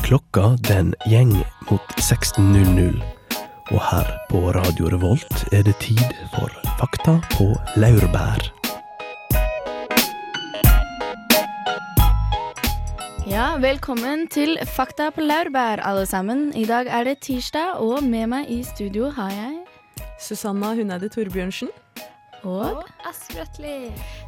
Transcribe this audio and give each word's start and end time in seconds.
Klokka 0.00 0.56
den 0.68 0.94
gjeng 1.06 1.32
mot 1.68 1.92
16.00, 2.00 3.02
og 3.72 3.80
her 3.90 4.08
på 4.30 4.40
Radio 4.56 4.88
Revolt 4.88 5.44
er 5.52 5.62
det 5.66 5.74
tid 5.84 6.00
for 6.32 6.48
Fakta 6.80 7.18
på 7.34 7.50
laurbær. 7.76 8.40
Ja, 13.28 13.52
velkommen 13.60 14.26
til 14.32 14.56
Fakta 14.64 15.10
på 15.12 15.20
laurbær, 15.20 15.84
alle 15.84 16.06
sammen. 16.06 16.50
I 16.56 16.64
dag 16.64 16.88
er 16.88 17.04
det 17.04 17.18
tirsdag, 17.28 17.76
og 17.76 18.02
med 18.02 18.32
meg 18.32 18.50
i 18.50 18.62
studio 18.64 19.12
har 19.12 19.30
jeg 19.30 19.60
Susanna 20.20 20.72
Huneide 20.74 21.12
Torbjørnsen. 21.12 21.68
Og 22.48 22.82
Astrid 23.06 23.38
Røtli. 23.38 23.74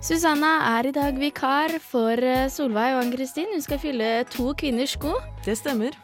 Susanna 0.04 0.52
er 0.76 0.88
i 0.90 0.94
dag 0.94 1.16
vikar 1.18 1.74
for 1.82 2.14
eh, 2.14 2.46
Solveig 2.52 2.94
og 2.94 3.04
Ann-Kristin. 3.04 3.50
Hun 3.54 3.64
skal 3.64 3.80
fylle 3.82 4.10
to 4.30 4.52
kvinners 4.58 4.94
sko. 4.94 5.16
Det 5.46 5.56
stemmer. 5.58 5.96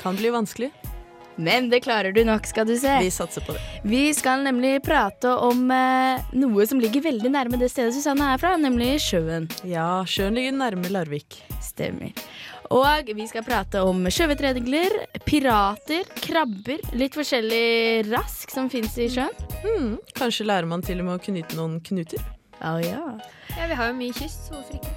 Kan 0.00 0.18
bli 0.18 0.32
vanskelig. 0.34 0.72
Men 1.40 1.70
det 1.70 1.80
klarer 1.86 2.12
du 2.12 2.20
nok, 2.26 2.44
skal 2.50 2.66
du 2.68 2.74
se. 2.76 2.98
Vi 3.00 3.12
satser 3.14 3.44
på 3.46 3.54
det. 3.56 3.62
Vi 3.88 4.02
skal 4.16 4.42
nemlig 4.44 4.74
prate 4.84 5.30
om 5.46 5.70
eh, 5.72 6.20
noe 6.36 6.66
som 6.68 6.82
ligger 6.82 7.06
veldig 7.06 7.32
nærme 7.32 7.60
det 7.60 7.70
stedet 7.72 7.94
Susanna 7.96 8.34
er 8.34 8.42
fra, 8.42 8.56
nemlig 8.60 8.96
sjøen. 9.06 9.48
Ja, 9.64 10.02
sjøen 10.10 10.36
ligger 10.36 10.58
nærme 10.58 10.90
Larvik. 10.92 11.40
Stemmer. 11.64 12.12
Og 12.70 13.08
vi 13.18 13.26
skal 13.26 13.42
prate 13.42 13.80
om 13.82 14.04
sjøvettregler, 14.06 14.92
pirater, 15.26 16.06
krabber, 16.22 16.78
litt 16.94 17.16
forskjellig 17.18 18.06
rask 18.12 18.52
som 18.54 18.70
fins 18.70 18.94
i 19.02 19.08
sjøen. 19.10 19.34
Mm, 19.64 19.96
kanskje 20.14 20.46
lærer 20.46 20.70
man 20.70 20.84
til 20.86 21.02
og 21.02 21.08
med 21.08 21.18
å 21.18 21.24
knyte 21.24 21.58
noen 21.58 21.80
knuter? 21.82 22.22
Oh, 22.60 22.78
ja. 22.78 23.00
Ja, 23.56 23.66
vi 23.66 23.78
har 23.78 23.90
jo 23.90 23.96
mye 23.98 24.14
kyst, 24.14 24.46
så 24.46 24.54
hvorfor 24.54 24.78
ikke? 24.78 24.94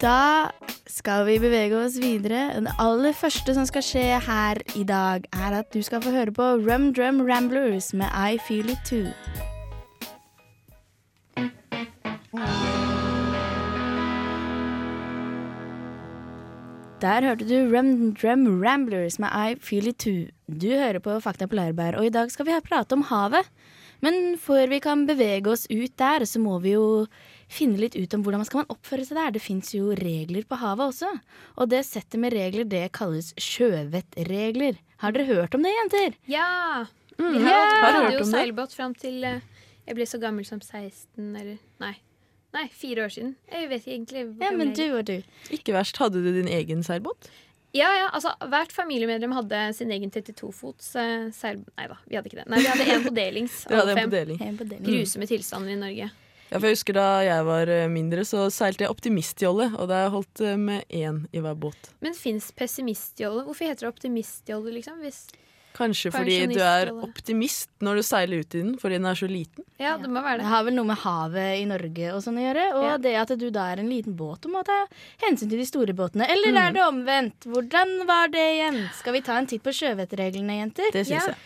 Da 0.00 0.52
skal 0.88 1.26
vi 1.28 1.38
bevege 1.40 1.76
oss 1.76 1.98
videre. 2.00 2.48
Det 2.64 2.72
aller 2.80 3.16
første 3.16 3.56
som 3.56 3.68
skal 3.68 3.84
skje 3.84 4.06
her 4.24 4.60
i 4.76 4.84
dag, 4.88 5.28
er 5.32 5.58
at 5.60 5.68
du 5.72 5.82
skal 5.84 6.04
få 6.04 6.12
høre 6.14 6.32
på 6.36 6.48
Rum 6.64 6.88
Drum 6.96 7.20
Ramblers 7.28 7.92
med 7.96 8.08
I 8.12 8.40
Feel 8.48 8.72
It 8.72 8.84
Too. 8.88 9.12
Der 16.96 17.20
hørte 17.26 17.44
du 17.44 17.68
Rum 17.68 18.14
Drum 18.16 18.46
Ramblers 18.64 19.18
med 19.20 19.28
I 19.28 19.56
Feel 19.60 19.90
It 19.90 19.98
Too. 20.00 20.30
Du 20.48 20.70
hører 20.70 20.96
på 21.04 21.18
Fakta 21.20 21.44
på 21.44 21.58
Lærbær, 21.58 21.98
og 22.00 22.06
i 22.06 22.12
dag 22.12 22.30
skal 22.32 22.46
vi 22.48 22.54
prate 22.64 22.96
om 22.96 23.02
havet. 23.10 23.44
Men 24.00 24.36
før 24.40 24.68
vi 24.72 24.78
kan 24.80 25.02
bevege 25.08 25.52
oss 25.52 25.66
ut 25.68 25.92
der, 26.00 26.24
så 26.24 26.40
må 26.40 26.56
vi 26.64 26.72
jo 26.72 27.04
finne 27.52 27.76
litt 27.80 27.98
ut 28.00 28.16
om 28.16 28.24
hvordan 28.24 28.40
man 28.40 28.48
skal 28.48 28.62
man 28.62 28.72
oppføre 28.72 29.04
seg 29.04 29.20
der. 29.20 29.34
Det 29.36 29.44
fins 29.44 29.74
jo 29.76 29.92
regler 29.92 30.48
på 30.48 30.56
havet 30.60 30.88
også. 30.94 31.10
Og 31.60 31.68
det 31.72 31.82
settet 31.84 32.20
med 32.22 32.32
regler, 32.32 32.64
det 32.64 32.86
kalles 32.96 33.34
sjøvettregler. 33.40 34.80
Har 35.04 35.12
dere 35.12 35.28
hørt 35.28 35.56
om 35.56 35.68
det, 35.68 35.76
jenter? 35.76 36.16
Ja! 36.32 36.86
Mm, 37.20 37.28
Vi 37.32 37.44
ja, 37.44 37.52
har, 37.52 37.76
har 37.76 37.92
hadde 37.92 38.08
hørt 38.08 38.20
jo 38.20 38.28
seilbåt 38.32 38.76
fram 38.76 38.96
til 38.96 39.20
eh, 39.24 39.44
jeg 39.86 39.96
ble 39.96 40.08
så 40.08 40.18
gammel 40.20 40.48
som 40.48 40.64
16, 40.64 41.28
eller 41.36 41.56
Nei. 41.80 41.94
Nei, 42.56 42.68
fire 42.72 43.04
år 43.04 43.12
siden. 43.12 43.34
Jeg 43.52 43.68
vet 43.68 43.82
ikke 43.84 43.94
egentlig 43.94 44.22
hvor 44.30 44.46
Ja, 44.46 44.52
men 44.56 44.72
du 44.76 44.84
og 44.88 45.04
du. 45.08 45.18
Ikke 45.52 45.74
verst. 45.76 45.98
Hadde 46.00 46.22
du 46.24 46.30
din 46.32 46.48
egen 46.48 46.84
seilbåt? 46.86 47.28
Ja, 47.76 47.88
ja, 47.92 48.06
altså 48.14 48.32
Hvert 48.48 48.72
familiemedlem 48.72 49.34
hadde 49.36 49.62
sin 49.76 49.90
egen 49.92 50.12
32-fots 50.14 50.94
uh, 50.96 51.26
seil... 51.36 51.60
Nei 51.76 51.88
da, 51.90 51.98
vi 52.08 52.16
hadde 52.16 52.30
ikke 52.30 52.40
det. 52.40 52.46
Nei, 52.52 52.62
Vi 52.62 52.70
hadde 52.70 52.86
en 52.94 53.04
på 53.04 53.12
delings. 53.16 53.58
Hadde 53.70 53.96
en 53.96 54.06
på 54.06 54.14
deling. 54.14 54.38
En 54.46 54.56
på 54.56 54.68
deling. 54.68 54.86
Grusomme 54.86 55.28
tilstander 55.28 55.74
i 55.74 55.80
Norge. 55.80 56.08
Ja, 56.46 56.60
for 56.60 56.68
jeg 56.68 56.76
husker 56.76 56.94
Da 56.94 57.06
jeg 57.26 57.46
var 57.48 57.70
eh, 57.72 57.88
mindre, 57.90 58.22
så 58.28 58.46
seilte 58.54 58.86
jeg 58.86 58.94
optimistjolle. 58.94 59.68
Og 59.82 59.92
jeg 59.92 60.12
holdt 60.14 60.44
eh, 60.46 60.60
med 60.60 60.86
én 60.94 61.24
i 61.34 61.42
hver 61.42 61.58
båt. 61.66 61.90
Men 62.04 62.16
fins 62.16 62.48
pessimistjolle? 62.56 63.44
Hvorfor 63.48 63.68
heter 63.68 63.86
det 63.86 63.92
optimistjolle, 63.92 64.76
liksom? 64.78 65.02
Hvis, 65.02 65.26
Kanskje 65.76 66.08
fordi 66.14 66.36
du 66.54 66.60
er 66.64 66.88
optimist 67.04 67.68
når 67.84 67.98
du 68.00 68.02
seiler 68.08 68.40
ut 68.40 68.54
i 68.56 68.62
den, 68.62 68.70
fordi 68.80 68.96
den 68.96 69.04
er 69.10 69.18
så 69.18 69.28
liten. 69.28 69.64
ja, 69.78 69.96
det 70.00 70.08
må 70.08 70.22
være 70.24 70.38
Det 70.38 70.46
det. 70.46 70.50
har 70.54 70.64
vel 70.64 70.74
noe 70.78 70.88
med 70.88 70.96
havet 71.02 71.60
i 71.60 71.66
Norge 71.68 72.06
og 72.14 72.22
sånn 72.24 72.38
å 72.40 72.44
gjøre. 72.46 72.64
Og 72.78 72.84
Ja. 72.86 72.96
det 72.96 73.14
at 73.20 73.38
du 73.38 73.50
da 73.50 73.66
er 73.72 73.80
en 73.80 73.90
liten 73.90 74.16
båt, 74.16 74.40
du 74.40 74.48
må 74.48 74.64
ta 74.64 74.86
hensyn 75.26 75.50
til 75.50 75.58
de 75.58 75.66
store 75.68 75.92
båtene. 75.92 76.24
Eller 76.30 76.52
Mm. 76.52 76.62
er 76.62 76.72
det 76.72 76.82
omvendt? 76.82 77.40
Hvordan 77.44 78.06
var 78.06 78.28
det 78.28 78.46
igjen? 78.56 78.90
Skal 78.94 79.12
vi 79.12 79.20
ta 79.20 79.36
en 79.36 79.46
titt 79.46 79.62
på 79.62 79.70
sjøvettreglene, 79.70 80.56
jenter? 80.64 80.90
Det 80.92 81.06
syns 81.06 81.26
Ja. 81.26 81.26
jeg. 81.26 81.36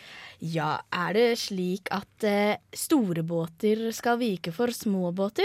Ja, 0.42 0.80
er 0.92 1.12
det 1.12 1.38
slik 1.38 1.88
at 1.90 2.24
eh, 2.24 2.56
store 2.72 3.22
båter 3.22 3.92
skal 3.92 4.16
vike 4.16 4.52
for 4.52 4.68
små 4.68 5.12
båter? 5.12 5.44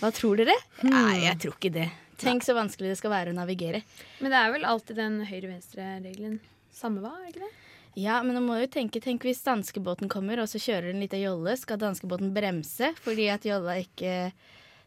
Hva 0.00 0.12
tror 0.12 0.36
dere? 0.36 0.54
Hmm. 0.82 0.90
Nei, 0.90 1.20
jeg 1.24 1.38
tror 1.38 1.54
ikke 1.58 1.72
det. 1.72 1.90
Tenk 2.18 2.42
så 2.44 2.54
vanskelig 2.54 2.92
det 2.92 2.98
skal 2.98 3.10
være 3.10 3.32
å 3.32 3.34
navigere. 3.34 3.82
Men 4.20 4.30
det 4.30 4.38
er 4.38 4.52
vel 4.52 4.64
alltid 4.64 4.96
den 4.96 5.24
høyre-venstre-regelen. 5.26 6.38
Samme 6.76 7.00
hva, 7.00 7.14
er 7.22 7.30
ikke 7.30 7.46
det? 7.46 7.52
Ja, 7.96 8.18
men 8.20 8.36
nå 8.36 8.42
må 8.44 8.58
jo 8.60 8.68
tenke, 8.68 9.00
tenk 9.00 9.24
hvis 9.24 9.40
danskebåten 9.46 10.10
kommer, 10.12 10.42
og 10.42 10.50
så 10.52 10.60
kjører 10.60 10.90
en 10.92 11.00
liten 11.00 11.22
jolle. 11.22 11.54
Skal 11.56 11.80
danskebåten 11.80 12.34
bremse 12.36 12.90
fordi 13.00 13.30
at 13.32 13.46
jolla 13.48 13.78
ikke 13.80 14.12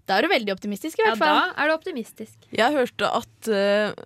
Da 0.05 0.17
er 0.17 0.25
du 0.25 0.29
veldig 0.29 0.53
optimistisk, 0.53 1.01
i 1.01 1.05
hvert 1.07 1.17
Ja, 1.17 1.25
hvert 1.25 1.57
da 1.57 1.63
er 1.63 1.69
du 1.69 1.73
optimistisk. 1.79 2.47
Jeg 2.53 2.75
hørte 2.77 3.09
at 3.19 3.49
eh, 3.53 4.05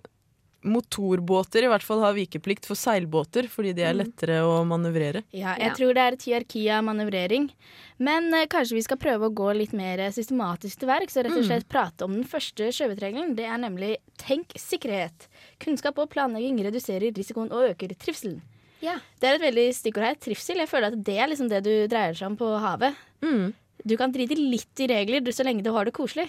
motorbåter 0.64 1.64
i 1.66 1.70
hvert 1.70 1.84
fall 1.84 2.00
har 2.04 2.14
vikeplikt 2.16 2.66
for 2.68 2.78
seilbåter, 2.78 3.46
fordi 3.52 3.72
de 3.76 3.84
er 3.86 3.96
lettere 3.96 4.40
å 4.44 4.62
manøvrere. 4.68 5.22
Ja, 5.32 5.54
jeg 5.58 5.68
Ja. 5.70 5.74
tror 5.76 5.94
det 5.94 6.02
er 6.04 6.12
et 6.16 6.22
hierarki 6.26 6.62
av 6.72 6.84
manøvrering. 6.84 7.50
Men 7.98 8.32
eh, 8.34 8.46
kanskje 8.46 8.74
vi 8.78 8.82
skal 8.82 8.96
prøve 8.98 9.28
å 9.28 9.34
gå 9.34 9.52
litt 9.56 9.72
mer 9.72 9.98
eh, 10.00 10.10
systematisk 10.10 10.80
til 10.80 10.88
verks 10.88 11.16
og 11.16 11.24
rett 11.24 11.36
og 11.38 11.44
slett 11.46 11.68
prate 11.68 12.04
om 12.04 12.12
den 12.16 12.24
første 12.24 12.70
sjøvettregelen. 12.72 13.34
Det 13.36 13.44
er 13.46 13.58
nemlig 13.58 13.96
tenk 14.18 14.52
sikkerhet. 14.58 15.28
Kunnskap 15.60 15.98
og 15.98 16.10
planlegging 16.10 16.58
reduserer 16.64 17.12
risikoen 17.14 17.52
og 17.52 17.70
øker 17.74 17.94
trivselen. 17.94 18.40
Ja. 18.82 18.98
Det 19.20 19.28
er 19.30 19.34
et 19.38 19.44
veldig 19.46 19.68
stikkord 19.74 20.04
her. 20.04 20.14
Trivsel. 20.20 20.56
Jeg 20.60 20.68
føler 20.68 20.90
at 20.92 21.04
det 21.04 21.18
er 21.18 21.28
liksom 21.30 21.48
det 21.48 21.62
du 21.64 21.72
dreier 21.88 22.14
seg 22.14 22.26
om 22.32 22.36
på 22.36 22.50
havet. 22.60 22.94
Mm. 23.24 23.52
Du 23.84 23.96
kan 23.96 24.12
drite 24.12 24.36
litt 24.36 24.80
i 24.80 24.86
regler 24.90 25.20
så 25.32 25.44
lenge 25.44 25.62
du 25.64 25.70
har 25.72 25.84
det 25.84 25.94
koselig. 25.96 26.28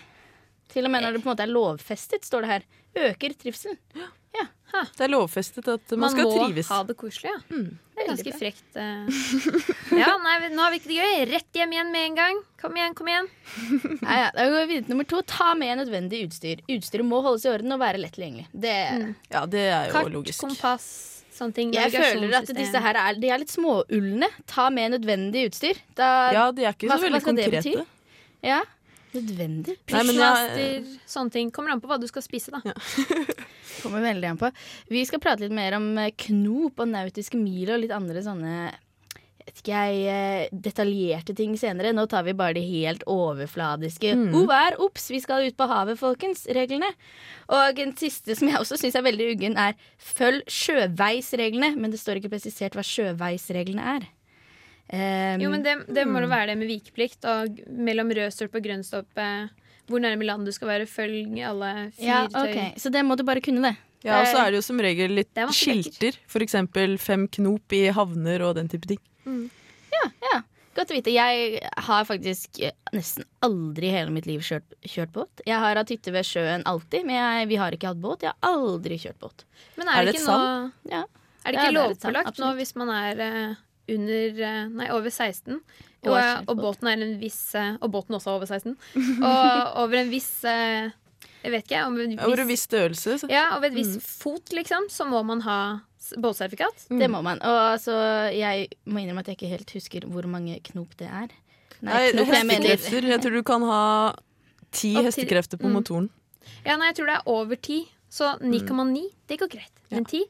Til 0.74 0.88
og 0.88 0.92
med 0.92 1.06
når 1.06 1.16
det 1.16 1.24
på 1.24 1.30
en 1.30 1.34
måte 1.36 1.46
er 1.46 1.52
lovfestet, 1.54 2.26
står 2.28 2.46
det 2.46 2.54
her. 2.54 2.70
Øker 3.10 3.36
trivselen. 3.40 3.78
Det 4.76 5.06
er 5.06 5.12
lovfestet 5.12 5.68
at 5.72 5.92
man, 5.94 6.02
Man, 6.02 6.12
skal 6.12 6.26
må 6.28 6.64
ha 6.68 6.80
det 6.84 6.96
koselig, 7.00 7.32
ja. 7.32 7.38
Det 7.96 8.04
er 8.04 8.08
ganske 8.10 8.32
bra. 8.34 8.40
frekt. 8.42 8.66
Uh... 8.76 9.96
Ja, 10.02 10.10
nei, 10.20 10.50
nå 10.52 10.64
har 10.66 10.74
vi 10.74 10.80
ikke 10.82 10.90
det 10.90 10.98
gøy. 10.98 11.22
Rett 11.30 11.60
hjem 11.62 11.76
igjen 11.78 11.92
med 11.94 12.08
en 12.10 12.18
gang. 12.18 12.42
Kom 12.60 12.76
igjen, 12.76 12.96
kom 12.98 13.08
igjen. 13.08 13.30
nei, 14.06 14.18
ja, 14.20 14.30
da 14.36 14.48
går 14.52 14.66
vi 14.66 14.74
videre 14.74 14.92
nummer 14.92 15.08
to. 15.08 15.22
Ta 15.30 15.54
med 15.56 15.80
nødvendig 15.80 16.26
utstyr. 16.28 16.64
Utstyret 16.76 17.08
må 17.08 17.22
holdes 17.24 17.46
i 17.48 17.52
orden 17.54 17.78
og 17.78 17.80
være 17.86 18.02
lett 18.04 18.18
tilgjengelig. 18.18 18.48
Det, 18.52 18.76
Ja, 19.32 19.46
det 19.48 19.64
er 19.70 19.88
jo 19.88 19.96
Kart, 19.96 20.12
logisk. 20.18 20.44
kompass, 20.44 20.88
sånne 21.38 21.56
ting. 21.56 21.72
Jeg 21.78 21.94
føler 21.96 22.36
at 22.42 22.52
disse 22.58 22.84
her 22.84 23.00
er, 23.06 23.20
de 23.22 23.32
er 23.32 23.44
litt 23.46 23.54
småulne. 23.56 24.32
Ta 24.52 24.68
med 24.74 24.98
nødvendig 24.98 25.48
utstyr. 25.54 25.80
Da, 25.96 26.10
Ja, 26.36 26.50
de 26.52 26.68
er 26.68 26.76
ikke 26.76 26.92
så 26.92 27.00
veldig 27.06 27.24
konkrete. 27.24 27.86
ja. 28.44 28.64
Nødvendig. 29.16 29.78
Pysjmaster, 29.88 30.80
men 30.86 31.04
sånne 31.10 31.36
ting. 31.36 31.52
Kommer 31.56 31.76
an 31.76 31.84
på 31.84 31.90
hva 31.92 32.00
du 32.02 32.08
skal 32.10 32.26
spise, 32.26 32.54
da. 32.54 32.76
Kommer 33.84 34.04
veldig 34.06 34.32
an 34.32 34.42
på. 34.42 34.52
Vi 34.92 35.04
skal 35.08 35.24
prate 35.24 35.46
litt 35.46 35.56
mer 35.56 35.78
om 35.80 35.92
eh, 36.02 36.14
knop 36.28 36.84
og 36.84 36.92
nautiske 36.92 37.40
mil 37.40 37.72
og 37.74 37.84
litt 37.84 37.96
andre 37.96 38.24
sånne 38.26 38.56
vet 39.46 39.62
ikke 39.62 39.78
jeg, 39.78 39.98
eh, 40.10 40.50
detaljerte 40.52 41.36
ting 41.38 41.54
senere. 41.58 41.94
Nå 41.94 42.08
tar 42.10 42.24
vi 42.26 42.34
bare 42.34 42.58
de 42.58 42.64
helt 42.66 43.04
overfladiske. 43.06 44.16
Mm. 44.18 44.34
Oh, 44.34 44.48
vær 44.50 44.78
obs, 44.82 45.10
vi 45.12 45.22
skal 45.22 45.46
ut 45.46 45.58
på 45.58 45.68
havet, 45.70 46.00
folkens. 46.00 46.46
Reglene. 46.50 46.90
Og 47.54 47.80
en 47.80 47.96
siste 47.98 48.36
som 48.36 48.50
jeg 48.50 48.60
også 48.60 48.80
syns 48.82 48.98
er 48.98 49.06
veldig 49.06 49.30
uggen, 49.36 49.58
er 49.58 49.78
følg 49.98 50.44
sjøveisreglene. 50.50 51.76
Men 51.78 51.94
det 51.94 52.02
står 52.02 52.22
ikke 52.22 52.34
presisert 52.34 52.76
hva 52.76 52.86
sjøveisreglene 52.86 53.86
er. 53.98 54.10
Um, 54.94 55.42
Jo, 55.42 55.50
men 55.50 55.64
det, 55.66 55.78
det 55.90 56.06
må 56.06 56.20
Hmm. 56.20 56.28
jo 56.28 56.30
være 56.30 56.48
det 56.52 56.58
med 56.60 56.68
vikeplikt. 56.70 57.26
Og 57.26 57.60
mellom 57.70 58.12
rød 58.14 58.32
stolpe 58.34 58.60
og 58.62 58.64
grønn 58.68 58.84
stolpe. 58.86 59.50
Hvor 59.88 60.02
nærme 60.02 60.26
land 60.26 60.46
du 60.46 60.52
skal 60.52 60.68
være. 60.68 60.86
Følg 60.90 61.38
alle 61.46 61.92
ja, 62.02 62.26
okay. 62.26 62.72
tøy. 62.74 62.80
Så 62.82 62.92
det 62.94 63.04
må 63.06 63.16
du 63.18 63.24
bare 63.24 63.42
kunne, 63.42 63.62
det. 63.62 63.76
Ja, 64.06 64.20
og 64.22 64.28
så 64.30 64.38
er 64.44 64.52
det 64.54 64.60
jo 64.60 64.66
som 64.66 64.78
regel 64.82 65.16
litt 65.18 65.38
er 65.38 65.50
skilter. 65.50 66.18
Eksempel 66.42 66.98
fem 67.02 67.28
knop 67.28 67.74
i 67.74 67.88
havner 67.90 68.44
og 68.46 68.56
den 68.60 68.68
type 68.70 68.86
ting. 68.86 69.02
Ja, 69.94 70.10
ja. 70.32 70.42
Godt 70.76 70.92
å 70.92 70.98
vite. 70.98 71.10
Jeg 71.16 71.62
har 71.88 72.04
faktisk 72.06 72.60
eh, 72.60 72.74
nesten 72.94 73.24
aldri 73.46 73.88
i 73.88 73.94
hele 73.96 74.12
mitt 74.12 74.26
liv 74.28 74.42
kjørt, 74.44 74.76
kjørt 74.84 75.14
båt. 75.16 75.42
Jeg 75.48 75.58
har 75.64 75.80
hatt 75.80 75.90
hytte 75.94 76.12
ved 76.12 76.28
sjøen 76.28 76.66
alltid, 76.68 77.06
men 77.08 77.16
jeg, 77.16 77.48
vi 77.48 77.56
har 77.62 77.72
ikke 77.78 77.94
hatt 77.94 78.02
båt. 78.04 78.26
Jeg 78.28 78.34
har 78.36 78.50
aldri 78.52 78.98
kjørt 79.00 79.18
båt. 79.24 79.46
Men 79.80 79.88
Er 79.88 80.02
er 80.02 80.06
det, 80.06 80.12
det 80.12 80.20
et 80.20 80.22
ikke 80.26 80.36
noe, 80.36 80.72
Ja. 80.92 81.06
Er 81.46 81.54
det 81.54 81.62
ikke 81.62 81.66
sant, 81.66 81.78
lovpålagt 81.80 82.40
nå 82.42 82.50
hvis 82.58 82.76
man 82.76 82.90
er 82.92 83.20
eh, 83.24 83.56
under 83.92 84.42
eh, 84.42 84.62
Nei, 84.74 84.90
over 84.94 85.10
16, 85.10 85.60
Og 86.06 86.16
og, 86.50 86.54
båten 86.60 86.90
er 86.90 87.02
en 87.02 87.16
viss 87.22 87.40
eh, 87.58 87.76
Og 87.82 87.92
båten 87.94 88.18
også 88.18 88.32
er 88.32 88.40
over 88.40 88.50
16. 88.50 88.76
Og 89.32 89.82
over 89.84 90.00
en 90.02 90.12
viss 90.12 90.30
eh, 90.50 90.92
Jeg 91.44 91.54
vet 91.54 91.68
ikke. 91.68 91.84
Om 91.86 92.00
en 92.02 92.20
Over 92.26 92.44
en 92.44 92.50
viss, 92.50 92.66
viss 92.66 92.70
størrelse. 92.70 93.18
Så. 93.22 93.30
ja, 93.30 93.52
over 93.58 93.70
en 93.70 93.78
viss 93.78 93.96
mm. 93.98 94.06
fot, 94.06 94.54
liksom, 94.58 94.90
så 94.90 95.06
må 95.10 95.22
man 95.28 95.44
ha 95.46 95.60
båtsertifikat. 96.18 96.88
Mm. 96.90 97.00
Det 97.02 97.10
må 97.14 97.22
man. 97.26 97.42
Og 97.42 97.62
altså, 97.76 97.96
jeg 98.34 98.70
må 98.86 99.02
innrømme 99.02 99.26
at 99.26 99.32
jeg 99.32 99.40
ikke 99.40 99.54
helt 99.54 99.74
husker 99.78 100.06
hvor 100.10 100.28
mange 100.30 100.58
knop 100.72 100.98
det 101.00 101.10
er. 101.10 101.34
Nei, 101.86 102.02
knop, 102.14 102.34
jeg 102.34 102.50
hestekrefter. 102.50 103.10
Jeg 103.14 103.22
tror 103.22 103.38
du 103.38 103.44
kan 103.46 103.66
ha 103.70 103.84
ti 104.76 104.96
hestekrefter 104.98 105.62
på 105.62 105.70
mm. 105.70 105.78
motoren. 105.78 106.10
Ja, 106.66 106.78
nei, 106.78 106.92
jeg 106.92 107.00
tror 107.00 107.10
det 107.12 107.18
er 107.20 107.32
over 107.32 107.62
ti. 107.62 107.84
Så 108.16 108.36
9,9, 108.42 109.02
det 109.30 109.40
går 109.42 109.50
greit. 109.52 109.75
Men 109.92 110.06
ti? 110.10 110.22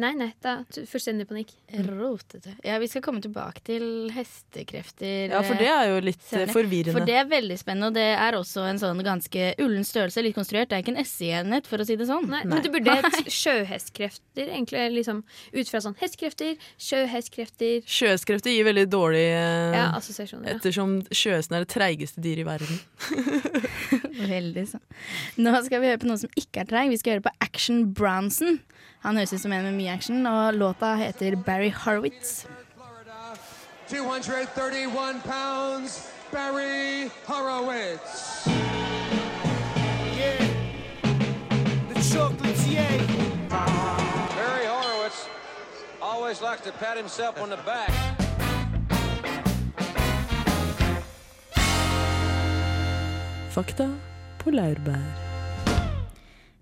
Nei, 0.00 0.12
nei, 0.16 0.30
da 0.44 0.58
fullstendig 0.88 1.26
panikk. 1.28 1.52
Rotete. 1.86 2.54
Ja, 2.64 2.78
vi 2.82 2.88
skal 2.90 3.02
komme 3.04 3.20
tilbake 3.24 3.62
til 3.66 3.84
hestekrefter. 4.14 5.32
Ja, 5.34 5.42
for 5.44 5.58
det 5.60 5.68
er 5.72 5.90
jo 5.90 5.98
litt 6.04 6.20
eh, 6.22 6.28
senere. 6.30 6.54
forvirrende. 6.54 6.94
For 6.96 7.08
det 7.08 7.16
er 7.20 7.28
veldig 7.30 7.58
spennende, 7.60 7.90
og 7.90 7.96
det 7.98 8.06
er 8.16 8.38
også 8.38 8.64
en 8.70 8.80
sånn 8.80 9.02
ganske 9.06 9.50
ullen 9.62 9.84
størrelse, 9.86 10.24
litt 10.24 10.36
konstruert. 10.38 10.70
Det 10.70 10.78
er 10.78 10.84
ikke 10.84 10.94
en 10.96 11.04
SI-enhet, 11.04 11.68
for 11.68 11.82
å 11.82 11.86
si 11.88 11.98
det 12.00 12.08
sånn. 12.08 12.28
Nei, 12.32 12.42
Men 12.48 12.64
det 12.64 12.72
burde 12.74 12.96
hett 13.02 13.32
sjøhestkrefter, 13.32 14.48
egentlig. 14.48 14.84
liksom 14.96 15.22
Ut 15.56 15.70
fra 15.70 15.80
sånn 15.84 15.96
hestkrefter, 16.00 16.56
sjøhestkrefter 16.80 17.84
Sjøhestkrefter 17.86 18.52
gir 18.54 18.66
veldig 18.68 18.86
dårlig 18.92 19.24
eh, 19.28 19.76
Ja, 19.76 19.86
assosiasjoner. 19.98 20.48
Ja. 20.50 20.56
Ettersom 20.58 20.98
sjøhesten 21.10 21.58
er 21.58 21.66
det 21.66 21.72
treigeste 21.74 22.22
dyret 22.24 22.44
i 22.44 22.48
verden. 22.48 22.80
Veldig 24.26 24.64
sånn. 24.70 24.82
Nå 25.44 25.52
skal 25.66 25.82
vi 25.82 25.90
høre 25.90 26.00
på 26.02 26.08
noe 26.08 26.20
som 26.20 26.32
ikke 26.38 26.62
er 26.64 26.70
treig. 26.70 26.88
Vi 26.92 26.98
skal 27.00 27.16
høre 27.16 27.26
på 27.28 27.34
Action 27.44 27.84
Bronson. 27.96 28.60
Han 29.06 29.16
høres 29.16 29.32
ut 29.32 29.40
som 29.40 29.52
en 29.54 29.62
med 29.62 29.76
mye 29.76 29.92
action, 29.94 30.26
og 30.26 30.54
låta 30.54 30.96
heter 30.98 31.36
Barry 31.36 31.70
Horowitz. 31.70 32.46
231 33.88 35.22
pounds, 35.22 36.10
Barry 36.32 37.08
Horowitz. 37.26 38.48
Yeah, 40.18 40.42
the 41.88 42.02
chocolatier. 42.02 42.98
Barry 44.34 44.66
Horowitz 44.66 45.28
always 46.02 46.42
likes 46.42 46.62
to 46.62 46.72
pat 46.72 46.96
himself 46.96 47.40
on 47.40 47.50
the 47.50 47.58
back. 47.64 47.92
Fakta 53.50 53.90
på 54.38 54.50
laurbær. 54.50 55.25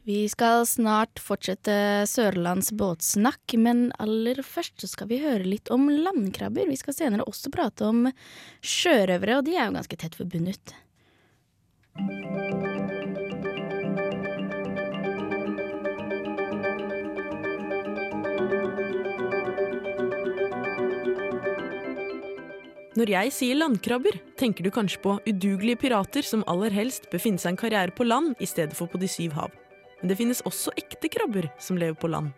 Vi 0.05 0.27
skal 0.29 0.67
snart 0.69 1.17
fortsette 1.17 2.05
Sørlands 2.05 2.69
båtsnakk, 2.77 3.55
men 3.57 3.87
aller 3.97 4.43
først 4.45 4.83
så 4.85 4.91
skal 4.91 5.09
vi 5.09 5.23
høre 5.23 5.47
litt 5.49 5.71
om 5.73 5.87
landkrabber. 5.89 6.69
Vi 6.69 6.77
skal 6.77 6.93
senere 6.93 7.25
også 7.25 7.49
prate 7.55 7.89
om 7.89 8.11
sjørøvere, 8.61 9.39
og 9.41 9.49
de 9.49 9.57
er 9.57 9.71
jo 9.71 9.79
ganske 9.79 9.99
tett 10.05 10.19
forbundet. 10.21 10.77
Når 22.95 23.17
jeg 23.17 23.33
sier 23.41 23.57
landkrabber, 23.57 24.21
tenker 24.37 24.69
du 24.69 24.71
kanskje 24.71 25.01
på 25.01 25.17
udugelige 25.25 25.81
pirater 25.81 26.29
som 26.29 26.45
aller 26.45 26.77
helst 26.77 27.09
bør 27.09 27.25
finne 27.25 27.41
seg 27.41 27.57
en 27.57 27.63
karriere 27.65 27.97
på 27.97 28.05
land 28.05 28.37
i 28.37 28.47
stedet 28.47 28.77
for 28.77 28.93
på 28.93 29.01
de 29.01 29.09
syv 29.09 29.41
hav. 29.41 29.64
Men 30.05 30.11
det 30.13 30.19
finnes 30.19 30.43
også 30.45 30.69
ekte 30.77 31.09
krabber 31.09 31.47
som 31.57 31.79
lever 31.81 31.97
på 31.97 32.11
land. 32.13 32.35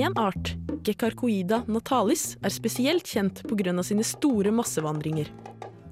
En 0.00 0.16
art, 0.16 0.54
Gekarkoida 0.88 1.58
natalis, 1.68 2.38
er 2.40 2.54
spesielt 2.54 3.04
kjent 3.04 3.42
pga. 3.44 3.82
sine 3.84 4.00
store 4.00 4.48
massevandringer. 4.48 5.28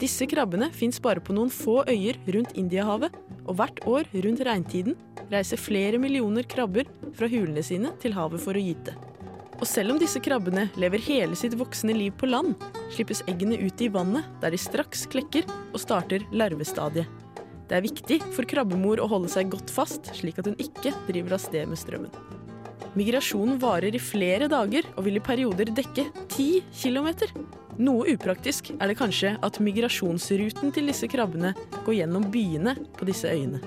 Disse 0.00 0.24
krabbene 0.24 0.70
fins 0.72 0.96
bare 1.04 1.20
på 1.20 1.36
noen 1.36 1.52
få 1.52 1.82
øyer 1.84 2.16
rundt 2.32 2.56
Indiahavet, 2.56 3.12
og 3.44 3.60
hvert 3.60 3.84
år 3.84 4.08
rundt 4.24 4.40
regntiden 4.48 4.96
reiser 5.28 5.60
flere 5.60 6.00
millioner 6.00 6.48
krabber 6.48 6.88
fra 7.12 7.28
hulene 7.28 7.60
sine 7.60 7.92
til 8.00 8.16
havet 8.16 8.40
for 8.40 8.56
å 8.56 8.64
gyte. 8.64 8.96
Og 9.56 9.64
selv 9.68 9.94
om 9.94 10.00
disse 10.00 10.20
krabbene 10.20 10.66
lever 10.76 11.00
hele 11.06 11.36
sitt 11.38 11.54
voksne 11.56 11.94
liv 11.96 12.12
på 12.20 12.28
land, 12.28 12.54
slippes 12.92 13.22
eggene 13.30 13.56
ut 13.62 13.80
i 13.80 13.88
vannet, 13.92 14.26
der 14.42 14.52
de 14.52 14.60
straks 14.60 15.06
klekker 15.12 15.46
og 15.72 15.80
starter 15.80 16.26
larvestadiet. 16.32 17.08
Det 17.66 17.74
er 17.74 17.82
viktig 17.82 18.20
for 18.36 18.46
krabbemor 18.46 19.00
å 19.02 19.08
holde 19.10 19.30
seg 19.32 19.48
godt 19.50 19.72
fast, 19.74 20.12
slik 20.14 20.38
at 20.38 20.46
hun 20.46 20.58
ikke 20.62 20.92
driver 21.08 21.34
av 21.34 21.42
sted 21.42 21.66
med 21.66 21.80
strømmen. 21.80 22.12
Migrasjonen 22.96 23.58
varer 23.60 23.96
i 23.96 24.00
flere 24.00 24.46
dager 24.48 24.86
og 24.94 25.04
vil 25.08 25.18
i 25.18 25.24
perioder 25.24 25.72
dekke 25.74 26.06
10 26.32 26.62
kilometer. 26.76 27.32
Noe 27.76 28.06
upraktisk 28.14 28.70
er 28.76 28.88
det 28.88 28.96
kanskje 29.00 29.34
at 29.44 29.60
migrasjonsruten 29.60 30.72
til 30.72 30.92
disse 30.92 31.10
krabbene 31.12 31.52
går 31.82 31.98
gjennom 31.98 32.30
byene 32.32 32.78
på 32.96 33.08
disse 33.08 33.28
øyene. 33.28 33.60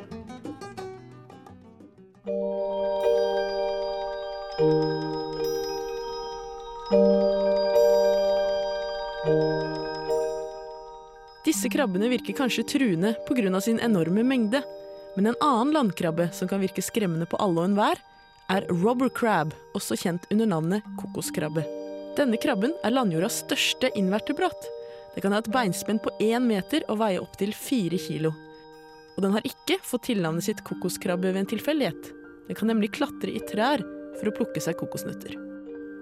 Disse 11.60 11.74
krabbene 11.76 12.08
virker 12.08 12.32
kanskje 12.38 12.64
truende 12.64 13.10
pga. 13.28 13.60
sin 13.62 13.80
enorme 13.80 14.24
mengde, 14.24 14.62
men 15.16 15.26
en 15.28 15.36
annen 15.42 15.74
landkrabbe 15.74 16.30
som 16.32 16.48
kan 16.48 16.62
virke 16.62 16.82
skremmende 16.82 17.26
på 17.26 17.36
alle 17.36 17.60
og 17.60 17.66
enhver, 17.68 18.00
er 18.48 18.64
robber 18.70 19.10
crab, 19.10 19.52
også 19.76 19.98
kjent 20.00 20.24
under 20.32 20.46
navnet 20.46 20.84
kokoskrabbe. 20.96 21.66
Denne 22.16 22.40
krabben 22.40 22.72
er 22.82 22.96
landjordas 22.96 23.42
største 23.44 23.90
invertebrat. 24.00 24.70
Det 25.16 25.20
kan 25.20 25.36
ha 25.36 25.42
et 25.44 25.52
beinspenn 25.52 26.00
på 26.00 26.14
én 26.22 26.48
meter 26.48 26.86
og 26.88 27.02
veie 27.02 27.20
opptil 27.20 27.52
fire 27.52 28.00
kilo. 28.00 28.32
Og 29.18 29.28
den 29.28 29.36
har 29.36 29.44
ikke 29.44 29.82
fått 29.84 30.08
tilnavnet 30.08 30.48
sitt 30.48 30.64
kokoskrabbe 30.64 31.28
ved 31.28 31.42
en 31.42 31.52
tilfeldighet. 31.58 32.14
Den 32.48 32.56
kan 32.56 32.72
nemlig 32.72 32.94
klatre 32.96 33.36
i 33.36 33.44
trær 33.52 33.84
for 34.16 34.32
å 34.32 34.36
plukke 34.40 34.64
seg 34.64 34.80
kokosnøtter. 34.80 35.36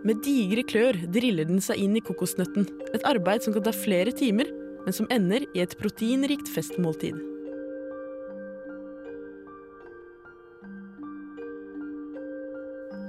Med 0.06 0.21
digre 0.21 0.62
klør 0.69 1.01
driller 1.09 1.50
den 1.50 1.65
seg 1.65 1.81
inn 1.81 1.98
i 1.98 2.06
kokosnøtten, 2.06 2.69
et 2.94 3.09
arbeid 3.09 3.42
som 3.42 3.57
kan 3.57 3.65
ta 3.65 3.74
flere 3.74 4.13
timer, 4.13 4.54
men 4.88 4.95
som 4.95 5.07
ender 5.12 5.44
i 5.51 5.60
et 5.60 5.74
proteinrikt 5.75 6.48
festmåltid. 6.48 7.18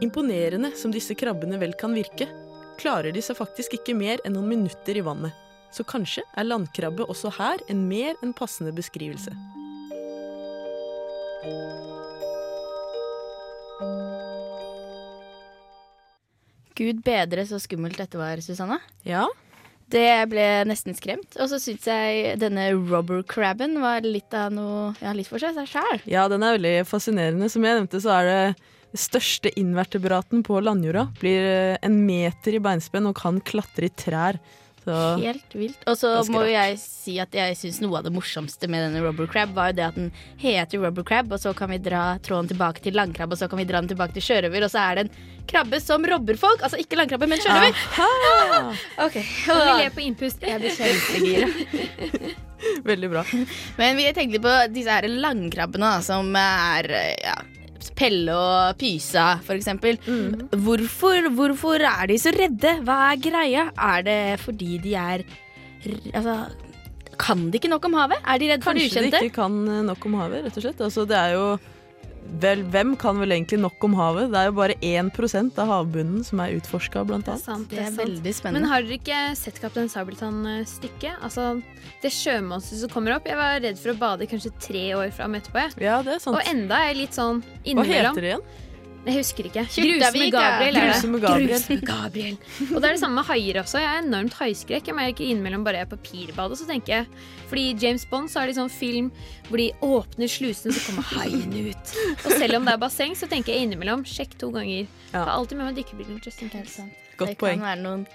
Imponerende 0.02 0.72
som 0.74 0.90
disse 0.90 1.14
krabbene 1.14 1.54
vel 1.62 1.76
kan 1.78 1.94
virke, 1.94 2.26
klarer 2.82 3.14
de 3.14 3.22
seg 3.22 3.38
faktisk 3.38 3.78
ikke 3.78 3.94
mer 3.94 4.18
enn 4.26 4.34
noen 4.34 4.50
minutter 4.56 4.98
i 4.98 5.06
vannet. 5.06 5.30
Så 5.70 5.86
kanskje 5.86 6.26
er 6.34 6.50
landkrabbe 6.50 7.06
også 7.06 7.30
her 7.38 7.62
en 7.70 7.86
mer 7.86 8.18
enn 8.26 8.34
passende 8.34 8.74
beskrivelse. 8.74 9.30
Gud 16.74 17.06
bedre 17.06 17.46
så 17.46 17.62
skummelt 17.62 18.02
dette 18.02 18.18
var, 18.18 18.42
Susanne. 18.42 18.82
Ja, 19.06 19.28
Det 19.88 20.28
ble 20.28 20.46
nesten 20.68 20.96
skremt. 20.96 21.36
Og 21.40 21.48
så 21.48 21.58
syns 21.62 21.86
jeg 21.88 22.34
denne 22.42 22.66
rubber 22.76 23.22
crabben 23.28 23.78
var 23.80 24.04
litt 24.04 24.34
av 24.36 24.52
noe 24.52 24.90
Ja, 25.00 25.14
litt 25.16 25.30
for 25.30 25.40
seg 25.40 25.56
sjæl. 25.68 26.02
ja, 26.04 26.26
den 26.28 26.44
er 26.44 26.58
veldig 26.58 26.74
fascinerende. 26.88 27.48
Som 27.48 27.64
jeg 27.64 27.78
nevnte, 27.78 28.00
så 28.04 28.12
er 28.18 28.28
det 28.28 28.40
den 28.92 29.00
største 29.00 29.52
invertebraten 29.60 30.44
på 30.44 30.60
landjorda. 30.64 31.06
Blir 31.20 31.40
eh, 31.48 31.78
en 31.84 31.98
meter 32.06 32.56
i 32.56 32.60
beinspenn 32.64 33.08
og 33.08 33.16
kan 33.20 33.40
klatre 33.40 33.88
i 33.88 33.94
trær. 33.96 34.38
Så 34.88 34.98
Helt 35.20 35.54
vilt. 35.54 35.82
Og 35.90 35.98
så 36.00 36.10
må 36.32 36.42
jo 36.46 36.52
jeg 36.54 36.78
si 36.80 37.18
at 37.20 37.34
jeg 37.36 37.56
syns 37.60 37.80
noe 37.84 37.98
av 38.00 38.06
det 38.06 38.12
morsomste 38.14 38.70
med 38.72 38.86
denne 38.86 39.02
rubber 39.04 39.28
crab 39.28 39.52
var 39.56 39.72
jo 39.72 39.76
det 39.76 39.84
at 39.84 39.98
den 39.98 40.08
heter 40.40 40.80
rubber 40.80 41.04
crab, 41.04 41.28
og 41.34 41.42
så 41.42 41.52
kan 41.56 41.68
vi 41.74 41.80
dra 41.82 42.04
tråden 42.24 42.48
tilbake 42.48 42.80
til 42.84 42.96
langkrabbe, 42.96 43.36
og 43.36 43.42
så 43.42 43.50
kan 43.52 43.60
vi 43.60 43.66
dra 43.68 43.82
den 43.82 43.90
tilbake 43.92 44.16
til 44.16 44.24
sjørøver, 44.24 44.64
og 44.64 44.72
så 44.72 44.86
er 44.86 44.96
det 45.00 45.04
en 45.06 45.12
krabbe 45.48 45.80
som 45.84 46.04
robber 46.08 46.40
folk. 46.40 46.64
Altså 46.64 46.80
ikke 46.80 46.96
langkrabbe, 47.00 47.28
men 47.28 47.44
sjørøver. 47.44 47.76
Ok, 49.04 49.16
Og 49.52 49.60
vi 49.60 49.76
ler 49.82 49.92
på 49.94 50.04
innpust? 50.06 50.42
Jeg 50.42 50.62
blir 50.62 50.74
kjempegira. 50.78 52.34
Veldig 52.88 53.12
bra. 53.12 53.22
Men 53.78 54.00
vi 54.00 54.08
tenkte 54.16 54.40
på 54.42 54.56
disse 54.72 54.90
her 54.96 55.06
langkrabbene 55.08 55.92
da, 55.98 56.02
som 56.04 56.32
er 56.40 56.90
ja, 57.22 57.36
Pelle 57.98 58.34
og 58.34 58.78
Pysa, 58.80 59.38
for 59.46 59.54
eksempel. 59.58 59.98
Hvorfor, 60.52 61.28
hvorfor 61.34 61.84
er 61.88 62.06
de 62.10 62.18
så 62.20 62.32
redde? 62.34 62.76
Hva 62.86 62.98
er 63.12 63.22
greia? 63.22 63.68
Er 63.76 64.02
det 64.06 64.40
fordi 64.44 64.78
de 64.82 64.94
er 64.98 65.24
Altså, 66.12 66.34
kan 67.18 67.50
de 67.50 67.58
ikke 67.58 67.70
nok 67.70 67.84
om 67.86 67.94
havet? 67.94 68.18
Er 68.26 68.38
de 68.38 68.48
redd 68.52 68.64
for 68.66 68.74
det 68.74 68.88
Kanskje 68.88 69.02
de 69.06 69.26
ikke 69.28 69.36
kan 69.40 69.58
eh, 69.68 69.82
nok 69.86 70.06
om 70.06 70.14
havet, 70.18 70.44
rett 70.46 70.56
og 70.58 70.64
slett. 70.64 70.80
Altså, 70.80 71.04
det 71.08 71.16
er 71.18 71.34
jo 71.36 71.44
Vel, 72.42 72.60
hvem 72.70 72.92
kan 73.00 73.18
vel 73.18 73.32
egentlig 73.34 73.58
nok 73.62 73.84
om 73.88 73.94
havet? 73.98 74.28
Det 74.30 74.38
er 74.40 74.50
jo 74.50 74.54
bare 74.58 74.74
1% 74.84 75.58
av 75.62 75.70
havbunnen 75.72 76.24
som 76.26 76.42
er 76.44 76.58
utforska, 76.58 77.02
blant 77.08 77.26
Det 77.26 77.34
er 77.34 77.40
sant. 77.42 77.68
Det 77.70 77.78
Det 77.78 77.84
er 77.86 77.88
er 77.88 77.96
veldig 77.96 78.34
spennende. 78.36 78.60
Men 78.60 78.68
har 78.70 78.84
dere 78.84 78.98
ikke 78.98 79.20
sett 79.40 79.60
Kaptein 79.62 79.88
Sabeltann-stykket? 79.88 81.18
Altså, 81.24 81.62
det 82.02 82.12
sjømonsteret 82.12 82.84
som 82.84 82.92
kommer 82.92 83.16
opp. 83.16 83.26
Jeg 83.26 83.40
var 83.40 83.58
redd 83.64 83.80
for 83.80 83.94
å 83.94 83.98
bade 83.98 84.28
kanskje 84.30 84.52
tre 84.60 84.84
år 84.98 85.10
fram 85.16 85.34
etterpå. 85.40 85.64
Jeg. 85.66 85.82
Ja, 85.88 86.02
det 86.02 86.18
er 86.18 86.22
sant. 86.22 86.36
Og 86.36 86.52
enda 86.52 86.82
er 86.84 86.92
jeg 86.92 87.00
litt 87.04 87.16
sånn 87.18 87.42
Hva 87.64 87.84
heter 87.88 88.20
det 88.20 88.34
igjen? 88.34 88.48
Jeg 89.06 89.14
husker 89.14 89.46
ikke. 89.48 89.62
Grusomme 89.64 90.28
Gabriel 90.32 90.76
er 90.76 90.90
det. 90.90 91.20
Gabriel. 91.22 91.82
Gabriel. 91.86 92.38
Og 92.74 92.82
det 92.82 92.88
er 92.88 92.96
det 92.96 93.00
samme 93.00 93.16
med 93.20 93.28
haier 93.30 93.60
også. 93.62 93.80
Jeg 93.80 93.88
er 93.88 94.02
enormt 94.02 94.36
haiskrekk. 94.36 94.90
Jeg 94.90 94.96
merker 94.98 95.24
innimellom 95.24 95.64
bare 95.64 95.80
jeg 95.80 95.86
er 95.86 95.90
på 95.92 95.98
papirbadet, 96.02 96.58
så 96.60 96.66
tenker 96.68 96.92
jeg 96.92 97.06
Fordi 97.48 97.64
i 97.70 97.76
James 97.80 98.04
Bond 98.10 98.28
så 98.28 98.42
er 98.42 98.50
det 98.50 98.58
sånn 98.58 98.72
film 98.72 99.10
hvor 99.48 99.62
de 99.62 99.70
åpner 99.86 100.28
slusene, 100.28 100.74
så 100.76 100.82
kommer 100.90 101.06
haien 101.14 101.54
ut. 101.70 101.94
Og 102.26 102.32
selv 102.34 102.58
om 102.58 102.66
det 102.68 102.74
er 102.74 102.82
basseng, 102.82 103.14
så 103.16 103.28
tenker 103.30 103.54
jeg 103.54 103.64
innimellom 103.64 104.04
sjekk 104.04 104.36
to 104.42 104.50
ganger. 104.52 104.84
Ja. 105.14 105.22
Ta 105.22 105.38
alltid 105.38 105.56
med 105.56 105.70
meg 105.70 105.78
dykkerbriller. 105.80 106.20
Godt 106.20 107.32
det 107.32 107.38
poeng. 107.40 107.62
kan 107.62 107.70
være 107.70 107.84
noen 107.86 108.08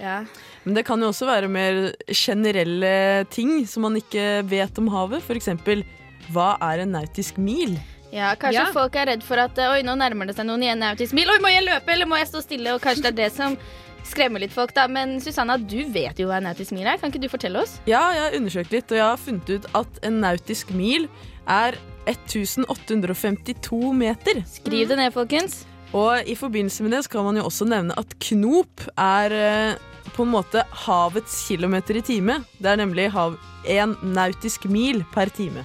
Ja. 0.00 0.24
Men 0.64 0.74
det 0.74 0.82
kan 0.88 0.98
jo 0.98 1.12
også 1.12 1.28
være 1.28 1.48
mer 1.48 1.92
generelle 2.10 3.26
ting 3.30 3.60
som 3.70 3.86
man 3.86 4.00
ikke 4.00 4.42
vet 4.50 4.82
om 4.82 4.90
havet. 4.90 5.22
Eksempel, 5.30 5.84
hva 6.34 6.56
er 6.72 6.82
en 6.82 6.96
nautisk 6.96 7.38
mil? 7.38 7.78
Ja, 8.14 8.34
kanskje 8.38 8.60
Ja. 8.62 8.72
folk 8.72 8.94
er 8.94 9.08
redd 9.10 9.24
for 9.26 9.40
at 9.42 9.58
Oi, 9.58 9.80
nå 9.82 9.96
nærmer 9.98 10.28
det 10.30 10.36
seg 10.36 10.46
noen 10.46 10.62
i 10.62 10.68
en 10.70 10.78
nautisk 10.78 11.12
mil. 11.18 11.26
Oi, 11.32 11.40
må 11.42 11.50
jeg 11.50 11.64
løpe, 11.66 11.90
eller 11.90 12.06
må 12.06 12.16
jeg 12.20 12.28
stå 12.30 12.42
stille? 12.44 12.74
Og 12.76 12.80
kanskje 12.84 13.02
det 13.08 13.12
er 13.14 13.18
det 13.24 13.32
som 13.34 13.56
skremmer 14.04 14.38
litt 14.44 14.52
folk, 14.54 14.74
da. 14.76 14.86
Men 14.86 15.16
Susanna, 15.20 15.56
du 15.58 15.80
vet 15.90 16.18
jo 16.20 16.28
hva 16.28 16.36
en 16.38 16.44
nautisk 16.46 16.72
mil 16.76 16.86
er. 16.86 16.98
Kan 17.00 17.10
ikke 17.10 17.24
du 17.24 17.28
fortelle 17.32 17.62
oss? 17.64 17.80
Ja, 17.90 18.04
jeg 18.14 18.22
har 18.22 18.36
undersøkt 18.38 18.70
litt, 18.70 18.92
og 18.92 18.98
jeg 19.00 19.04
har 19.08 19.16
funnet 19.18 19.50
ut 19.50 19.66
at 19.74 19.98
en 20.06 20.20
nautisk 20.22 20.70
mil 20.76 21.08
er 21.48 21.74
1852 22.06 23.92
meter. 23.96 24.42
Skriv 24.46 24.88
det 24.88 24.98
ned, 25.00 25.12
folkens. 25.14 25.64
Og 25.94 26.26
i 26.26 26.34
forbindelse 26.38 26.82
med 26.84 26.92
det 26.96 27.04
så 27.06 27.10
kan 27.14 27.24
man 27.24 27.36
jo 27.38 27.44
også 27.48 27.66
nevne 27.70 27.94
at 27.98 28.14
knop 28.28 28.86
er 28.98 29.32
eh, 29.32 29.76
på 30.14 30.22
en 30.26 30.32
måte 30.34 30.64
havets 30.84 31.46
kilometer 31.48 31.96
i 31.98 32.02
time. 32.02 32.40
Det 32.58 32.72
er 32.72 32.80
nemlig 32.82 33.10
hav 33.14 33.36
en 33.70 33.94
nautisk 34.02 34.66
mil 34.70 35.04
per 35.14 35.30
time. 35.34 35.64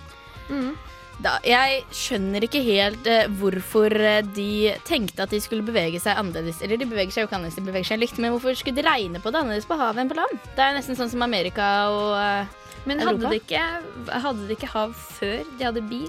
Da, 1.19 1.33
jeg 1.43 1.81
skjønner 1.91 2.45
ikke 2.45 2.61
helt 2.63 3.07
eh, 3.11 3.25
hvorfor 3.41 3.91
eh, 3.91 4.21
de 4.35 4.71
tenkte 4.87 5.25
at 5.25 5.33
de 5.35 5.41
skulle 5.43 5.65
bevege 5.67 5.99
seg 5.99 6.15
annerledes. 6.15 6.61
Eller 6.63 6.79
de 6.79 6.87
beveger 6.87 7.11
seg 7.11 7.25
jo 7.25 7.27
ikke 7.27 7.39
annerledes, 7.41 7.59
de 7.59 7.65
beveger 7.67 7.89
seg 7.91 7.99
likt, 7.99 8.21
men 8.23 8.31
hvorfor 8.31 8.55
skulle 8.55 8.79
de 8.79 8.87
regne 8.87 9.19
på 9.19 9.33
det 9.33 9.41
annerledes 9.41 9.67
på 9.67 9.75
havet 9.79 9.99
enn 10.05 10.11
på 10.11 10.19
land? 10.19 10.39
Det 10.55 10.63
er 10.63 10.77
nesten 10.77 10.95
sånn 10.99 11.11
som 11.11 11.25
Amerika 11.25 11.67
og 11.91 12.15
eh, 12.21 12.55
Men 12.87 13.03
Europa? 13.03 13.11
hadde 13.11 13.33
de, 13.33 13.41
ikke, 13.43 14.15
hadde 14.27 14.47
de 14.47 14.55
ikke 14.55 14.71
hav 14.71 14.95
før 15.19 15.43
de 15.59 15.67
hadde 15.67 15.85
bil? 15.91 16.07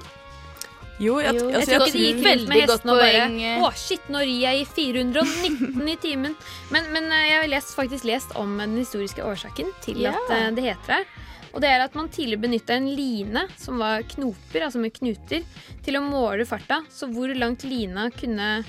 Jo, 1.00 1.16
jeg, 1.22 1.36
Jo, 1.38 1.46
altså, 1.48 1.72
Jeg 1.72 1.80
tror 1.80 1.86
jeg 1.86 1.88
ikke 1.88 1.96
de 1.96 2.04
gikk 2.04 2.18
med 2.20 2.30
Veldig 2.30 2.66
godt 2.68 2.84
og 2.84 2.98
bare 3.00 3.22
poeng. 3.24 3.38
Å, 3.64 3.70
shit, 3.80 4.10
nå 4.12 4.20
rir 4.26 4.42
jeg 4.42 4.60
i 4.60 4.66
419 4.68 5.88
i 5.88 5.96
timen. 6.02 6.36
Men, 6.74 6.90
men 6.92 7.08
eh, 7.08 7.26
jeg 7.30 7.38
har 7.38 7.50
lest, 7.54 7.72
faktisk 7.78 8.06
lest 8.08 8.36
om 8.40 8.58
den 8.60 8.76
historiske 8.82 9.24
årsaken 9.24 9.72
til 9.84 10.04
Ja. 10.04 10.12
at 10.12 10.34
uh, 10.34 10.50
det 10.56 10.66
heter 10.68 10.98
det. 10.98 11.26
Og 11.50 11.64
det 11.64 11.70
er 11.72 11.82
at 11.82 11.96
man 11.98 12.10
tidligere 12.12 12.44
benytta 12.44 12.76
en 12.76 12.90
line 12.94 13.46
som 13.58 13.80
var 13.82 14.04
knoper, 14.12 14.68
altså 14.68 14.78
med 14.82 14.92
knuter, 14.94 15.42
til 15.82 15.98
å 15.98 16.04
måle 16.04 16.46
farta. 16.46 16.82
Så 16.92 17.08
hvor 17.10 17.32
langt 17.34 17.64
lina 17.66 18.06
kunne 18.14 18.60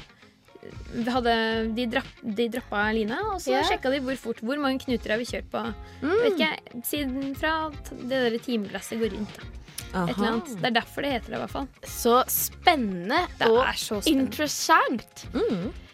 hadde, 1.12 1.36
de, 1.76 1.86
drapp, 1.90 2.10
de 2.22 2.48
droppa 2.54 2.88
lina, 2.94 3.18
og 3.34 3.40
så 3.42 3.56
yeah. 3.56 3.66
sjekka 3.70 3.90
de 3.94 4.02
hvor 4.06 4.18
fort 4.20 4.42
Hvor 4.46 4.60
mange 4.62 4.84
knuter 4.84 5.16
har 5.16 5.22
vi 5.22 5.26
kjørt 5.30 5.48
på 5.50 5.64
vet 6.04 6.36
ikke, 6.36 6.82
siden 6.86 7.34
fra 7.38 7.56
det 7.92 8.12
der 8.12 8.38
timeglasset 8.42 9.02
går 9.02 9.16
rundt. 9.18 9.40
Da. 9.40 9.61
Et 9.92 10.18
eller 10.18 10.28
annet. 10.32 10.52
Det 10.62 10.66
er 10.70 10.76
derfor 10.80 11.02
det 11.06 11.12
heter 11.12 11.34
det, 11.34 11.38
i 11.38 11.42
hvert 11.42 11.52
fall. 11.56 11.68
Så 11.84 12.14
spennende 12.32 13.28
Det 13.40 13.48
og 13.50 13.58
er 13.66 13.74
så 13.80 14.00
spennende. 14.02 14.26
interessant. 14.26 15.26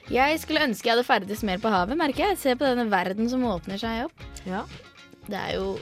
Jeg 0.09 0.39
skulle 0.39 0.61
ønske 0.63 0.85
jeg 0.87 0.95
hadde 0.95 1.03
ferdes 1.07 1.41
mer 1.43 1.57
på 1.59 1.69
havet, 1.73 1.97
merker 1.99 2.29
jeg. 2.29 2.37
Se 2.39 2.53
på 2.55 2.63
denne 2.69 2.85
verden 2.91 3.27
som 3.29 3.41
åpner 3.43 3.77
seg 3.81 4.05
opp. 4.05 4.27
Ja. 4.47 4.61
Det 5.27 5.35
er 5.35 5.55
jo 5.57 5.73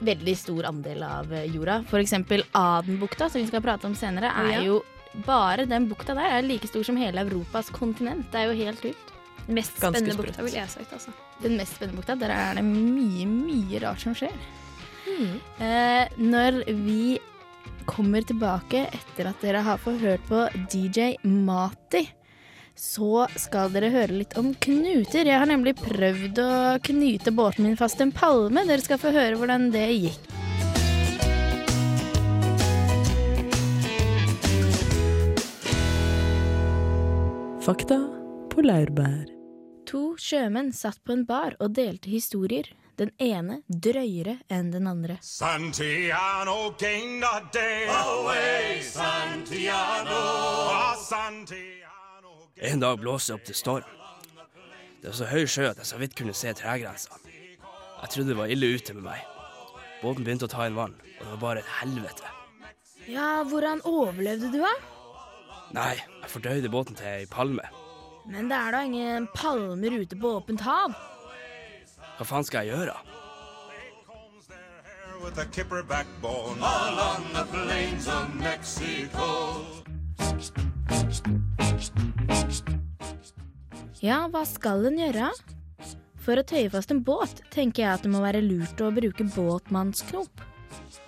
veldig 0.00 0.36
stor 0.40 0.64
andel 0.70 1.02
av 1.04 1.32
eh, 1.36 1.44
jorda. 1.52 1.82
For 1.90 2.00
eksempel 2.00 2.40
Adenbukta, 2.56 3.28
som 3.28 3.42
vi 3.42 3.46
skal 3.50 3.60
prate 3.60 3.84
om 3.90 3.94
senere, 3.94 4.30
er 4.32 4.54
Ja. 4.54 4.62
jo 4.64 4.78
bare 5.26 5.66
den 5.66 5.88
bukta 5.90 6.14
der 6.14 6.38
er 6.38 6.42
like 6.46 6.66
stor 6.70 6.82
som 6.86 6.96
hele 6.96 7.20
Europas 7.26 7.68
kontinent. 7.68 8.30
Det 8.32 8.40
er 8.40 8.46
jo 8.54 8.64
helt 8.64 8.80
vilt. 8.80 9.06
Mest 9.48 9.74
Ganske 9.80 9.98
spennende 9.98 10.14
sprøtt. 10.14 10.26
bukta, 10.36 10.42
ville 10.46 10.60
jeg 10.62 10.70
sagt. 10.70 10.92
Altså. 10.94 11.12
Den 11.42 11.56
mest 11.58 11.74
spennende 11.76 11.98
bukta. 12.00 12.14
Der 12.18 12.30
er 12.30 12.54
det 12.54 12.64
mye, 12.64 13.26
mye 13.26 13.80
rart 13.82 14.00
som 14.00 14.14
skjer. 14.14 14.32
Eh, 15.60 16.06
når 16.16 16.62
vi 16.84 17.18
kommer 17.90 18.22
tilbake 18.22 18.84
etter 18.86 19.28
at 19.30 19.42
dere 19.42 19.64
har 19.66 19.80
fått 19.82 20.00
hørt 20.04 20.22
på 20.28 20.46
DJ 20.70 21.16
Mati, 21.26 22.04
så 22.78 23.26
skal 23.36 23.72
dere 23.74 23.90
høre 23.92 24.20
litt 24.22 24.36
om 24.40 24.52
knuter. 24.54 25.26
Jeg 25.26 25.40
har 25.42 25.50
nemlig 25.50 25.74
prøvd 25.80 26.38
å 26.40 26.52
knyte 26.86 27.34
båten 27.34 27.66
min 27.66 27.78
fast 27.80 28.00
en 28.00 28.14
palme. 28.14 28.62
Dere 28.68 28.84
skal 28.84 29.00
få 29.02 29.12
høre 29.14 29.36
hvordan 29.40 29.68
det 29.74 29.88
gikk. 29.90 30.30
Fakta 37.60 38.00
på 38.54 38.64
laurbær. 38.64 39.26
To 39.90 40.14
sjømenn 40.16 40.70
satt 40.72 41.02
på 41.04 41.18
en 41.18 41.26
bar 41.28 41.58
og 41.60 41.74
delte 41.76 42.08
historier. 42.08 42.70
Den 43.00 43.14
ene 43.16 43.62
drøyere 43.64 44.34
enn 44.52 44.66
den 44.74 44.84
andre. 44.90 45.14
Santiano 45.24 46.74
gained 46.76 47.24
a. 47.24 47.38
Away, 47.96 48.82
Santiano. 48.84 50.18
Ah, 50.68 50.92
Santiano. 51.00 52.34
En 52.56 52.82
dag 52.82 53.00
blåste 53.00 53.32
det 53.32 53.38
opp 53.38 53.46
til 53.48 53.56
storm. 53.56 53.96
Det 55.00 55.08
var 55.08 55.16
så 55.16 55.30
høy 55.30 55.46
sjø 55.48 55.70
at 55.70 55.80
jeg 55.80 55.88
så 55.88 55.96
vidt 56.02 56.18
kunne 56.18 56.36
se 56.36 56.52
tregrensa. 56.52 57.16
Jeg 58.02 58.12
trodde 58.12 58.34
det 58.34 58.36
var 58.36 58.52
ille 58.52 58.68
ute 58.76 58.92
med 58.98 59.06
meg. 59.08 59.24
Båten 60.02 60.26
begynte 60.26 60.44
å 60.44 60.52
ta 60.52 60.68
inn 60.68 60.76
vann, 60.76 60.92
og 60.92 61.24
det 61.24 61.32
var 61.32 61.44
bare 61.46 61.64
et 61.64 61.74
helvete. 61.80 62.34
Ja, 63.08 63.40
hvordan 63.48 63.80
overlevde 63.88 64.52
du, 64.52 64.60
da? 64.60 64.74
Nei, 65.72 65.94
jeg 65.96 66.34
fordøyde 66.34 66.68
båten 66.68 67.00
til 67.00 67.08
ei 67.08 67.24
palme. 67.32 67.64
Men 68.28 68.52
det 68.52 68.60
er 68.60 68.76
da 68.76 68.84
ingen 68.84 69.30
palmer 69.32 70.02
ute 70.02 70.20
på 70.20 70.36
åpent 70.42 70.68
hav. 70.68 70.92
Hva 72.20 72.26
faen 72.28 72.44
skal 72.44 72.66
jeg 72.68 72.76
gjøre? 72.76 72.92
Ja, 84.04 84.18
hva 84.28 84.42
skal 84.44 84.84
en 84.90 85.00
gjøre? 85.00 85.30
For 86.20 86.36
å 86.36 86.44
tøye 86.44 86.68
fast 86.68 86.92
en 86.92 87.00
båt 87.08 87.40
tenker 87.56 87.86
jeg 87.86 87.94
at 87.94 88.04
det 88.04 88.12
må 88.12 88.20
være 88.20 88.44
lurt 88.44 88.84
å 88.84 88.92
bruke 88.92 89.24
båtmannsknop. 89.32 90.44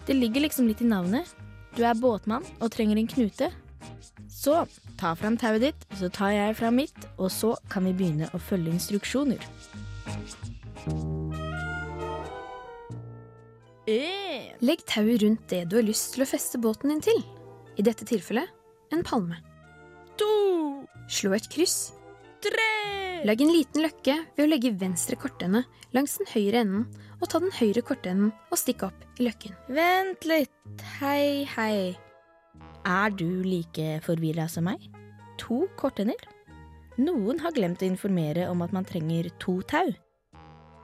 Det 0.08 0.16
ligger 0.16 0.46
liksom 0.46 0.72
litt 0.72 0.80
i 0.80 0.88
navnet. 0.88 1.28
Du 1.76 1.84
er 1.84 2.00
båtmann 2.00 2.48
og 2.56 2.72
trenger 2.72 2.96
en 2.96 3.12
knute. 3.12 3.52
Så 4.32 4.62
ta 4.96 5.12
fram 5.12 5.36
tauet 5.36 5.68
ditt, 5.68 5.88
så 6.00 6.08
tar 6.08 6.32
jeg 6.38 6.56
fram 6.56 6.80
mitt, 6.80 7.08
og 7.20 7.28
så 7.28 7.52
kan 7.68 7.84
vi 7.84 7.98
begynne 8.00 8.32
å 8.32 8.40
følge 8.40 8.72
instruksjoner. 8.78 9.44
En. 13.86 14.58
Legg 14.62 14.84
tauet 14.86 15.22
rundt 15.22 15.48
det 15.50 15.64
du 15.70 15.76
har 15.78 15.86
lyst 15.86 16.14
til 16.14 16.24
å 16.24 16.28
feste 16.28 16.58
båten 16.62 16.92
din 16.92 17.02
til. 17.02 17.18
I 17.78 17.82
dette 17.86 18.06
tilfellet 18.08 18.48
en 18.94 19.02
palme. 19.06 19.38
To. 20.20 20.32
Slå 21.10 21.34
et 21.36 21.48
kryss. 21.50 21.92
Tre. 22.42 22.70
Lag 23.26 23.40
en 23.42 23.52
liten 23.54 23.84
løkke 23.84 24.16
ved 24.34 24.44
å 24.44 24.50
legge 24.50 24.74
venstre 24.78 25.16
kortende 25.18 25.62
langs 25.94 26.16
den 26.18 26.30
høyre 26.32 26.62
enden, 26.64 26.86
og 27.20 27.28
ta 27.30 27.38
den 27.42 27.54
høyre 27.54 27.82
kortenden 27.86 28.32
og 28.50 28.58
stikke 28.58 28.88
opp 28.88 29.20
i 29.20 29.28
løkken. 29.28 29.54
Vent 29.70 30.26
litt. 30.26 30.50
Hei, 30.98 31.46
hei. 31.54 31.94
Er 32.82 33.14
du 33.14 33.44
like 33.46 34.00
forvirra 34.02 34.48
som 34.50 34.66
meg? 34.66 34.88
To 35.42 35.68
kortender? 35.78 36.18
Noen 36.98 37.38
har 37.44 37.54
glemt 37.54 37.82
å 37.82 37.88
informere 37.88 38.48
om 38.50 38.64
at 38.66 38.74
man 38.74 38.86
trenger 38.88 39.30
to 39.42 39.60
tau. 39.70 39.86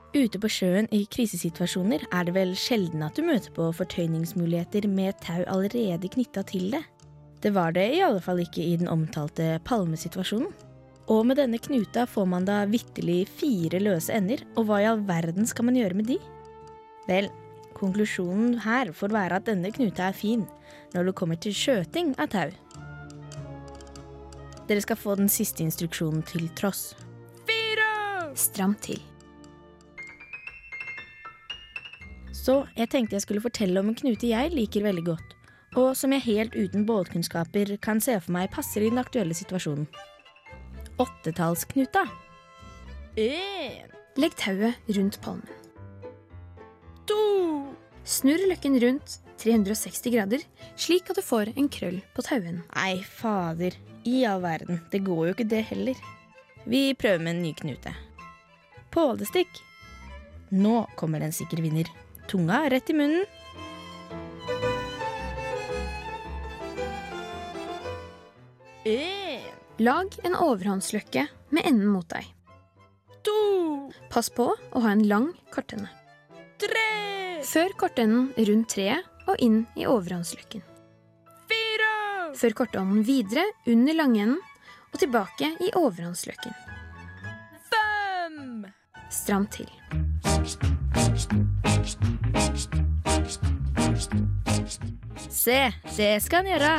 Ute 0.09 0.39
på 0.41 0.49
sjøen 0.49 0.87
i 0.89 1.03
krisesituasjoner 1.13 2.01
er 2.09 2.23
det 2.25 2.33
vel 2.33 2.55
sjelden 2.57 3.03
at 3.05 3.13
du 3.13 3.21
møter 3.27 3.53
på 3.53 3.67
fortøyningsmuligheter 3.77 4.87
med 4.89 5.19
tau 5.21 5.43
allerede 5.45 6.09
knytta 6.09 6.41
til 6.49 6.71
det. 6.73 6.81
Det 7.43 7.51
var 7.53 7.75
det 7.75 7.85
i 7.93 8.01
alle 8.01 8.21
fall 8.23 8.41
ikke 8.41 8.63
i 8.63 8.73
den 8.79 8.89
omtalte 8.89 9.59
palmesituasjonen. 9.69 10.49
Og 11.09 11.27
med 11.29 11.37
denne 11.37 11.59
knuta 11.61 12.07
får 12.09 12.25
man 12.29 12.45
da 12.45 12.63
vitterlig 12.69 13.27
fire 13.37 13.81
løse 13.81 14.13
ender, 14.13 14.41
og 14.57 14.65
hva 14.69 14.79
i 14.81 14.87
all 14.89 15.03
verden 15.05 15.45
skal 15.49 15.69
man 15.69 15.77
gjøre 15.77 15.97
med 15.97 16.09
de? 16.09 16.17
Vel, 17.09 17.29
konklusjonen 17.77 18.59
her 18.65 18.91
får 18.93 19.13
være 19.13 19.39
at 19.39 19.47
denne 19.49 19.71
knuta 19.73 20.09
er 20.09 20.17
fin 20.17 20.45
når 20.93 21.09
det 21.09 21.15
kommer 21.21 21.37
til 21.41 21.53
skjøting 21.53 22.15
av 22.17 22.33
tau. 22.33 22.49
Dere 24.69 24.85
skal 24.85 25.01
få 25.01 25.17
den 25.21 25.29
siste 25.33 25.65
instruksjonen 25.65 26.25
til 26.29 26.49
tross. 26.57 26.91
Fire! 27.49 27.89
Stram 28.37 28.77
til. 28.81 29.01
Så 32.49 32.63
jeg 32.73 32.89
tenkte 32.89 33.13
jeg 33.13 33.21
skulle 33.21 33.43
fortelle 33.43 33.77
om 33.77 33.91
en 33.91 33.97
knute 33.97 34.31
jeg 34.31 34.49
liker 34.55 34.81
veldig 34.81 35.03
godt, 35.05 35.33
og 35.77 35.91
som 35.93 36.15
jeg 36.15 36.25
helt 36.25 36.55
uten 36.57 36.87
båtkunnskaper 36.87 37.75
kan 37.77 38.01
se 38.01 38.15
for 38.17 38.33
meg 38.33 38.49
passer 38.49 38.81
i 38.81 38.89
den 38.89 38.97
aktuelle 38.97 39.37
situasjonen. 39.37 39.85
Åttetallsknuta. 40.97 42.07
En, 43.21 43.93
Legg 44.17 44.33
tauet 44.41 44.89
rundt 44.97 45.19
palmen. 45.21 45.45
to, 47.05 47.19
Snurr 48.01 48.41
løkken 48.49 48.81
rundt 48.81 49.19
360 49.37 50.09
grader, 50.17 50.41
slik 50.73 51.13
at 51.13 51.21
du 51.21 51.23
får 51.29 51.53
en 51.53 51.69
krøll 51.69 52.01
på 52.17 52.25
tauen. 52.25 52.63
Nei, 52.73 52.97
fader. 53.05 53.77
I 54.09 54.25
all 54.25 54.41
verden. 54.41 54.81
Det 54.89 55.05
går 55.05 55.25
jo 55.27 55.37
ikke 55.37 55.49
det 55.53 55.63
heller. 55.69 56.03
Vi 56.65 56.95
prøver 56.97 57.21
med 57.21 57.35
en 57.35 57.45
ny 57.45 57.53
knute. 57.53 57.93
Pålestikk. 58.89 59.53
Nå 60.49 60.87
kommer 60.97 61.21
en 61.21 61.35
sikker 61.35 61.61
vinner. 61.61 61.85
Tunga 62.29 62.69
rett 62.69 62.89
i 62.89 62.93
munnen. 62.93 63.25
En, 68.85 69.41
Lag 69.77 70.13
en 70.23 70.35
overhåndsløkke 70.35 71.23
med 71.49 71.65
enden 71.65 71.89
mot 71.89 72.05
deg. 72.11 72.27
To. 73.25 73.39
Pass 74.13 74.29
på 74.29 74.51
å 74.53 74.83
ha 74.83 74.91
en 74.93 75.07
lang 75.09 75.31
kortende. 75.53 75.89
Tre. 76.61 76.85
Før 77.49 77.73
kortenden 77.81 78.29
rundt 78.49 78.69
treet 78.75 79.25
og 79.25 79.41
inn 79.41 79.63
i 79.79 79.87
overhåndsløkken. 79.89 80.61
Fire. 81.49 81.91
Før 82.37 82.57
kortenden 82.61 83.05
videre 83.07 83.47
under 83.65 83.97
langenden 83.97 84.37
og 84.93 85.01
tilbake 85.01 85.55
i 85.65 85.73
overhåndsløkken. 85.73 86.53
Fem. 87.73 88.67
Stram 89.09 89.49
til. 89.49 89.69
Se, 95.29 95.71
det 95.97 96.11
skal 96.23 96.43
han 96.43 96.51
gjøre. 96.53 96.73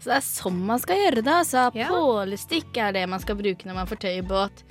Så 0.00 0.08
det 0.08 0.16
er 0.16 0.24
sånn 0.24 0.58
man 0.66 0.80
skal 0.80 1.00
gjøre 1.00 1.22
det. 1.22 1.36
Altså, 1.42 1.68
Ja. 1.76 1.88
Pålestikk 1.92 2.76
er 2.80 2.92
det 2.96 3.06
man 3.08 3.20
skal 3.20 3.36
bruke 3.36 3.68
når 3.68 3.74
man 3.82 3.86
fortøyer 3.90 4.26
båt. 4.26 4.64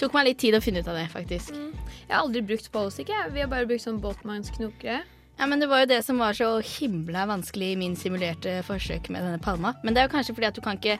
Tok 0.00 0.14
meg 0.16 0.30
litt 0.30 0.38
tid 0.40 0.54
å 0.56 0.62
finne 0.64 0.80
ut 0.80 0.88
av 0.88 0.96
det, 0.96 1.08
faktisk. 1.12 1.52
Jeg 1.52 2.08
har 2.08 2.22
aldri 2.24 2.40
brukt 2.40 2.70
pålestikk. 2.72 3.10
Vi 3.34 3.40
har 3.40 3.48
bare 3.48 3.66
brukt 3.68 3.84
sånn 3.84 4.00
båtmannsknokere. 4.00 5.02
Ja, 5.38 5.46
men 5.46 5.60
Det 5.60 5.68
var 5.68 5.80
jo 5.80 5.86
det 5.86 6.04
som 6.04 6.18
var 6.18 6.32
så 6.32 6.60
himla 6.60 7.26
vanskelig 7.26 7.72
i 7.72 7.76
min 7.76 7.96
simulerte 7.96 8.62
forsøk 8.64 9.08
med 9.10 9.22
denne 9.22 9.40
palma. 9.40 9.74
Men 9.84 9.94
det 9.94 10.02
er 10.02 10.08
jo 10.08 10.16
kanskje 10.16 10.34
fordi 10.34 10.46
at 10.48 10.54
du 10.54 10.60
kan 10.60 10.76
ikke 10.76 10.98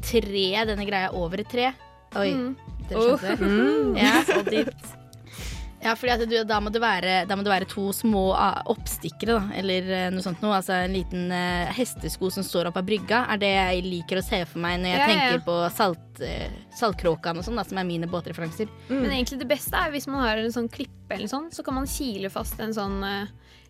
tre 0.00 0.64
denne 0.64 0.86
greia 0.86 1.12
over 1.12 1.40
et 1.40 1.48
tre. 1.48 1.72
Oi, 2.18 2.32
Mm. 2.34 2.56
dere 2.88 3.04
skjønte 3.06 3.36
det? 3.36 3.46
Mm. 3.46 3.94
Ja, 3.96 4.18
så 4.26 4.42
dypt. 4.48 4.98
Ja, 5.82 5.96
fordi 5.98 6.12
at 6.14 6.20
du, 6.30 6.34
da, 6.46 6.60
må 6.62 6.70
det 6.70 6.78
være, 6.78 7.14
da 7.26 7.34
må 7.34 7.42
det 7.42 7.50
være 7.50 7.66
to 7.66 7.88
små 7.96 8.28
ah, 8.38 8.60
oppstikkere, 8.70 9.34
da, 9.34 9.56
eller 9.58 9.88
eh, 9.90 10.04
noe 10.14 10.22
sånt 10.22 10.38
noe. 10.44 10.54
Altså 10.60 10.76
en 10.76 10.94
liten 10.94 11.24
uh, 11.34 11.72
hestesko 11.74 12.30
som 12.30 12.44
står 12.46 12.68
opp 12.70 12.78
av 12.78 12.86
brygga, 12.86 13.24
er 13.34 13.40
det 13.42 13.50
jeg 13.50 13.82
liker 13.88 14.20
å 14.20 14.22
se 14.22 14.44
for 14.46 14.62
meg 14.62 14.78
når 14.78 14.92
jeg 14.92 15.00
Ja, 15.00 15.08
tenker 15.10 15.34
ja. 15.40 15.42
på 15.48 15.56
salt, 15.74 16.22
uh, 16.22 16.60
Saltkråkene 16.78 17.42
og 17.42 17.48
sånn, 17.48 17.58
som 17.66 17.82
er 17.82 17.88
mine 17.88 18.06
båtreferanser. 18.06 18.70
Men 18.92 19.10
egentlig 19.10 19.40
det 19.42 19.50
beste 19.50 19.74
er 19.74 19.90
hvis 19.96 20.06
man 20.06 20.22
har 20.22 20.38
en 20.38 20.54
sånn 20.54 20.70
klippe 20.70 21.16
eller 21.18 21.32
sånn, 21.32 21.50
så 21.50 21.66
kan 21.66 21.74
man 21.80 21.90
kile 21.90 22.30
fast 22.30 22.62
en 22.62 22.72
sånn 22.76 23.02
eh, 23.02 23.26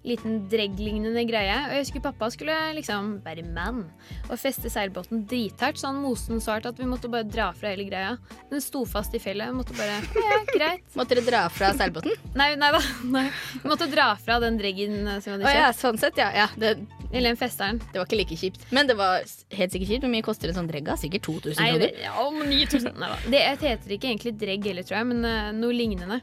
liten 0.06 0.40
dregglignende 0.50 1.22
greie. 1.28 1.54
Og 1.68 1.74
jeg 1.76 1.84
husker 1.84 2.04
pappa 2.04 2.28
skulle 2.32 2.56
liksom 2.76 3.14
være 3.24 3.44
mann 3.46 3.84
og 4.28 4.34
feste 4.40 4.70
seilbåten 4.72 5.24
drithardt, 5.30 5.80
sånn 5.80 6.00
mosen 6.02 6.42
så 6.42 6.56
hardt 6.56 6.68
at 6.72 6.80
vi 6.80 6.88
måtte 6.90 7.10
bare 7.12 7.26
dra 7.28 7.50
fra 7.56 7.72
hele 7.72 7.86
greia. 7.88 8.16
Den 8.50 8.62
sto 8.64 8.84
fast 8.88 9.14
i 9.14 9.20
fjellet. 9.22 9.54
Måtte 9.54 9.76
bare 9.78 10.00
Ja, 10.26 10.40
greit. 10.52 10.84
Måtte 10.98 11.16
dere 11.16 11.26
dra 11.26 11.44
fra 11.52 11.72
seilbåten? 11.78 12.16
Nei, 12.38 12.52
nei 12.58 12.72
da. 12.74 12.82
Nei. 13.14 13.26
Vi 13.62 13.70
måtte 13.70 13.88
dra 13.90 14.12
fra 14.20 14.38
den 14.42 14.58
dreggen 14.60 14.98
som 15.22 15.36
vi 15.36 15.46
hadde 15.46 15.54
ja, 15.56 15.70
sånn 15.76 15.98
sett, 16.00 16.18
ja. 16.20 16.30
ja 16.34 16.48
det, 16.58 16.74
Eller 17.10 17.32
den 17.32 17.40
festeren. 17.40 17.80
det 17.92 18.00
var 18.00 18.08
ikke 18.08 18.20
like 18.22 18.38
kjipt. 18.38 18.66
Men 18.74 18.90
det 18.90 18.96
var 18.98 19.22
helt 19.22 19.74
sikkert 19.74 19.94
kjipt. 19.94 20.06
Hvor 20.06 20.14
mye 20.14 20.26
koster 20.26 20.52
en 20.52 20.58
sånn 20.58 20.70
dregga? 20.70 20.96
Sikkert 21.00 21.26
2000 21.28 21.58
Nei, 21.62 21.72
kroner. 21.74 21.98
ja, 22.04 22.14
om 22.26 22.42
9000 22.42 22.98
Nei 23.02 23.10
da. 23.14 23.18
Det 23.34 23.42
heter 23.62 23.96
ikke 23.98 24.10
egentlig 24.10 24.36
dregg 24.40 24.70
heller, 24.70 24.86
tror 24.86 25.00
jeg, 25.00 25.10
men 25.12 25.26
uh, 25.26 25.50
noe 25.56 25.76
lignende. 25.76 26.22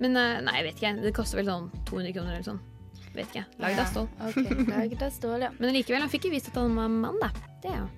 Men 0.00 0.16
eh, 0.16 0.38
nei, 0.44 0.56
jeg 0.60 0.66
vet 0.70 0.78
ikke. 0.80 0.92
Det 1.04 1.14
koster 1.16 1.40
vel 1.42 1.50
sånn 1.50 1.66
200 1.90 2.14
kroner 2.16 2.38
eller 2.38 2.46
sånn. 2.46 2.60
Vet 3.14 3.26
ikke. 3.26 3.44
Lagd 3.62 3.80
av 3.82 3.88
stål. 3.90 4.08
Okay, 4.28 4.66
lagd 4.68 5.02
av 5.02 5.10
stål, 5.14 5.46
ja. 5.46 5.50
Men 5.60 5.74
likevel, 5.74 6.04
han 6.04 6.12
fikk 6.12 6.28
jo 6.28 6.34
vist 6.34 6.52
at 6.52 6.60
han 6.60 6.76
var 6.78 6.92
mann, 6.92 7.18
da. 7.22 7.30
Det 7.62 7.72
er 7.72 7.80
jo 7.80 7.88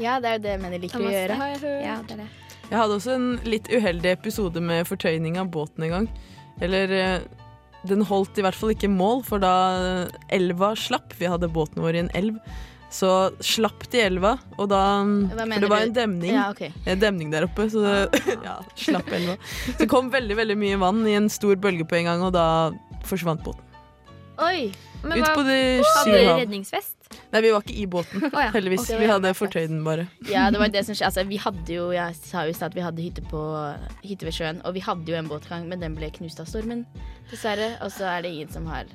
Ja, 0.00 0.16
det 0.22 0.30
er 0.30 0.38
jo 0.38 0.44
det 0.46 0.56
menn 0.62 0.78
liker 0.80 1.04
å 1.04 1.12
gjøre, 1.12 1.36
har 1.42 1.52
jeg 1.52 1.60
hørt. 1.66 1.84
Ja, 1.84 1.98
det 2.08 2.16
er 2.16 2.24
det. 2.24 2.30
Jeg 2.72 2.80
hadde 2.80 2.96
også 2.96 3.12
en 3.12 3.30
litt 3.44 3.68
uheldig 3.68 4.12
episode 4.14 4.62
med 4.64 4.88
fortøyning 4.88 5.36
av 5.40 5.50
båten 5.52 5.84
en 5.84 5.92
gang. 5.92 6.10
Eller 6.64 6.94
eh, 6.96 7.24
den 7.88 8.04
holdt 8.08 8.38
i 8.38 8.44
hvert 8.46 8.56
fall 8.56 8.72
ikke 8.72 8.88
mål, 8.88 9.20
for 9.26 9.42
da 9.42 9.52
elva 10.32 10.72
slapp 10.78 11.16
Vi 11.18 11.28
hadde 11.28 11.50
båten 11.52 11.82
vår 11.84 11.98
i 11.98 12.04
en 12.06 12.12
elv. 12.16 12.38
Så 12.92 13.08
slapp 13.40 13.86
de 13.92 14.02
elva, 14.04 14.34
og 14.60 14.68
da 14.68 14.80
For 15.32 15.60
det 15.64 15.68
var 15.72 15.84
en 15.86 15.94
demning. 15.96 16.34
Ja, 16.36 16.50
okay. 16.52 16.72
En 16.84 17.00
demning 17.00 17.30
der 17.32 17.46
oppe, 17.46 17.68
så 17.72 17.84
det 17.84 18.22
ja, 18.48 18.58
slapp 18.76 19.08
elva. 19.16 19.38
Så 19.64 19.78
det 19.80 19.88
kom 19.92 20.12
veldig 20.12 20.36
veldig 20.36 20.56
mye 20.60 20.80
vann 20.80 21.00
i 21.08 21.16
en 21.16 21.30
stor 21.32 21.56
bølge 21.60 21.88
på 21.88 22.00
en 22.00 22.10
gang, 22.10 22.24
og 22.24 22.34
da 22.36 22.46
forsvant 23.08 23.44
båten. 23.44 23.71
Oi! 24.40 24.72
Men 25.02 25.18
Ut 25.18 25.26
hva, 25.26 25.34
på 25.34 25.42
de 25.44 25.56
hadde 25.82 26.12
dere 26.14 26.34
redningsvest? 26.40 26.96
Nei, 27.32 27.40
vi 27.44 27.50
var 27.52 27.64
ikke 27.64 27.74
i 27.76 27.86
båten, 27.90 28.24
oh, 28.28 28.40
ja. 28.40 28.50
heldigvis. 28.54 28.86
Okay, 28.86 29.00
Vi 29.02 29.08
hadde 29.10 29.32
fortøyd 29.36 29.70
den 29.72 29.82
bare. 29.84 30.06
Ja, 30.30 30.46
det 30.52 30.60
var 30.62 30.72
det 30.72 30.84
som 30.86 30.96
skjedde. 30.96 31.10
Altså, 31.10 31.24
vi 31.28 31.40
hadde 31.42 31.74
jo, 31.74 31.86
jeg 31.94 32.16
sa 32.18 32.44
jo 32.46 32.52
i 32.52 32.56
stad 32.56 32.72
at 32.72 32.78
vi 32.78 32.84
hadde 32.86 33.04
hytte, 33.04 33.24
på, 33.28 33.42
hytte 34.04 34.28
ved 34.28 34.36
sjøen, 34.36 34.60
og 34.68 34.76
vi 34.76 34.84
hadde 34.84 35.12
jo 35.12 35.18
en 35.18 35.30
båtgang, 35.30 35.66
men 35.68 35.82
den 35.82 35.96
ble 35.98 36.12
knust 36.14 36.40
av 36.42 36.48
stormen, 36.48 36.84
dessverre. 37.32 37.74
Og 37.84 37.92
så 37.92 38.08
er 38.14 38.24
det 38.24 38.34
ingen 38.34 38.52
som 38.52 38.68
har 38.70 38.90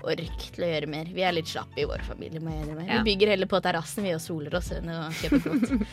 ork 0.00 0.46
til 0.54 0.64
å 0.64 0.70
gjøre 0.70 0.88
mer. 0.90 1.10
Vi 1.12 1.26
er 1.26 1.36
litt 1.36 1.50
slappe 1.50 1.82
i 1.82 1.88
vår 1.88 2.06
familie, 2.06 2.40
må 2.42 2.54
jeg 2.54 2.64
innrømme. 2.64 2.86
Ja. 2.88 3.02
Vi 3.02 3.12
bygger 3.12 3.34
heller 3.34 3.50
på 3.50 3.60
terrassen 3.64 4.06
vi 4.06 4.14
og 4.16 4.22
soler 4.24 4.56
oss 4.56 4.72
enn 4.76 4.90
å 4.90 5.02
kjøpe 5.20 5.42
båt. 5.44 5.90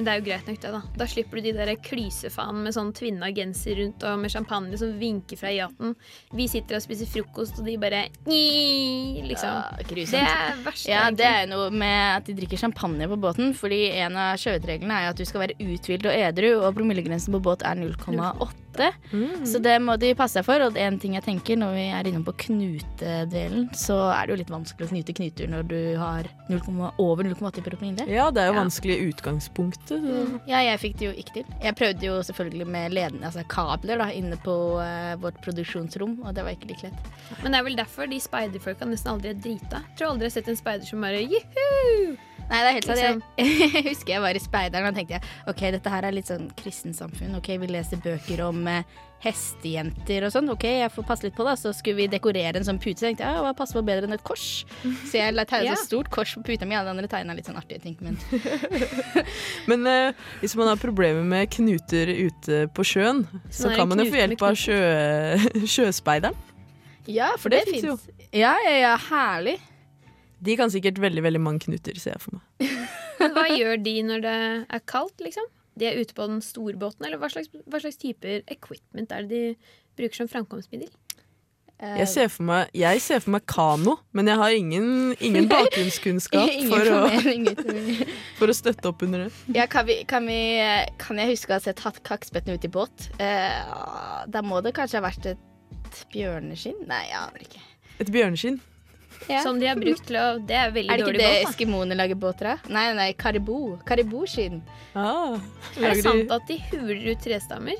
Men 0.00 0.06
det 0.06 0.12
er 0.12 0.20
jo 0.22 0.24
greit 0.30 0.46
nok, 0.48 0.58
det, 0.62 0.68
da. 0.72 0.78
Da 0.96 1.06
slipper 1.12 1.36
du 1.36 1.44
de 1.44 1.50
der 1.52 1.70
klysefaen 1.84 2.62
med 2.64 2.72
sånn 2.72 2.94
tvinna 2.96 3.28
genser 3.36 3.76
rundt 3.76 4.06
og 4.08 4.22
med 4.22 4.32
champagne 4.32 4.78
som 4.80 4.94
vinker 4.96 5.36
fra 5.36 5.50
yachten. 5.52 5.92
Vi 6.32 6.46
sitter 6.48 6.78
og 6.78 6.84
spiser 6.86 7.10
frokost, 7.10 7.60
og 7.60 7.68
de 7.68 7.74
bare 7.82 8.06
Liksom. 8.24 9.44
Ja, 9.44 9.84
grusomt. 9.84 10.14
Det 10.16 10.22
er 10.24 10.64
verst. 10.64 10.88
Ja, 10.88 11.02
egentlig. 11.02 11.20
det 11.20 11.28
er 11.28 11.52
noe 11.52 11.68
med 11.82 12.00
at 12.14 12.30
de 12.30 12.38
drikker 12.38 12.62
champagne 12.64 13.10
på 13.12 13.20
båten. 13.20 13.52
Fordi 13.60 13.82
en 14.00 14.16
av 14.16 14.40
sjøvettreglene 14.40 14.96
er 14.96 15.04
jo 15.04 15.12
at 15.12 15.20
du 15.20 15.28
skal 15.28 15.44
være 15.44 15.58
uthvilt 15.60 16.08
og 16.08 16.16
edru, 16.16 16.48
og 16.62 16.72
promillegrensen 16.80 17.36
på 17.36 17.44
båt 17.44 17.68
er 17.68 17.76
0,8. 17.76 18.48
Så 19.46 19.58
det 19.62 19.76
må 19.82 19.96
de 20.00 20.12
passe 20.14 20.38
seg 20.38 20.44
for. 20.46 20.62
Og 20.66 20.76
en 20.78 20.98
ting 21.02 21.14
jeg 21.18 21.24
tenker 21.26 21.56
når 21.58 21.74
vi 21.76 21.84
er 21.90 22.08
inne 22.10 22.22
på 22.26 22.34
knutedelen, 22.46 23.68
så 23.76 23.96
er 24.14 24.26
det 24.26 24.34
jo 24.34 24.38
litt 24.42 24.52
vanskelig 24.52 24.86
å 24.88 24.92
knyte 24.92 25.14
knuter 25.16 25.50
når 25.50 25.66
du 25.70 25.78
har 26.00 26.28
0, 26.50 26.60
over 27.02 27.24
0,8 27.26 27.64
promille. 27.66 28.06
Ja, 28.10 28.30
det 28.30 28.42
er 28.44 28.50
jo 28.52 28.54
Ja. 28.54 28.60
vanskelig 28.62 28.96
i 28.98 29.08
utgangspunktet. 29.12 30.00
Mm. 30.02 30.40
Ja, 30.46 30.60
jeg 30.70 30.80
fikk 30.80 30.96
det 30.98 31.06
jo 31.10 31.12
ikke 31.12 31.32
til. 31.40 31.44
Jeg 31.62 31.76
prøvde 31.76 32.06
jo 32.06 32.18
selvfølgelig 32.22 32.66
med 32.66 32.92
ledende, 32.92 33.26
altså 33.26 33.44
kabler 33.48 33.98
da, 33.98 34.10
inne 34.12 34.36
på 34.40 34.56
uh, 34.80 35.14
vårt 35.22 35.40
produksjonsrom, 35.44 36.20
og 36.24 36.34
det 36.34 36.44
var 36.44 36.50
ikke 36.56 36.68
like 36.72 36.88
lett. 36.88 37.12
Men 37.42 37.52
det 37.52 37.58
er 37.60 37.64
vel 37.64 37.76
derfor 37.76 38.06
de 38.10 38.20
speiderfolka 38.20 38.86
nesten 38.86 39.12
aldri 39.14 39.30
er 39.34 39.38
drita. 39.40 39.82
Jeg 39.90 39.96
Tror 39.98 40.12
aldri 40.14 40.28
jeg 40.28 40.32
har 40.32 40.40
sett 40.40 40.48
en 40.48 40.60
speider 40.60 40.86
som 40.86 41.00
bare 41.04 41.22
juhu! 41.24 42.16
Nei, 42.50 42.58
det 42.64 42.70
er 42.70 42.74
helt 42.80 42.88
sant. 42.90 42.98
Liksom. 42.98 43.20
Jeg, 43.38 43.84
husker 43.92 44.12
jeg 44.16 44.22
var 44.24 44.34
i 44.34 44.42
speideren 44.42 44.90
og 44.90 44.96
tenkte 44.98 45.18
jeg, 45.18 45.28
ok, 45.52 45.62
dette 45.76 45.92
her 45.94 46.08
er 46.08 46.16
litt 46.16 46.30
sånn 46.32 46.48
kristensamfunn. 46.58 47.36
Ok, 47.38 47.52
vi 47.62 47.68
leser 47.70 48.00
bøker 48.02 48.42
om 48.48 48.64
eh, 48.70 48.82
hestejenter 49.22 50.24
og 50.26 50.32
sånn. 50.34 50.48
Ok, 50.50 50.64
jeg 50.66 50.90
får 50.94 51.06
passe 51.06 51.26
litt 51.28 51.36
på 51.36 51.44
det. 51.46 51.54
Så 51.60 51.70
skulle 51.76 52.00
vi 52.00 52.08
dekorere 52.10 52.58
en 52.58 52.66
sånn 52.66 52.80
pute. 52.82 52.98
Så 52.98 53.06
tenkte 53.06 53.22
jeg, 53.26 53.36
ja, 53.36 53.44
hva 53.44 53.52
passer 53.54 53.78
på 53.78 53.84
bedre 53.86 54.08
enn 54.08 54.16
et 54.16 54.24
kors? 54.26 54.46
Så 54.82 55.20
jeg 55.20 55.36
la 55.36 55.44
tegne 55.48 55.68
Ja. 55.70 55.76
så 55.78 55.86
stort 55.92 56.10
kors 56.10 56.34
på 56.38 56.42
puta 56.50 56.66
mi. 56.66 56.74
Alle 56.78 56.90
andre 56.94 57.06
tegna 57.12 57.36
litt 57.38 57.46
sånn 57.46 57.60
artige 57.60 57.84
ting. 57.84 57.98
Men 58.02 58.18
Men 59.70 59.86
eh, 59.86 60.26
hvis 60.42 60.56
man 60.58 60.72
har 60.72 60.80
problemer 60.80 61.22
med 61.26 61.50
knuter 61.54 62.10
ute 62.10 62.64
på 62.74 62.86
sjøen, 62.86 63.26
så 63.52 63.70
kan 63.76 63.88
man 63.90 64.02
jo 64.02 64.08
få 64.10 64.22
hjelp 64.24 64.42
av 64.50 64.58
sjø, 64.58 64.80
sjøspeideren. 65.68 66.34
ja, 67.06 67.32
for 67.38 67.52
det 67.52 67.64
det, 67.68 67.78
fins. 67.78 68.08
Ja, 68.32 68.54
ja, 68.66 68.74
ja, 68.78 68.94
herlig. 69.10 69.58
De 70.40 70.56
kan 70.56 70.72
sikkert 70.72 71.00
veldig 71.02 71.22
veldig 71.26 71.40
mange 71.44 71.64
knuter, 71.66 71.98
ser 72.00 72.16
jeg 72.16 72.22
for 72.24 72.38
meg. 72.38 72.76
Men 73.20 73.32
hva 73.36 73.46
gjør 73.52 73.80
de 73.84 73.96
når 74.08 74.22
det 74.24 74.36
er 74.78 74.84
kaldt, 74.88 75.20
liksom? 75.24 75.48
De 75.80 75.86
er 75.88 76.00
ute 76.00 76.16
på 76.16 76.26
den 76.28 76.40
store 76.44 76.76
båten, 76.80 77.06
eller 77.06 77.20
hva 77.20 77.28
slags, 77.32 77.52
hva 77.70 77.80
slags 77.80 78.00
typer 78.00 78.40
equipment 78.52 79.12
er 79.14 79.28
det 79.28 79.30
de 79.30 79.76
bruker 80.00 80.22
som 80.22 80.28
framkomstmiddel? 80.32 80.88
Eh, 81.80 81.94
Jeg 82.02 82.08
ser 82.12 82.28
for 82.32 82.44
meg, 82.48 82.72
jeg 82.76 83.00
ser 83.00 83.22
for 83.24 83.32
meg 83.36 83.44
kano, 83.48 83.94
men 84.16 84.28
jeg 84.28 84.36
har 84.40 84.56
ingen, 84.56 84.88
ingen 85.24 85.46
bakgrunnskunnskap 85.52 86.50
Ingen 86.52 86.72
for 86.72 86.90
å, 86.92 86.98
for 88.40 88.52
å 88.52 88.56
støtte 88.56 88.90
opp 88.90 89.04
under 89.06 89.26
det. 89.26 89.30
Ja, 89.56 89.64
kan, 89.70 89.86
vi, 89.88 90.00
kan, 90.08 90.26
vi, 90.28 90.40
kan 91.00 91.20
jeg 91.22 91.32
huske 91.32 91.54
å 91.54 91.56
ha 91.56 91.62
sett 91.64 91.80
hatt 91.86 92.02
kakkspetten 92.04 92.56
ute 92.56 92.68
i 92.68 92.72
båt? 92.74 93.08
Eh, 93.20 94.26
da 94.28 94.42
må 94.44 94.60
det 94.64 94.74
kanskje 94.76 95.00
ha 95.00 95.06
vært 95.08 95.30
et 95.32 96.02
bjørneskinn? 96.12 96.82
Nei, 96.90 97.04
jeg 97.08 97.20
aner 97.22 97.46
ikke. 97.46 97.62
Et 98.00 98.12
bjørneskinn. 98.12 98.60
Ja. 99.28 99.42
Som 99.44 99.60
de 99.60 99.68
har 99.68 99.76
brukt 99.76 100.06
til 100.08 100.16
å 100.16 100.26
Det 100.42 100.56
er 100.56 100.70
veldig 100.72 100.90
Er 100.90 101.00
det 101.02 101.06
ikke 101.06 101.18
det 101.18 101.26
båt, 101.28 101.50
eskimoene 101.50 101.96
lager 101.98 102.18
båter 102.18 102.52
av? 102.54 102.70
Nei, 102.72 102.86
nei, 102.96 103.10
karibou. 103.18 103.76
Kariboskinn. 103.86 104.62
Ah, 104.94 105.36
Er 105.76 105.94
det 105.94 106.04
sant 106.06 106.32
at 106.34 106.48
de 106.48 106.56
huler 106.70 107.12
ut 107.12 107.24
trestammer? 107.24 107.76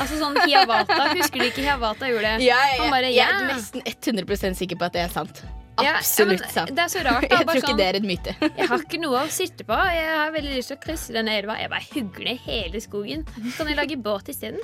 altså 0.00 0.16
sånn 0.18 0.38
Hiawata. 0.42 0.96
Husker 1.14 1.42
du 1.42 1.46
ikke 1.46 1.64
Hiawata 1.66 2.08
gjorde 2.10 2.32
det? 2.34 2.46
Ja, 2.48 2.56
jeg, 2.72 2.88
bare, 2.90 3.10
ja. 3.14 3.28
jeg 3.28 3.42
er 3.42 3.52
nesten 3.52 3.84
100% 4.24 4.58
sikker 4.58 4.80
på 4.80 4.88
at 4.88 4.96
det 4.96 5.04
er 5.04 5.12
sant. 5.12 5.44
Absolutt 5.74 6.38
ja, 6.38 6.46
men 6.46 6.54
sant. 6.54 6.70
Det 6.74 6.82
er 6.84 6.90
så 6.92 7.02
rart. 7.02 7.24
Jeg 7.30 7.34
bare 7.34 7.46
tror 7.48 7.58
ikke 7.58 7.70
sånn, 7.72 7.80
det 7.80 7.86
er 7.88 7.98
en 7.98 8.06
myte. 8.06 8.34
Jeg 8.60 8.68
har 8.70 8.84
ikke 8.84 9.00
noe 9.02 9.24
å 9.24 9.30
sitte 9.34 9.66
på. 9.66 9.78
Jeg 9.96 10.12
har 10.20 10.34
veldig 10.34 10.52
lyst 10.54 10.70
til 10.70 10.78
å 10.78 10.82
krysse 10.84 11.16
denne 11.16 11.34
elva. 11.40 11.56
Jeg 11.58 11.72
bare 11.72 11.88
hugger 11.90 12.28
ned 12.30 12.44
hele 12.46 12.82
skogen. 12.84 13.24
Så 13.40 13.56
kan 13.58 13.72
jeg 13.72 13.80
lage 13.80 13.98
båt 13.98 14.30
isteden. 14.30 14.62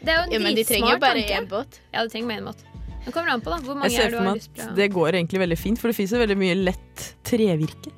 Det 0.00 0.12
er 0.12 0.20
jo 0.20 0.26
en 0.28 0.34
Ja, 0.36 0.42
men 0.44 0.58
de 0.58 0.66
trenger 0.68 0.94
jo 0.94 1.00
bare 1.00 1.24
én 1.24 1.48
båt. 1.48 1.80
Ja, 1.94 2.04
de 2.04 2.12
trenger 2.12 2.28
bare 2.28 2.42
én 2.44 2.50
båt. 2.50 2.69
Det 3.04 3.14
kommer 3.14 3.32
an 3.32 3.40
på 3.44 3.52
da, 3.52 3.60
hvor 3.64 3.78
mange 3.78 3.92
jeg 3.92 4.02
ser 4.02 4.10
er 4.10 4.12
du 4.12 4.18
for 4.18 4.24
har 4.24 4.34
meg 4.34 4.42
lyst 4.42 4.50
at 4.50 4.60
til 4.60 4.72
å 4.72 4.76
det 4.80 4.90
går 4.96 5.16
egentlig 5.20 5.42
veldig 5.44 5.58
fint, 5.58 5.80
for 5.80 5.90
det 5.90 5.96
fins 5.96 6.12
veldig 6.20 6.38
mye 6.40 6.58
lett 6.60 7.06
trevirke. 7.26 7.94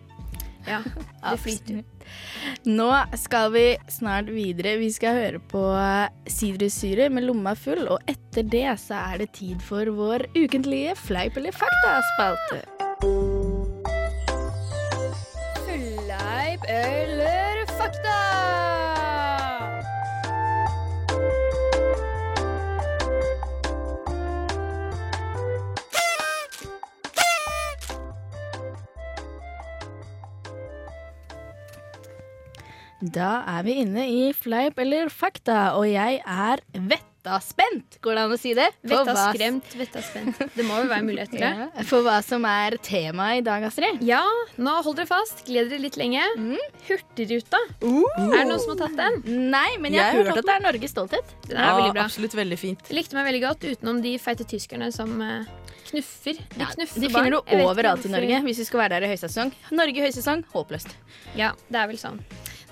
Ja, 0.69 0.79
det 1.31 1.39
flyter. 1.43 1.83
Nå 2.69 2.89
skal 3.19 3.53
vi 3.55 3.65
snart 3.91 4.31
videre. 4.31 4.77
Vi 4.83 4.91
skal 4.95 5.19
høre 5.19 5.43
på 5.53 5.65
Sidrussyre 6.31 7.09
med 7.11 7.27
lomma 7.27 7.57
full, 7.59 7.87
og 7.91 8.03
etter 8.11 8.47
det 8.47 8.69
så 8.85 9.01
er 9.13 9.25
det 9.25 9.33
tid 9.39 9.63
for 9.65 9.91
vår 9.97 10.29
ukentlige 10.39 10.97
fleip 11.03 11.39
eller 11.41 11.57
fakta-spalte. 11.57 13.32
Da 33.13 33.43
er 33.59 33.65
vi 33.67 33.75
inne 33.83 34.05
i 34.09 34.21
fleip 34.33 34.79
eller 34.81 35.11
fakta, 35.13 35.75
og 35.77 35.85
jeg 35.91 36.21
er 36.25 36.63
vettaspent. 36.73 37.99
Går 38.03 38.17
det 38.17 38.23
an 38.25 38.33
å 38.33 38.39
si 38.41 38.55
det? 38.57 38.69
Vettaskremt, 38.81 38.89
Vetta 38.89 39.13
hva- 39.19 39.35
skremt, 39.37 39.75
vetta 39.77 40.03
spent. 40.07 40.39
Det 40.57 40.65
må 40.65 40.79
jo 40.81 40.87
være 40.89 41.05
mulighet 41.05 41.31
til 41.35 41.43
det. 41.45 41.51
Ja, 41.61 41.85
for 41.91 42.07
hva 42.07 42.17
som 42.25 42.47
er 42.49 42.79
temaet 42.83 43.43
i 43.43 43.45
dag, 43.45 43.67
Astrid. 43.69 44.01
Ja, 44.09 44.23
nå 44.57 44.79
hold 44.87 44.97
dere 44.97 45.11
fast. 45.11 45.43
Gled 45.45 45.69
dere 45.71 45.83
litt 45.85 45.99
lenge. 46.01 46.25
Hurtigruta. 46.89 47.61
Er 47.83 48.33
det 48.33 48.47
noen 48.49 48.63
som 48.65 48.73
har 48.73 48.81
tatt 48.87 48.97
den? 49.03 49.51
Nei, 49.53 49.67
men 49.83 49.93
jeg, 49.93 50.01
Jeg 50.01 50.09
har 50.09 50.31
hørt 50.33 50.41
at 50.41 50.49
det 50.49 50.55
er 50.57 50.65
Norges 50.71 50.95
stolthet. 50.97 51.35
Den 51.51 51.61
er 51.61 51.77
veldig 51.83 51.93
bra. 51.99 52.07
Absolutt 52.09 52.39
veldig 52.39 52.59
fint. 52.65 52.87
Jeg 52.89 52.97
likte 53.03 53.19
meg 53.19 53.29
veldig 53.29 53.43
godt 53.45 53.67
utenom 53.75 54.01
de 54.05 54.15
feite 54.23 54.47
tyskerne 54.49 54.89
som 54.97 55.13
eh, 55.21 55.51
knuffer. 55.91 56.41
De 56.57 56.65
Ja, 56.65 56.71
knuffer 56.73 57.05
de 57.05 57.13
finner 57.13 57.37
du 57.37 57.55
overalt 57.61 58.09
i 58.09 58.15
Norge 58.17 58.41
hvis 58.49 58.65
vi 58.65 58.69
skal 58.71 58.87
være 58.87 58.97
der 58.97 59.11
i 59.11 59.13
høysesong. 59.13 59.53
Norge 59.77 60.01
i 60.01 60.07
høysesong, 60.09 60.47
håpløst. 60.57 60.97
Ja, 61.37 61.53
det 61.69 61.85
er 61.85 61.93
vel 61.93 62.01
sånn. 62.01 62.23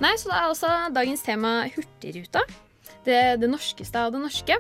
Nei, 0.00 0.14
så 0.16 0.30
da 0.30 0.38
er 0.38 0.48
altså 0.48 0.68
dagens 0.96 1.22
tema 1.24 1.50
Hurtigruta. 1.74 2.40
Det, 3.04 3.20
det 3.40 3.48
norskeste 3.50 4.00
av 4.00 4.14
det 4.14 4.22
norske. 4.22 4.56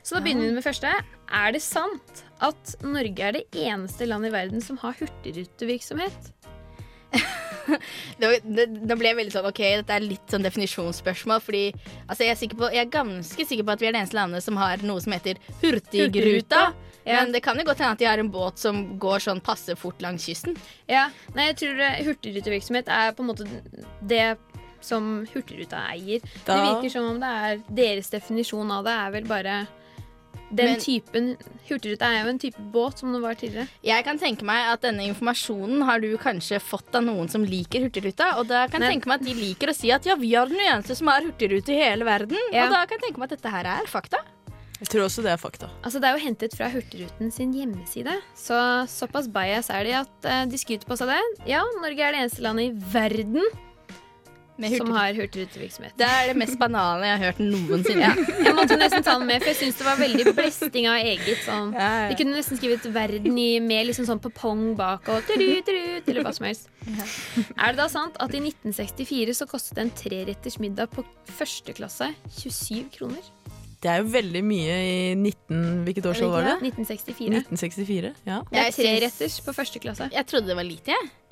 Så 0.00 0.16
da 0.16 0.22
begynner 0.24 0.48
vi 0.48 0.56
med 0.56 0.64
første. 0.64 0.90
Er 1.28 1.52
det 1.52 1.60
sant 1.60 2.24
at 2.44 2.74
Norge 2.80 3.26
er 3.26 3.36
det 3.36 3.44
eneste 3.52 4.08
landet 4.08 4.32
i 4.32 4.36
verden 4.38 4.64
som 4.64 4.80
har 4.80 4.96
hurtigrutevirksomhet? 5.00 6.32
Det 8.18 8.96
ble 8.96 9.10
veldig 9.12 9.32
sånn, 9.32 9.46
ok, 9.50 9.60
dette 9.82 9.92
er 9.92 10.04
litt 10.04 10.32
sånn 10.32 10.44
definisjonsspørsmål, 10.44 11.42
fordi 11.44 11.62
altså, 12.06 12.24
jeg, 12.24 12.36
er 12.36 12.54
på, 12.56 12.70
jeg 12.72 12.80
er 12.86 12.92
ganske 12.92 13.44
sikker 13.50 13.66
på 13.68 13.74
at 13.74 13.82
vi 13.82 13.88
er 13.90 13.92
det 13.92 14.00
eneste 14.02 14.16
landet 14.16 14.44
som 14.44 14.56
har 14.60 14.80
noe 14.88 15.02
som 15.04 15.12
heter 15.12 15.40
Hurtigruta. 15.60 16.06
Hurtigruta, 16.06 16.62
ja. 17.08 17.22
Men 17.22 17.32
det 17.32 17.40
kan 17.44 17.56
jo 17.56 17.64
godt 17.64 17.80
hende 17.80 17.94
at 17.96 18.00
de 18.02 18.08
har 18.08 18.20
en 18.20 18.28
båt 18.32 18.60
som 18.60 18.82
går 19.00 19.22
sånn 19.24 19.40
passe 19.44 19.76
fort 19.80 20.00
langs 20.04 20.26
kysten. 20.28 20.56
Ja, 20.90 21.06
nei, 21.36 21.50
jeg 21.50 21.60
tror 21.62 21.80
eh, 21.86 22.02
hurtigrutevirksomhet 22.04 22.90
er 22.92 23.14
på 23.16 23.24
en 23.24 23.30
måte 23.30 23.46
det 24.10 24.24
som 24.80 25.26
Hurtigruta 25.32 25.84
eier. 25.92 26.20
Det 26.46 26.56
virker 26.60 26.90
som 26.90 27.10
om 27.14 27.20
det 27.20 27.28
er 27.28 27.58
deres 27.68 28.10
definisjon 28.10 28.70
av 28.70 28.84
det 28.84 28.94
er 28.94 29.10
vel 29.18 29.24
bare 29.28 29.66
den 30.50 30.64
Men- 30.72 30.80
typen 30.80 31.36
Hurtigruta 31.68 32.06
er 32.08 32.22
jo 32.24 32.30
en 32.30 32.38
type 32.38 32.56
båt 32.72 32.98
som 32.98 33.12
det 33.12 33.20
var 33.20 33.34
tidligere. 33.34 33.68
Jeg 33.84 34.04
kan 34.04 34.18
tenke 34.18 34.42
meg 34.48 34.64
at 34.72 34.80
denne 34.80 35.04
informasjonen 35.04 35.82
har 35.84 36.00
du 36.00 36.16
kanskje 36.16 36.58
fått 36.58 36.94
av 36.96 37.02
noen 37.04 37.28
som 37.28 37.44
liker 37.44 37.84
Hurtigruta, 37.84 38.38
og 38.38 38.48
da 38.48 38.66
kan 38.66 38.80
jeg 38.80 38.94
tenke 38.96 39.06
meg 39.10 39.20
at 39.20 39.26
de 39.26 39.34
liker 39.34 39.68
å 39.68 39.74
si 39.76 39.90
at 39.92 40.06
ja, 40.08 40.14
vi 40.16 40.32
er 40.34 40.46
den 40.48 40.56
eneste 40.64 40.96
som 40.96 41.06
har 41.12 41.20
hurtigrute 41.20 41.68
i 41.68 41.82
hele 41.82 42.04
verden, 42.08 42.38
Ja. 42.50 42.64
og 42.64 42.70
da 42.72 42.86
kan 42.86 42.96
jeg 42.98 43.10
tenke 43.10 43.18
meg 43.20 43.30
at 43.32 43.36
dette 43.42 43.50
her 43.52 43.66
er 43.66 43.84
fakta. 43.86 44.16
Jeg 44.80 44.88
tror 44.88 45.02
også 45.04 45.22
det 45.24 45.32
er 45.32 45.36
fakta. 45.36 45.68
Altså, 45.82 46.00
det 46.00 46.04
er 46.08 46.16
jo 46.16 46.24
hentet 46.24 46.54
fra 46.56 46.70
Hurtigruten 46.70 47.30
sin 47.32 47.52
hjemmeside, 47.52 48.14
så 48.34 48.86
såpass 48.88 49.26
bias 49.28 49.68
er 49.70 49.84
de 49.84 49.92
at 49.92 50.24
eh, 50.24 50.44
de 50.46 50.56
skryter 50.56 50.86
på 50.86 50.96
seg 50.96 51.08
det. 51.08 51.20
Ja, 51.50 51.64
Norge 51.82 51.98
er 52.00 52.12
det 52.12 52.20
eneste 52.22 52.40
landet 52.40 52.70
i 52.70 52.92
verden 52.94 53.42
som 54.58 54.90
har 54.94 55.14
hurtigrutevirksomhet. 55.14 55.94
Det 55.98 56.06
er 56.08 56.32
det 56.32 56.36
mest 56.40 56.58
banale 56.58 57.06
jeg 57.06 57.18
har 57.18 57.24
hørt 57.28 57.42
noensinne. 57.42 58.08
Ja, 58.08 58.26
jeg 58.48 58.54
måtte 58.58 58.78
nesten 58.80 59.06
ta 59.06 59.14
den 59.18 59.28
med, 59.28 59.42
for 59.44 59.52
jeg 59.52 59.60
syns 59.60 59.78
det 59.78 59.86
var 59.86 60.00
veldig 60.00 60.34
blesting 60.34 60.88
av 60.90 60.98
eget. 60.98 61.44
Sånn. 61.44 61.72
Ja, 61.76 61.88
ja. 62.02 62.08
De 62.10 62.18
kunne 62.18 62.34
nesten 62.36 62.58
skrevet 62.58 62.88
'verden' 62.92 63.38
i 63.38 63.48
med 63.62 63.86
liksom 63.90 64.08
sånn 64.08 64.22
popong 64.22 64.74
bak 64.78 65.08
og 65.12 65.22
turu, 65.30 65.62
turu, 65.62 66.02
eller 66.02 66.26
hva 66.26 66.34
som 66.34 66.48
helst. 66.48 66.68
Er 66.88 67.72
det 67.72 67.78
da 67.78 67.88
sant 67.92 68.18
at 68.18 68.34
i 68.34 68.42
1964 68.42 69.36
så 69.38 69.46
kostet 69.46 69.78
en 69.78 69.90
treretters 69.94 70.58
middag 70.58 70.90
på 70.90 71.04
første 71.38 71.74
klasse 71.76 72.12
27 72.40 72.88
kroner? 72.98 73.22
Det 73.78 73.90
er 73.92 74.00
jo 74.02 74.08
veldig 74.10 74.40
mye 74.42 74.76
i 74.82 75.14
19... 75.14 75.84
Hvilket 75.86 76.06
årstall 76.10 76.32
var 76.32 76.46
det? 76.48 76.54
1964. 76.72 77.28
1964. 77.46 78.10
Ja. 78.26 78.40
Det 78.50 78.64
er 78.64 78.72
treretters 78.74 79.38
på 79.46 79.54
første 79.54 79.78
klasse. 79.78 80.08
Jeg 80.10 80.26
trodde 80.26 80.50
det 80.50 80.56
var 80.58 80.66
lite, 80.66 80.96
jeg. 80.96 81.27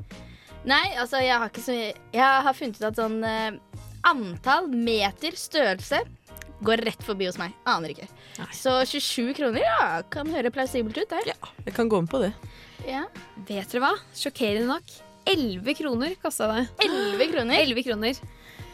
Nei, 0.67 0.85
altså, 0.99 1.21
jeg 1.23 1.39
har 1.39 1.51
ikke 1.51 1.63
så 1.63 1.75
Jeg 1.77 2.45
har 2.47 2.55
funnet 2.57 2.81
ut 2.81 2.87
at 2.89 2.99
sånn 2.99 3.21
eh, 3.27 3.59
antall 4.07 4.69
meter 4.71 5.37
størrelse 5.39 6.03
går 6.67 6.81
rett 6.87 7.03
forbi 7.05 7.27
hos 7.29 7.37
meg. 7.39 7.53
Aner 7.69 7.93
ikke. 7.93 8.07
Nei. 8.41 8.49
Så 8.57 8.79
27 8.89 9.35
kroner, 9.37 9.61
ja, 9.63 10.03
kan 10.11 10.31
høre 10.33 10.51
plausibelt 10.55 10.97
ut, 10.97 11.11
det. 11.11 11.21
ja, 11.29 11.51
jeg 11.67 11.75
kan 11.77 11.91
gå 11.93 12.01
med 12.01 12.11
på 12.11 12.23
det. 12.23 12.33
Ja. 12.89 13.05
Vet 13.49 13.73
dere 13.73 13.83
hva? 13.85 13.93
Sjokkerende 14.17 14.71
nok. 14.71 14.95
11 15.27 15.75
kroner 15.75 16.15
kosta 16.23 16.49
det. 16.53 16.65
11 16.87 17.33
kroner. 17.33 17.59
11 17.61 17.87
kroner. 17.89 18.21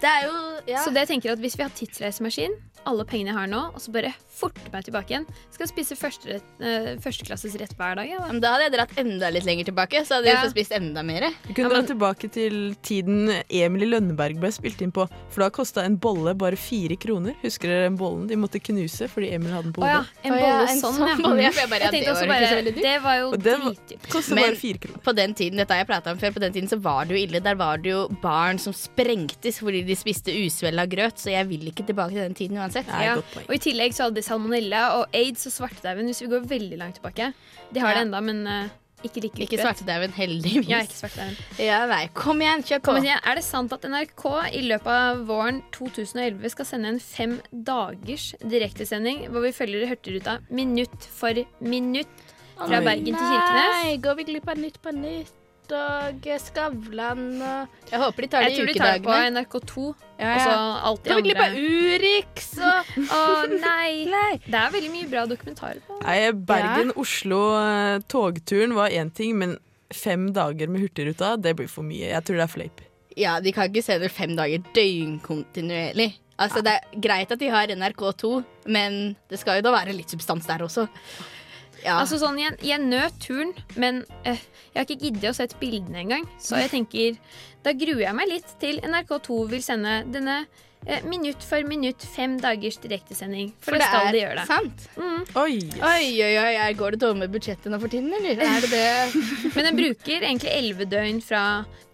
Det 0.03 0.11
er 0.11 0.27
jo 0.27 0.35
ja. 0.69 0.83
Så 0.85 0.93
det 0.93 1.07
jeg 1.07 1.15
tenker 1.15 1.33
at 1.35 1.43
hvis 1.43 1.57
vi 1.59 1.65
har 1.65 1.73
tidsreisemaskin, 1.75 2.55
alle 2.87 3.05
pengene 3.05 3.33
jeg 3.33 3.37
har 3.37 3.47
nå, 3.51 3.61
og 3.75 3.81
så 3.81 3.93
bare 3.93 4.13
forte 4.33 4.71
meg 4.73 4.85
tilbake 4.85 5.11
igjen, 5.13 5.27
skal 5.55 5.67
spise 5.71 5.97
første, 5.99 6.41
uh, 6.61 6.89
førsteklasses 7.03 7.55
rett 7.61 7.75
hver 7.79 7.97
dag. 8.01 8.09
Ja, 8.09 8.19
da. 8.19 8.27
Men 8.33 8.41
Da 8.43 8.53
hadde 8.55 8.65
jeg 8.67 8.73
dratt 8.75 8.95
enda 8.99 9.31
litt 9.31 9.45
lenger 9.45 9.65
tilbake, 9.71 10.03
så 10.07 10.17
hadde 10.19 10.27
jeg 10.27 10.35
Ja. 10.35 10.43
fått 10.43 10.55
spist 10.57 10.73
enda 10.73 11.03
mer. 11.05 11.29
Du 11.47 11.53
kunne 11.55 11.69
Ja, 11.69 11.69
men- 11.69 11.85
dra 11.87 11.95
tilbake 11.95 12.31
til 12.33 12.75
tiden 12.83 13.43
Emil 13.49 13.83
i 13.83 13.87
Lønneberg 13.87 14.41
ble 14.41 14.51
spilt 14.51 14.83
inn 14.83 14.91
på. 14.93 15.09
For 15.31 15.41
da 15.45 15.51
kosta 15.51 15.85
en 15.85 15.97
bolle 15.97 16.35
bare 16.37 16.57
fire 16.57 16.97
kroner. 16.97 17.35
Husker 17.43 17.69
dere 17.69 17.85
den 17.89 17.97
bollen 17.99 18.27
de 18.27 18.35
måtte 18.37 18.59
knuse 18.61 19.09
fordi 19.09 19.33
Emil 19.33 19.53
hadde 19.53 19.65
den 19.71 19.73
på 19.75 19.83
Å 19.83 19.87
ja, 19.87 19.99
hodet? 20.01 20.09
en 20.25 20.33
Å 20.33 20.37
ja, 20.37 20.43
bolle 20.43 20.69
en 20.71 20.81
sånn, 20.83 20.97
sånn 20.99 21.23
bolle, 21.23 21.43
ja, 21.43 21.51
jeg 21.53 21.69
bare, 21.71 21.81
Jeg 21.81 21.93
tenkte 21.93 22.13
også 22.13 22.27
bare, 22.27 22.73
det 22.73 23.03
var 23.03 23.17
jo 23.19 23.31
dritdyrt. 23.37 24.29
Men- 24.33 24.43
bare 24.43 24.57
fire 24.57 24.79
kroner. 24.79 24.99
På 25.03 25.15
den 25.15 25.35
tiden, 25.35 25.57
dette 25.57 25.71
har 25.71 25.85
jeg 25.85 25.89
pratet 25.89 26.11
om 26.13 26.19
før, 26.19 26.33
på 26.35 26.41
den 26.41 26.53
tiden 26.53 26.69
så 26.69 26.81
var 26.81 27.05
det 27.05 27.15
jo 27.17 27.27
ille. 27.27 27.43
Der 27.43 27.55
var 27.55 27.77
det 27.77 27.91
jo 27.93 28.09
barn 28.23 28.59
som 28.59 28.73
sprengtes 28.73 29.59
fordi 29.61 29.85
de 29.87 29.95
spiste 29.95 30.33
usvella 30.35 30.87
grøt, 30.89 31.15
så 31.21 31.31
jeg 31.31 31.47
vil 31.49 31.71
ikke 31.71 31.87
tilbake 31.87 32.11
til 32.11 32.23
den 32.27 32.35
tiden 32.35 32.57
uansett. 32.57 32.72
Nei, 32.75 33.05
Ja. 33.05 33.17
Og 33.47 33.55
i 33.55 33.59
tillegg 33.59 33.95
så 33.97 34.07
hadde 34.07 34.17
de 34.21 34.23
salmonella 34.27 34.85
og 34.99 35.17
aids 35.17 35.47
og 35.47 35.53
svartedauden 35.53 36.07
hvis 36.11 36.23
vi 36.25 36.31
går 36.33 36.47
veldig 36.49 36.79
langt 36.81 37.01
tilbake. 37.01 37.33
De 37.73 37.81
har 37.81 37.95
det 37.95 38.07
enda, 38.07 38.21
men 38.25 38.47
uh, 38.47 38.71
ikke 39.03 39.23
like 39.25 39.43
Ikke 39.43 39.59
svartedauden, 39.59 40.13
heldigvis. 40.15 40.69
Ja, 40.71 40.83
ikke 40.87 40.95
svartedauden. 40.95 41.37
Ja, 41.59 41.81
nei. 41.91 42.07
Kom 42.15 42.41
igjen, 42.45 42.63
kjør 42.63 42.83
på. 42.83 42.93
Kom 42.93 43.05
igjen, 43.05 43.21
Er 43.27 43.35
det 43.39 43.45
sant 43.45 43.73
at 43.75 43.83
NRK 43.91 44.25
i 44.55 44.63
løpet 44.69 44.93
av 44.95 45.25
våren 45.27 45.63
2011 45.75 46.55
skal 46.55 46.69
sende 46.69 46.95
en 46.95 47.01
fem 47.03 47.39
dagers 47.53 48.33
direktesending 48.41 49.27
hvor 49.33 49.43
vi 49.47 49.53
følger 49.57 49.89
Hurtigruta 49.91 50.39
minutt 50.51 51.09
for 51.19 51.35
minutt 51.61 52.27
fra 52.57 52.79
Oi. 52.79 52.85
Bergen 52.85 53.15
til 53.17 53.27
Kirkenes? 53.27 53.79
Nei, 53.83 53.97
går 54.03 54.19
vi 54.21 54.29
glipp 54.33 54.49
av 54.53 54.61
Nytt 54.63 54.83
på 54.83 54.95
Nytt 54.95 55.39
og 55.77 56.27
Skavlan 56.43 57.23
og 57.43 57.91
Jeg 57.91 57.99
håper 58.03 58.21
de 58.23 58.29
tar 58.33 58.41
Jeg 58.47 58.57
tror 58.57 58.67
de 58.67 58.75
tar 58.79 58.93
det 58.93 59.03
på 59.05 59.11
ukedagene. 59.11 59.41
NRK2. 59.43 59.75
Ja, 60.19 60.33
Og 60.33 60.41
så 60.41 60.51
ja. 60.53 60.59
alt 60.91 61.03
de 61.03 61.09
Går 61.11 61.17
vi 61.17 61.23
glippe 61.29 61.49
Urix 61.59 62.49
og 62.59 62.79
Å 63.19 63.21
nei. 63.53 63.93
Nei. 64.13 64.33
Det 64.47 64.59
er 64.63 64.71
veldig 64.77 64.93
mye 64.95 65.09
bra 65.13 65.23
dokumentarer 65.31 65.81
på. 65.87 65.99
Nei, 66.05 66.19
Bergen-Oslo-togturen 67.33 68.75
var 68.79 68.89
én 68.91 69.11
ting, 69.15 69.37
men 69.39 69.57
fem 69.93 70.33
dager 70.33 70.69
med 70.73 70.81
Hurtigruta, 70.87 71.37
det 71.37 71.55
blir 71.59 71.69
for 71.69 71.83
mye. 71.87 72.09
Jeg 72.15 72.25
tror 72.25 72.37
det 72.41 72.47
er 72.47 72.53
fleip. 72.57 72.81
Ja, 73.19 73.41
de 73.45 73.53
kan 73.53 73.69
ikke 73.69 73.85
se 73.85 73.99
det 74.01 74.09
fem 74.13 74.33
dager 74.39 74.59
døgnkontinuerlig. 74.77 76.13
Altså, 76.41 76.63
Det 76.65 76.73
er 76.73 76.81
greit 77.05 77.31
at 77.31 77.39
de 77.39 77.49
har 77.53 77.67
NRK2, 77.69 78.31
men 78.73 79.17
det 79.31 79.39
skal 79.39 79.57
jo 79.61 79.63
da 79.69 79.71
være 79.75 79.93
litt 79.95 80.11
substans 80.11 80.47
der 80.49 80.65
også. 80.65 80.89
Ja. 81.83 81.99
Altså 81.99 82.19
sånn, 82.21 82.39
Jeg, 82.39 82.59
jeg 82.63 82.83
nøt 82.83 83.17
turen, 83.23 83.53
men 83.77 84.03
øh, 84.29 84.43
jeg 84.73 84.79
har 84.79 84.87
ikke 84.87 85.01
giddet 85.03 85.31
å 85.31 85.37
sett 85.37 85.57
bildene 85.61 86.05
engang. 86.05 86.27
Så 86.41 86.61
jeg 86.61 86.71
tenker, 86.73 87.17
da 87.67 87.75
gruer 87.77 88.05
jeg 88.07 88.19
meg 88.19 88.31
litt 88.31 88.55
til 88.63 88.79
NRK2 88.87 89.41
vil 89.51 89.65
sende 89.65 90.03
denne 90.13 90.43
minutt 91.07 91.43
for 91.47 91.63
minutt 91.69 92.03
fem 92.15 92.39
dagers 92.43 92.77
direktesending. 92.83 93.53
For, 93.63 93.77
det 93.79 93.83
skal 93.87 94.09
er 94.09 94.13
de 94.13 94.23
gjøre. 94.23 94.39
det. 94.41 94.47
sant. 94.47 94.89
Oi! 95.37 95.59
Oi, 95.79 96.07
oi, 96.23 96.33
oi, 96.43 96.55
er- 96.59 96.75
går 96.79 96.97
det 96.97 97.01
dårlig 97.05 97.19
med 97.23 97.31
budsjettet 97.37 97.71
nå 97.71 97.79
for 97.81 97.89
tiden, 97.93 98.11
eller? 98.13 98.41
Er 98.43 98.61
det 98.61 98.71
det? 98.71 99.23
Men 99.55 99.65
den 99.71 99.77
bruker 99.79 100.27
egentlig 100.27 100.51
elleve 100.51 100.89
døgn 100.91 101.21
fra 101.23 101.43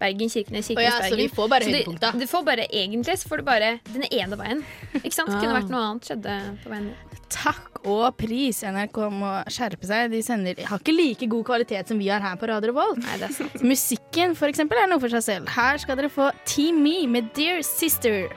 Bergen, 0.01 0.31
Kirkenes, 0.33 0.69
Kirkenes, 0.71 0.87
ja, 0.89 0.97
så 1.03 1.11
Bergen. 1.11 1.19
vi 1.19 1.29
får 1.37 1.49
bare 1.53 1.65
Så 1.69 1.75
høydepunkta. 1.75 2.13
Du 2.19 2.27
får 2.31 2.45
bare 2.49 2.67
egentlig 2.71 3.19
så 3.19 3.29
får 3.29 3.43
du 3.43 3.45
bare 3.51 3.71
den 3.93 4.07
ene 4.11 4.39
veien. 4.41 4.65
Ikke 5.03 5.13
sant? 5.15 5.29
Det 5.33 5.41
kunne 5.43 5.53
Ah. 5.55 5.61
vært 5.61 5.71
noe 5.75 5.85
annet 5.91 6.09
skjedde 6.09 6.39
på 6.65 6.71
veien. 6.73 6.91
Takk 7.29 7.83
og 7.85 8.17
pris. 8.17 8.63
NRK 8.65 8.97
må 9.13 9.31
skjerpe 9.53 9.85
seg. 9.87 10.11
De 10.11 10.23
sender, 10.25 10.57
har 10.65 10.79
ikke 10.81 10.95
like 10.97 11.29
god 11.29 11.45
kvalitet 11.45 11.87
som 11.93 11.99
vi 12.01 12.09
har 12.09 12.21
her 12.25 12.37
på 12.41 12.49
Radio 12.49 12.73
Revolt. 12.73 12.99
Nei, 13.05 13.19
det 13.21 13.29
er 13.29 13.35
sant. 13.37 13.61
Musikken 13.63 14.35
for 14.35 14.49
eksempel, 14.49 14.81
er 14.81 14.89
noe 14.89 14.99
for 15.03 15.13
seg 15.13 15.23
selv. 15.27 15.49
Her 15.53 15.77
skal 15.79 15.97
dere 16.01 16.09
få 16.09 16.31
Team 16.49 16.81
Me 16.83 17.07
med 17.07 17.29
Dear 17.37 17.61
Sister. 17.63 18.31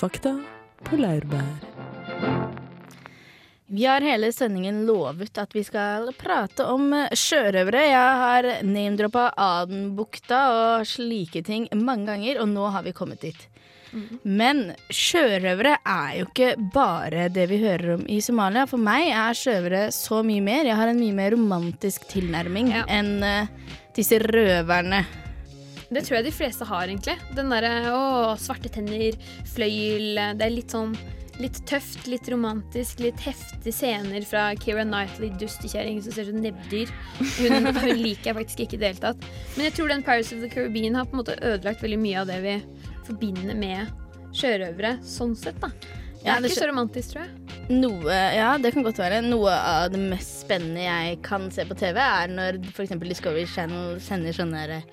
Fakta 0.00 0.32
på 0.84 0.96
laurbær. 0.96 1.44
Vi 3.70 3.84
har 3.86 4.02
hele 4.02 4.32
sendingen 4.34 4.80
lovet 4.88 5.38
at 5.38 5.52
vi 5.54 5.62
skal 5.62 6.08
prate 6.18 6.64
om 6.66 6.88
eh, 6.96 7.12
sjørøvere. 7.14 7.84
Jeg 7.86 8.16
har 8.24 8.48
name-droppa 8.66 9.28
Adenbukta 9.38 10.40
og 10.56 10.88
slike 10.90 11.44
ting 11.46 11.68
mange 11.78 12.08
ganger, 12.10 12.40
og 12.42 12.50
nå 12.50 12.66
har 12.74 12.82
vi 12.88 12.94
kommet 12.96 13.22
dit. 13.22 13.46
Men 14.22 14.68
sjørøvere 14.94 15.76
er 15.82 16.10
jo 16.20 16.26
ikke 16.28 16.50
bare 16.74 17.28
det 17.34 17.46
vi 17.50 17.58
hører 17.62 17.96
om 17.96 18.04
i 18.10 18.20
Somalia. 18.22 18.66
For 18.70 18.78
meg 18.82 19.08
er 19.10 19.38
sjørøvere 19.38 19.86
så 19.94 20.20
mye 20.26 20.42
mer. 20.46 20.66
Jeg 20.66 20.78
har 20.78 20.90
en 20.90 21.00
mye 21.02 21.14
mer 21.22 21.34
romantisk 21.36 22.06
tilnærming 22.10 22.70
Ja. 22.74 22.84
enn 22.90 23.22
eh, 23.22 23.50
disse 23.94 24.18
røverne. 24.22 25.04
Det 25.90 26.04
tror 26.06 26.20
jeg 26.20 26.28
de 26.28 26.34
fleste 26.34 26.66
har, 26.68 26.86
egentlig. 26.86 27.16
Den 27.34 27.50
derre 27.50 27.72
å, 27.94 28.02
svarte 28.38 28.70
tenner, 28.70 29.16
fløyel 29.50 30.20
Det 30.38 30.46
er 30.46 30.54
litt 30.54 30.74
sånn 30.76 30.94
litt 31.40 31.56
tøft, 31.68 32.04
litt 32.10 32.28
romantisk, 32.28 33.00
litt 33.00 33.20
heftige 33.24 33.72
scener 33.72 34.24
fra 34.28 34.50
Keira 34.60 34.84
Knightley, 34.84 35.30
dustekjerring 35.40 36.02
som 36.04 36.12
ser 36.12 36.28
ut 36.28 36.34
som 36.34 36.42
nebbdyr. 36.44 36.92
Hun, 37.38 37.70
hun 37.70 38.02
liker 38.02 38.30
jeg 38.30 38.36
faktisk 38.42 38.60
ikke 38.66 38.76
i 38.76 38.82
det 38.82 38.90
hele 38.92 39.04
tatt. 39.06 39.24
Men 39.56 39.68
jeg 39.70 39.76
tror 39.78 39.88
den 39.92 40.04
Paris 40.04 40.34
of 40.36 40.44
the 40.44 40.50
Caribbean 40.52 40.98
har 40.98 41.08
på 41.08 41.16
en 41.16 41.22
måte 41.22 41.38
ødelagt 41.40 41.80
veldig 41.84 42.00
mye 42.02 42.20
av 42.20 42.28
det 42.28 42.38
vi 42.44 42.54
forbinder 43.08 43.56
med 43.56 43.88
sjørøvere, 44.36 44.98
sånn 45.02 45.34
sett, 45.38 45.58
da. 45.64 45.72
Det 46.20 46.26
Ja, 46.26 46.34
er 46.36 46.42
det 46.44 46.50
ikke 46.50 46.60
så 46.60 46.68
romantisk, 46.68 47.14
tror 47.14 47.22
jeg. 47.24 47.60
Noe, 47.72 48.16
ja, 48.36 48.50
det 48.60 48.74
kan 48.74 48.84
godt 48.84 49.00
være. 49.00 49.22
Noe 49.24 49.54
av 49.56 49.88
det 49.94 50.00
mest 50.02 50.42
spennende 50.44 50.84
jeg 50.84 51.20
kan 51.24 51.48
se 51.54 51.64
på 51.64 51.76
TV, 51.80 51.96
er 51.96 52.28
når 52.28 52.60
f.eks. 52.74 52.92
Discovery 53.00 53.46
Channel 53.48 53.96
sender 54.04 54.36
sånne 54.36 54.66
der 54.68 54.90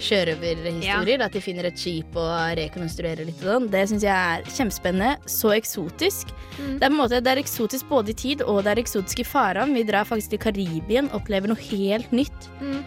sjørøverhistorier. 0.00 1.22
At 1.24 1.36
de 1.36 1.42
finner 1.44 1.68
et 1.68 1.78
skip 1.78 2.16
og 2.18 2.32
rekonstruerer 2.58 3.28
litt 3.28 3.38
og 3.44 3.50
sånn. 3.52 3.70
Det 3.72 3.84
syns 3.90 4.06
jeg 4.06 4.14
er 4.14 4.50
kjempespennende. 4.50 5.30
Så 5.30 5.54
eksotisk. 5.56 6.34
Mm. 6.58 6.74
Det 6.80 6.82
er 6.82 6.88
på 6.88 6.92
en 6.92 7.00
måte, 7.00 7.22
det 7.24 7.34
er 7.34 7.44
eksotisk 7.44 7.88
både 7.92 8.14
i 8.14 8.18
tid 8.24 8.44
og 8.46 8.64
det 8.64 8.74
er 8.74 8.82
eksotisk 8.84 9.24
i 9.24 9.28
farvann. 9.28 9.74
Vi 9.76 9.86
drar 9.86 10.08
faktisk 10.08 10.34
til 10.34 10.44
Karibien, 10.48 11.10
opplever 11.16 11.50
noe 11.50 11.70
helt 11.70 12.12
nytt. 12.14 12.52
Mm. 12.60 12.82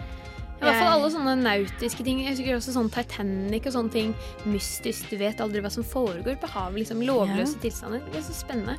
I 0.58 0.66
hvert 0.66 0.80
fall 0.82 0.96
alle 0.96 1.10
sånne 1.14 1.34
nautiske 1.38 2.02
ting. 2.02 2.24
Jeg 2.24 2.34
husker 2.34 2.56
også 2.56 2.74
sånn 2.74 2.88
Titanic 2.90 3.68
og 3.70 3.76
sånne 3.76 3.94
ting. 3.94 4.16
Mystisk. 4.50 5.06
Du 5.12 5.20
vet 5.22 5.38
aldri 5.44 5.62
hva 5.62 5.70
som 5.70 5.86
foregår 5.86 6.40
på 6.42 6.50
havet. 6.50 6.80
liksom 6.82 7.04
Lovløse 7.06 7.62
tilstander. 7.62 8.02
Det 8.10 8.24
er 8.24 8.26
så 8.26 8.34
spennende. 8.40 8.74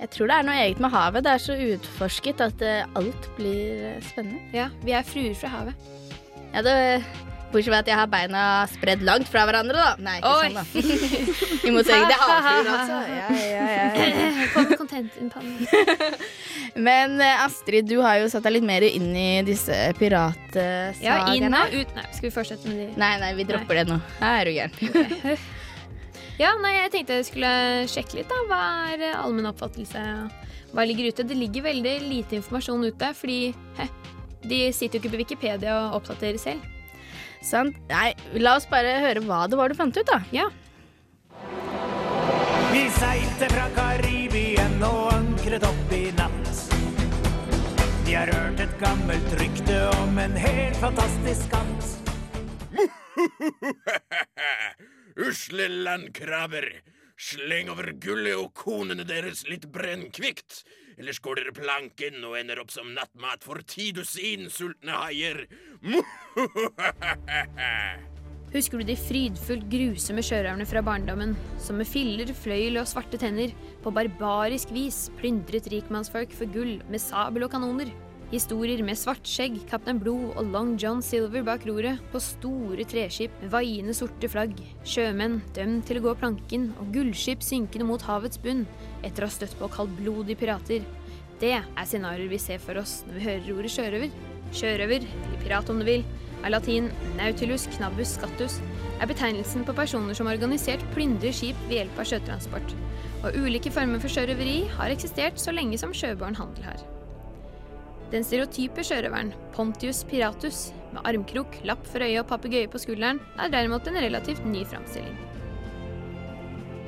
Jeg 0.00 0.10
tror 0.16 0.26
det 0.26 0.40
er 0.40 0.48
noe 0.48 0.58
eget 0.64 0.82
med 0.82 0.90
havet. 0.90 1.22
Det 1.22 1.36
er 1.36 1.44
så 1.46 1.58
utforsket 1.76 2.42
at 2.42 2.66
eh, 2.66 2.98
alt 2.98 3.30
blir 3.38 3.86
eh, 3.92 4.02
spennende. 4.10 4.42
Ja, 4.56 4.72
Vi 4.82 4.96
er 4.98 5.06
fruer 5.06 5.38
fra 5.38 5.54
havet. 5.54 5.90
Ja, 6.50 6.64
det 6.66 6.74
Bortsett 7.50 7.72
fra 7.72 7.80
at 7.82 7.88
jeg 7.90 7.98
har 7.98 8.06
beina 8.10 8.42
spredd 8.70 9.00
langt 9.02 9.26
fra 9.30 9.42
hverandre, 9.48 9.74
da. 9.74 9.94
Nei, 10.06 10.18
ikke 10.20 10.34
Oi. 10.36 10.50
sånn, 10.50 10.58
da. 10.60 10.64
I 11.66 11.72
motsetning 11.74 12.04
til 12.06 12.20
havfruer, 12.22 12.68
altså. 12.76 12.98
Ja, 13.10 13.24
ja, 13.34 13.64
ja, 13.74 14.28
ja. 14.30 14.76
Content 14.78 15.16
in 15.18 15.32
pannen. 15.32 16.20
Men 16.86 17.16
eh, 17.18 17.42
Astrid, 17.42 17.88
du 17.90 17.96
har 18.04 18.20
jo 18.22 18.28
satt 18.30 18.46
deg 18.46 18.60
litt 18.60 18.68
mer 18.68 18.86
inn 18.86 19.08
i 19.18 19.30
disse 19.46 19.74
piratsagene. 19.98 21.02
Ja, 21.02 21.18
inn 21.34 21.50
og 21.50 21.74
ut. 21.74 21.96
Nei, 21.98 22.06
skal 22.14 22.28
vi 22.28 22.34
fortsette 22.38 22.70
med 22.70 22.84
de? 22.84 22.88
Nei, 23.02 23.14
nei, 23.24 23.32
vi 23.38 23.48
dropper 23.50 23.82
det 23.82 23.88
nå. 23.90 23.98
Her 24.22 24.44
er 24.44 24.50
du 24.50 24.54
gæren. 24.60 25.40
Ja, 26.40 26.54
nei, 26.56 26.70
jeg 26.72 26.88
tenkte 26.94 27.18
jeg 27.18 27.24
skulle 27.28 27.48
sjekke 27.92 28.16
litt, 28.16 28.30
da. 28.30 28.38
Hva 28.48 28.60
er 28.94 29.02
eh, 29.10 29.18
allmenn 29.18 29.50
oppfattelse? 29.50 30.00
Hva 30.70 30.86
ligger 30.88 31.10
ute? 31.10 31.26
Det 31.28 31.36
ligger 31.36 31.66
veldig 31.66 31.96
lite 32.06 32.38
informasjon 32.38 32.86
ute, 32.88 33.10
fordi 33.18 33.40
heh, 33.76 33.90
de 34.48 34.60
sitter 34.72 34.96
jo 34.96 35.02
ikke 35.02 35.12
på 35.12 35.20
Wikipedia 35.20 35.74
og 35.82 35.98
oppdaterer 35.98 36.40
selv. 36.40 36.64
Sant? 37.40 37.76
Nei, 37.88 38.12
la 38.36 38.56
oss 38.58 38.66
bare 38.68 38.98
høre 39.00 39.22
hva 39.24 39.46
det 39.48 39.56
var 39.58 39.72
du 39.72 39.76
fant 39.78 39.96
ut, 39.96 40.06
da. 40.06 40.20
Ja. 40.34 40.50
Vi 42.70 42.84
seilte 42.94 43.48
fra 43.50 43.66
Karibien 43.74 44.76
og 44.86 45.08
ankret 45.14 45.64
opp 45.66 45.94
i 45.96 46.10
natt. 46.18 46.50
Vi 48.04 48.14
har 48.14 48.30
hørt 48.34 48.60
et 48.62 48.76
gammelt 48.80 49.34
rykte 49.40 49.80
om 50.02 50.18
en 50.18 50.36
helt 50.38 50.76
fantastisk 50.82 51.48
skatt. 51.48 51.88
Usle 55.30 55.66
landkrabber, 55.86 56.68
sleng 57.20 57.70
over 57.72 57.92
gullet 58.02 58.36
og 58.36 58.52
konene 58.56 59.04
deres 59.08 59.46
litt 59.48 59.66
brennkvikt. 59.72 60.62
Ellers 61.00 61.16
går 61.24 61.38
dere 61.40 61.52
planken 61.56 62.20
og 62.28 62.34
ender 62.36 62.58
opp 62.60 62.68
som 62.74 62.90
nattmat 62.92 63.40
for 63.46 63.62
ti 63.64 63.88
dusin 63.96 64.50
sultne 64.52 64.92
haier. 65.00 65.46
Husker 68.50 68.82
du 68.82 68.84
de 68.84 68.96
frydfullt 68.98 69.64
grusomme 69.72 70.20
sjørøverne 70.26 70.66
fra 70.68 70.82
barndommen, 70.84 71.32
som 71.62 71.80
med 71.80 71.88
filler, 71.88 72.28
fløyel 72.36 72.76
og 72.82 72.88
svarte 72.90 73.16
tenner 73.22 73.54
på 73.80 73.92
barbarisk 73.96 74.74
vis 74.76 75.06
plyndret 75.16 75.70
rikmannsfolk 75.72 76.36
for 76.36 76.52
gull 76.52 76.76
med 76.90 77.00
sabel 77.00 77.46
og 77.48 77.54
kanoner? 77.54 77.88
Historier 78.30 78.78
med 78.86 78.94
Svartskjegg, 78.94 79.56
Kaptein 79.66 79.98
Blod 79.98 80.36
og 80.38 80.52
Long 80.52 80.76
John 80.78 81.00
Silver 81.02 81.42
bak 81.42 81.64
roret 81.66 81.98
på 82.12 82.20
store 82.22 82.84
treskip 82.86 83.32
med 83.40 83.50
vaiende 83.50 83.94
sorte 83.96 84.28
flagg, 84.30 84.52
sjømenn 84.86 85.40
dømt 85.56 85.88
til 85.88 85.98
å 85.98 86.04
gå 86.04 86.12
planken 86.20 86.68
og 86.78 86.92
gullskip 86.94 87.42
synkende 87.42 87.88
mot 87.88 88.04
havets 88.06 88.38
bunn 88.38 88.62
etter 89.02 89.26
å 89.26 89.26
ha 89.26 89.34
støtt 89.34 89.56
på 89.58 89.70
kaldblodige 89.74 90.38
pirater. 90.44 90.86
Det 91.42 91.56
er 91.58 91.88
scenarioer 91.90 92.30
vi 92.30 92.38
ser 92.38 92.62
for 92.62 92.78
oss 92.78 93.00
når 93.08 93.18
vi 93.18 93.24
hører 93.26 93.50
ordet 93.56 93.72
sjørøver. 93.74 94.14
Sjørøver, 94.60 95.08
eller 95.24 95.42
pirat 95.42 95.74
om 95.74 95.82
du 95.82 95.88
vil, 95.90 96.06
er 96.44 96.54
latin 96.54 96.86
nautilus 97.18 97.66
knabus 97.74 98.14
scattus, 98.14 98.60
er 99.02 99.10
betegnelsen 99.10 99.66
på 99.66 99.74
personer 99.74 100.14
som 100.14 100.30
organisert 100.30 100.86
plyndrer 100.94 101.34
skip 101.34 101.58
ved 101.66 101.80
hjelp 101.80 101.98
av 101.98 102.12
sjøtransport. 102.14 102.78
Og 103.24 103.42
ulike 103.42 103.74
former 103.74 103.98
for 103.98 104.14
sjørøveri 104.14 104.60
har 104.78 104.94
eksistert 104.94 105.42
så 105.42 105.50
lenge 105.50 105.82
som 105.82 105.90
sjøbåren 105.90 106.38
handel 106.38 106.70
har. 106.70 106.90
Den 108.10 108.24
stereotype 108.26 108.82
sjørøveren, 108.82 109.30
Pontius 109.54 110.02
piratus, 110.10 110.70
med 110.90 111.04
armkrok, 111.06 111.60
lapp 111.62 111.84
for 111.86 112.02
øyet 112.02 112.24
og 112.24 112.30
papegøye 112.32 112.70
på 112.70 112.80
skulderen, 112.82 113.20
er 113.38 113.52
derimot 113.52 113.86
en 113.86 114.00
relativt 114.02 114.42
ny 114.46 114.64
framstilling. 114.66 115.14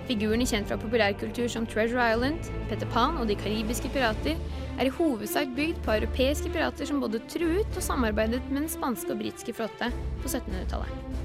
Figuren 0.08 0.42
kjent 0.42 0.66
fra 0.66 0.78
populærkultur 0.82 1.46
som 1.52 1.66
Treasure 1.70 2.08
Island, 2.10 2.48
Peter 2.70 2.88
Pan 2.90 3.20
og 3.22 3.28
de 3.30 3.36
karibiske 3.38 3.90
pirater 3.94 4.40
er 4.80 4.88
i 4.88 4.94
hovedsak 4.96 5.52
bygd 5.54 5.78
på 5.84 5.94
europeiske 5.94 6.50
pirater 6.50 6.88
som 6.88 6.98
både 7.02 7.20
truet 7.30 7.78
og 7.78 7.86
samarbeidet 7.86 8.42
med 8.48 8.64
den 8.64 8.72
spanske 8.72 9.14
og 9.14 9.20
britiske 9.22 9.54
flåte 9.54 9.92
på 10.24 10.26
1700-tallet. 10.26 11.20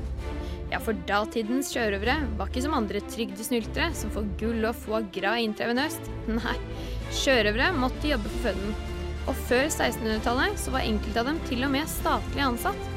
Ja, 0.68 0.82
for 0.84 1.00
datidens 1.08 1.72
sjørøvere 1.74 2.20
var 2.38 2.52
ikke 2.52 2.66
som 2.66 2.76
andre 2.78 3.02
trygdesnyltere 3.08 3.88
som 3.98 4.12
får 4.14 4.30
gull 4.44 4.68
og 4.68 4.78
foie 4.78 5.02
gras 5.16 5.42
intravenøst. 5.48 6.12
Nei, 6.30 6.58
sjørøvere 7.24 7.72
måtte 7.80 8.12
jobbe 8.12 8.30
for 8.36 8.50
føden. 8.50 8.96
Og 9.28 9.36
før 9.48 9.66
1600-tallet 9.68 10.60
så 10.62 10.72
var 10.72 10.86
enkelte 10.88 11.22
av 11.22 11.28
dem 11.32 11.40
til 11.50 11.66
og 11.68 11.74
med 11.74 11.90
statlig 11.92 12.44
ansatt. 12.46 12.94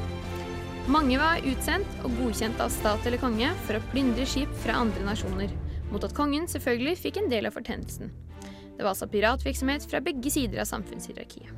Mange 0.91 1.19
var 1.21 1.43
utsendt 1.47 2.05
og 2.07 2.15
godkjent 2.19 2.63
av 2.63 2.71
stat 2.75 3.05
eller 3.07 3.21
konge 3.23 3.51
for 3.67 3.79
å 3.79 3.85
plyndre 3.91 4.27
skip 4.27 4.53
fra 4.63 4.79
andre 4.81 5.05
nasjoner, 5.07 5.53
mot 5.91 6.07
at 6.07 6.15
kongen 6.17 6.49
selvfølgelig 6.51 6.97
fikk 7.03 7.21
en 7.21 7.31
del 7.31 7.51
av 7.51 7.55
fortjenesten. 7.59 8.11
Det 8.41 8.83
var 8.83 8.95
altså 8.95 9.11
piratvirksomhet 9.11 9.85
fra 9.91 10.01
begge 10.03 10.33
sider 10.33 10.63
av 10.63 10.71
samfunnshierarkiet. 10.71 11.53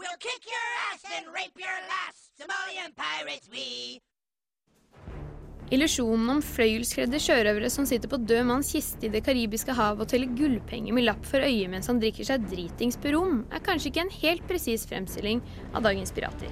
We'll 0.00 0.20
kick 0.20 0.46
your 0.46 0.70
ass 0.92 1.02
and 1.16 1.26
rape 1.34 1.58
your 1.58 1.78
lass. 1.90 2.30
Somalian 2.38 2.94
pirates 2.96 3.48
we. 3.50 4.00
Illusjonen 5.70 6.32
om 6.32 6.40
fløyelskledde 6.42 7.18
sjørøvere 7.22 7.68
som 7.70 7.84
sitter 7.86 8.10
på 8.10 8.18
død 8.26 8.48
manns 8.48 8.72
kiste 8.74 9.06
i 9.06 9.10
Det 9.12 9.20
karibiske 9.22 9.74
hav 9.78 10.00
og 10.02 10.08
teller 10.10 10.32
gullpenger 10.34 10.96
med 10.96 11.04
lapp 11.06 11.22
for 11.28 11.46
øyet 11.46 11.70
mens 11.70 11.86
han 11.86 12.00
drikker 12.02 12.26
seg 12.26 12.48
dritings 12.50 12.98
på 12.98 13.12
rom, 13.14 13.44
er 13.54 13.62
kanskje 13.62 13.92
ikke 13.92 14.02
en 14.02 14.16
helt 14.16 14.48
presis 14.48 14.82
fremstilling 14.90 15.38
av 15.70 15.84
dagens 15.86 16.10
pirater. 16.16 16.50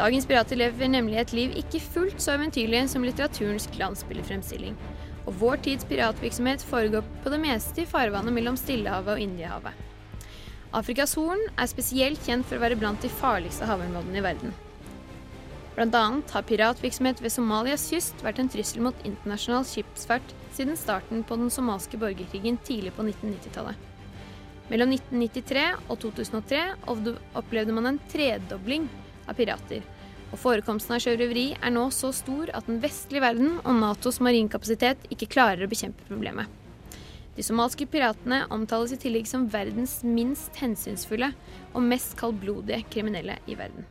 Dagens 0.00 0.26
pirater 0.26 0.58
lever 0.58 0.90
nemlig 0.90 1.20
et 1.20 1.34
liv 1.38 1.54
ikke 1.60 1.82
fullt 1.84 2.18
så 2.24 2.34
eventyrlig 2.34 2.80
som 2.90 3.06
litteraturens 3.06 3.68
glansbildefremstilling. 3.76 4.74
Og 5.28 5.36
vår 5.38 5.62
tids 5.68 5.86
piratvirksomhet 5.86 6.64
foregår 6.66 7.06
på 7.22 7.30
det 7.30 7.38
meste 7.44 7.84
i 7.84 7.86
farvannet 7.86 8.34
mellom 8.34 8.58
Stillehavet 8.58 9.12
og 9.14 9.22
Indiehavet. 9.22 9.86
Afrikas 10.74 11.14
Horn 11.18 11.46
er 11.54 11.70
spesielt 11.70 12.26
kjent 12.26 12.48
for 12.48 12.58
å 12.58 12.64
være 12.64 12.80
blant 12.80 13.06
de 13.06 13.12
farligste 13.20 13.70
havområdene 13.70 14.18
i 14.18 14.26
verden. 14.26 14.58
Annet 15.78 16.30
har 16.34 16.42
piratvirksomhet 16.42 17.22
ved 17.22 17.32
Somalias 17.32 17.86
kyst 17.88 18.18
vært 18.24 18.40
en 18.42 18.50
trussel 18.50 18.82
mot 18.84 19.06
internasjonal 19.06 19.64
skipsfart 19.64 20.34
siden 20.52 20.76
starten 20.76 21.22
på 21.24 21.38
den 21.38 21.50
somalske 21.50 21.96
borgerkrigen 22.00 22.58
tidlig 22.66 22.92
på 22.96 23.06
1990-tallet. 23.06 23.86
Mellom 24.70 24.92
1993 24.94 25.62
og 25.88 25.96
2003 26.02 26.60
opplevde 27.38 27.74
man 27.74 27.88
en 27.90 28.00
tredobling 28.10 28.88
av 29.26 29.38
pirater, 29.38 29.82
og 30.30 30.38
forekomsten 30.38 30.94
av 30.94 31.02
sjørøveri 31.02 31.46
er 31.58 31.74
nå 31.74 31.88
så 31.94 32.12
stor 32.14 32.52
at 32.54 32.68
den 32.70 32.82
vestlige 32.82 33.24
verden 33.24 33.56
og 33.64 33.80
Natos 33.80 34.20
marinkapasitet 34.22 35.08
ikke 35.10 35.30
klarer 35.32 35.66
å 35.66 35.70
bekjempe 35.70 36.06
problemet. 36.10 36.46
De 37.34 37.46
somalske 37.46 37.86
piratene 37.90 38.42
omtales 38.52 38.92
i 38.94 39.00
tillegg 39.00 39.26
som 39.30 39.48
verdens 39.50 40.00
minst 40.04 40.58
hensynsfulle 40.60 41.32
og 41.72 41.86
mest 41.86 42.18
kaldblodige 42.20 42.84
kriminelle 42.90 43.38
i 43.46 43.56
verden. 43.58 43.86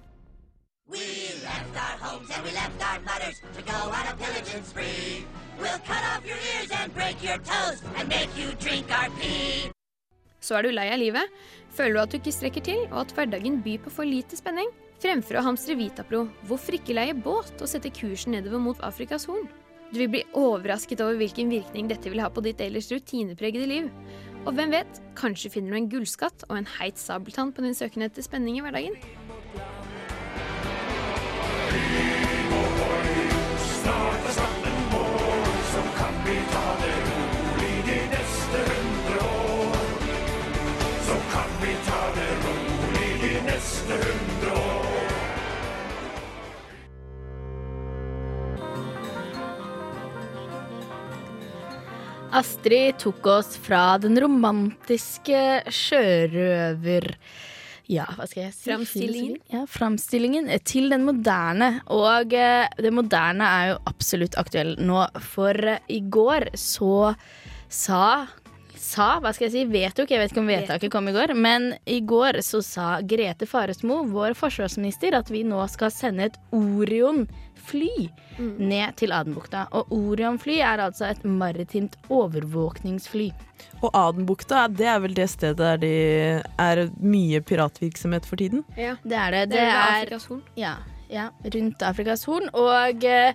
Homes 2.20 2.32
and 2.36 2.44
we 2.46 2.52
left 2.52 2.80
our 2.84 3.00
mothers 3.08 3.38
to 3.56 3.62
go 3.64 3.78
on 3.98 4.06
a 4.12 4.16
pillaging 4.22 4.64
spree. 4.64 5.26
We'll 5.60 5.80
cut 5.88 6.04
off 6.12 6.26
your 6.26 6.40
ears 6.52 6.72
and 6.80 6.94
break 6.94 7.24
your 7.24 7.38
toes 7.38 7.80
and 7.98 8.10
make 8.10 8.32
you 8.36 8.52
drink 8.60 8.92
our 8.92 9.10
pee. 9.20 9.72
Så 10.42 10.58
er 10.58 10.64
du 10.64 10.72
lei 10.72 10.88
av 10.92 11.00
livet, 11.00 11.32
føler 11.76 11.96
du 11.96 12.02
at 12.02 12.12
du 12.12 12.18
ikke 12.20 12.34
strekker 12.36 12.66
til, 12.66 12.82
og 12.90 13.06
at 13.06 13.14
hverdagen 13.16 13.60
byr 13.64 13.80
på 13.86 13.94
for 13.94 14.08
lite 14.08 14.40
spenning? 14.40 14.72
Fremfor 15.00 15.40
å 15.40 15.46
hamstre 15.46 15.78
Vitapro, 15.80 16.26
hvorfor 16.50 16.76
ikke 16.76 16.98
leie 16.98 17.16
båt 17.16 17.56
og 17.60 17.72
sette 17.72 17.92
kursen 17.96 18.36
nedover 18.36 18.64
mot 18.64 18.84
Afrikas 18.84 19.28
Horn? 19.30 19.48
Du 19.94 20.02
vil 20.02 20.12
bli 20.12 20.26
overrasket 20.38 21.00
over 21.06 21.16
hvilken 21.22 21.52
virkning 21.54 21.88
dette 21.92 22.12
vil 22.12 22.24
ha 22.24 22.28
på 22.32 22.44
ditt 22.44 22.60
ellers 22.64 22.92
rutinepregede 22.92 23.70
liv. 23.70 23.88
Og 24.44 24.54
hvem 24.58 24.76
vet, 24.76 25.02
kanskje 25.20 25.54
finner 25.56 25.76
du 25.76 25.80
en 25.80 25.90
gullskatt 25.92 26.48
og 26.50 26.60
en 26.60 26.70
heit 26.80 27.00
sabeltann 27.00 27.56
på 27.56 27.64
din 27.64 27.78
søken 27.78 28.08
etter 28.08 28.28
spenning 28.28 28.60
i 28.60 28.66
hverdagen. 28.66 29.00
Astrid 52.32 53.00
tok 53.02 53.26
oss 53.26 53.56
fra 53.58 53.98
den 54.02 54.20
romantiske 54.22 55.40
sjørøver... 55.74 57.16
Ja, 57.90 58.04
hva 58.14 58.28
skal 58.30 58.44
jeg 58.44 58.54
si? 58.54 58.68
Framstillingen. 58.68 59.38
Ja, 59.50 59.64
framstillingen 59.66 60.52
til 60.62 60.92
den 60.94 61.08
moderne. 61.08 61.72
Og 61.90 62.36
eh, 62.38 62.68
det 62.78 62.92
moderne 62.94 63.48
er 63.50 63.72
jo 63.72 63.80
absolutt 63.90 64.38
aktuell 64.38 64.76
nå, 64.78 65.08
for 65.26 65.58
eh, 65.58 65.82
i 65.90 66.04
går 66.06 66.52
så 66.54 67.16
sa 67.66 68.04
Sa, 68.80 69.18
hva 69.20 69.34
skal 69.36 69.50
jeg 69.50 69.52
si, 69.54 69.62
vedtok, 69.68 70.12
jeg 70.14 70.22
vet 70.22 70.32
ikke 70.32 70.40
om 70.40 70.48
vedtaket 70.50 70.92
kom 70.94 71.10
i 71.12 71.14
går, 71.14 71.34
men 71.36 71.74
i 71.86 71.98
går 72.08 72.38
så 72.48 72.62
sa 72.64 72.86
Grete 73.04 73.44
Faresmo, 73.50 74.06
vår 74.08 74.38
forsvarsminister, 74.40 75.18
at 75.20 75.28
vi 75.34 75.42
nå 75.44 75.60
skal 75.68 75.92
sende 75.92 76.30
et 76.30 76.38
Orion-fly 76.56 78.08
ned 78.40 78.96
til 79.02 79.12
Adenbukta. 79.12 79.66
Og 79.76 79.92
Orion-fly 79.92 80.62
er 80.64 80.80
altså 80.86 81.10
et 81.10 81.26
maritimt 81.28 81.98
overvåkningsfly. 82.08 83.28
Og 83.84 83.92
Adenbukta, 83.92 84.64
det 84.72 84.88
er 84.88 85.02
vel 85.04 85.18
det 85.18 85.28
stedet 85.34 85.60
der 85.60 85.82
det 85.84 85.94
er 86.60 86.86
mye 87.04 87.42
piratvirksomhet 87.44 88.26
for 88.30 88.40
tiden? 88.40 88.64
Ja, 88.80 88.96
Det 89.04 89.18
er 89.20 89.32
det. 89.32 89.44
det 89.50 89.58
Det 89.58 89.66
er 89.66 89.76
er 89.76 89.98
Afrikas 90.00 90.26
Horn. 90.32 90.42
ja, 90.56 90.74
ja, 91.12 91.28
rundt 91.44 91.84
Afrikas 91.84 92.24
Horn. 92.26 92.50
Og 92.54 93.04
eh, 93.04 93.34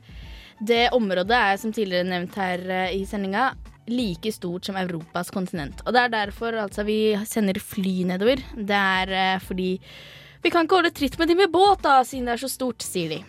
det 0.65 0.89
området 0.93 1.37
er, 1.37 1.57
som 1.61 1.73
tidligere 1.73 2.09
nevnt 2.09 2.35
her 2.41 2.65
eh, 2.71 2.97
i 2.97 3.05
sendinga, 3.05 3.53
like 3.91 4.33
stort 4.33 4.65
som 4.69 4.77
Europas 4.81 5.31
kontinent. 5.35 5.83
Og 5.85 5.95
det 5.95 6.05
er 6.05 6.13
derfor 6.13 6.57
altså 6.65 6.85
vi 6.87 6.99
sender 7.29 7.61
fly 7.61 8.05
nedover. 8.09 8.41
Det 8.57 8.83
er 9.01 9.15
eh, 9.15 9.41
fordi 9.45 9.71
vi 10.45 10.53
kan 10.53 10.67
ikke 10.67 10.81
holde 10.81 10.93
tritt 10.93 11.19
med 11.19 11.31
de 11.31 11.39
med 11.39 11.53
båt, 11.53 11.83
da, 11.85 12.03
siden 12.05 12.29
det 12.29 12.37
er 12.37 12.45
så 12.45 12.51
stort, 12.53 12.85
sier 12.85 13.15
de. 13.17 13.21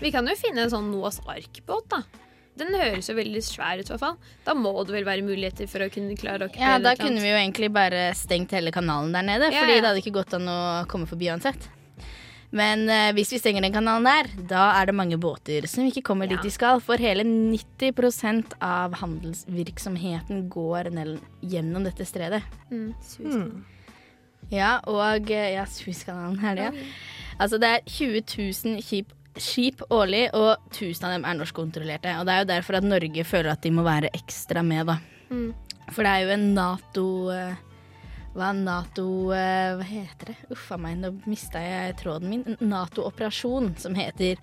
Vi 0.00 0.10
kan 0.12 0.26
jo 0.26 0.36
finne 0.38 0.64
en 0.64 0.72
sånn 0.72 0.88
Noas 0.92 1.20
ark-båt, 1.28 1.88
da. 1.92 2.02
Den 2.56 2.74
høres 2.76 3.08
jo 3.08 3.16
veldig 3.16 3.40
svær 3.44 3.80
ut, 3.80 3.86
i 3.86 3.92
hvert 3.92 4.00
fall. 4.00 4.16
Da 4.44 4.54
må 4.56 4.72
det 4.84 4.92
vel 4.92 5.06
være 5.08 5.24
muligheter 5.24 5.68
for 5.68 5.84
å 5.84 5.90
kunne 5.92 6.16
klare 6.20 6.48
å 6.48 6.56
Ja, 6.56 6.78
da 6.82 6.92
kunne 7.00 7.20
vi 7.20 7.30
jo 7.30 7.36
egentlig 7.38 7.70
bare 7.72 8.10
stengt 8.16 8.52
hele 8.56 8.72
kanalen 8.74 9.12
der 9.16 9.24
nede, 9.24 9.52
Ja, 9.52 9.62
fordi 9.64 9.78
ja. 9.78 9.80
det 9.80 9.88
hadde 9.90 10.02
ikke 10.04 10.16
gått 10.20 10.36
an 10.36 10.48
å 10.52 10.58
komme 10.88 11.08
forbi 11.08 11.30
uansett. 11.32 11.68
Men 12.52 12.84
eh, 12.92 13.10
hvis 13.16 13.32
vi 13.32 13.40
stenger 13.40 13.64
den 13.64 13.72
kanalen 13.72 14.04
der, 14.04 14.28
da 14.50 14.64
er 14.76 14.90
det 14.90 14.96
mange 14.96 15.16
båter 15.20 15.64
som 15.70 15.86
ikke 15.88 16.04
kommer 16.04 16.28
dit 16.28 16.42
de 16.44 16.52
skal. 16.52 16.82
For 16.84 17.00
hele 17.00 17.24
90% 17.24 18.58
av 18.60 18.98
handelsvirksomheten 19.00 20.46
går 20.52 20.92
gjennom 20.92 21.88
dette 21.88 22.06
stredet. 22.08 22.42
Mm, 22.68 22.92
Suezkanalen. 23.00 23.64
Ja, 24.52 24.76
og 24.90 25.32
eh, 25.32 25.54
ja, 25.54 25.64
Suezkanalen 25.70 26.36
er 26.44 26.58
det, 26.58 26.68
ja. 26.68 26.86
Altså 27.40 27.56
det 27.58 27.70
er 27.72 27.86
20 27.88 28.20
000 28.28 28.84
skip, 28.84 29.14
skip 29.40 29.80
årlig, 29.88 30.26
og 30.36 30.60
1000 30.74 31.08
av 31.08 31.16
dem 31.16 31.24
er 31.24 31.38
norskkontrollerte. 31.38 32.18
Og 32.20 32.28
det 32.28 32.34
er 32.34 32.42
jo 32.42 32.50
derfor 32.52 32.78
at 32.78 32.86
Norge 32.86 33.24
føler 33.24 33.54
at 33.54 33.64
de 33.64 33.72
må 33.72 33.86
være 33.86 34.12
ekstra 34.12 34.60
med, 34.66 34.92
da. 34.92 34.98
Mm. 35.32 35.54
For 35.88 36.04
det 36.04 36.12
er 36.12 36.26
jo 36.26 36.34
en 36.36 36.50
Nato 36.58 37.06
eh, 37.32 37.56
Hva 38.32 38.52
Nato 38.56 39.06
eh, 39.36 39.74
Hva 39.76 39.84
heter 39.86 40.32
det? 40.32 40.36
Uff 40.54 40.70
a 40.72 40.78
meg, 40.80 40.98
nå 41.02 41.10
mista 41.28 41.60
jeg 41.60 41.96
tråden 42.00 42.30
min. 42.32 42.44
Nato-operasjon 42.60 43.74
som 43.82 43.94
heter 43.98 44.40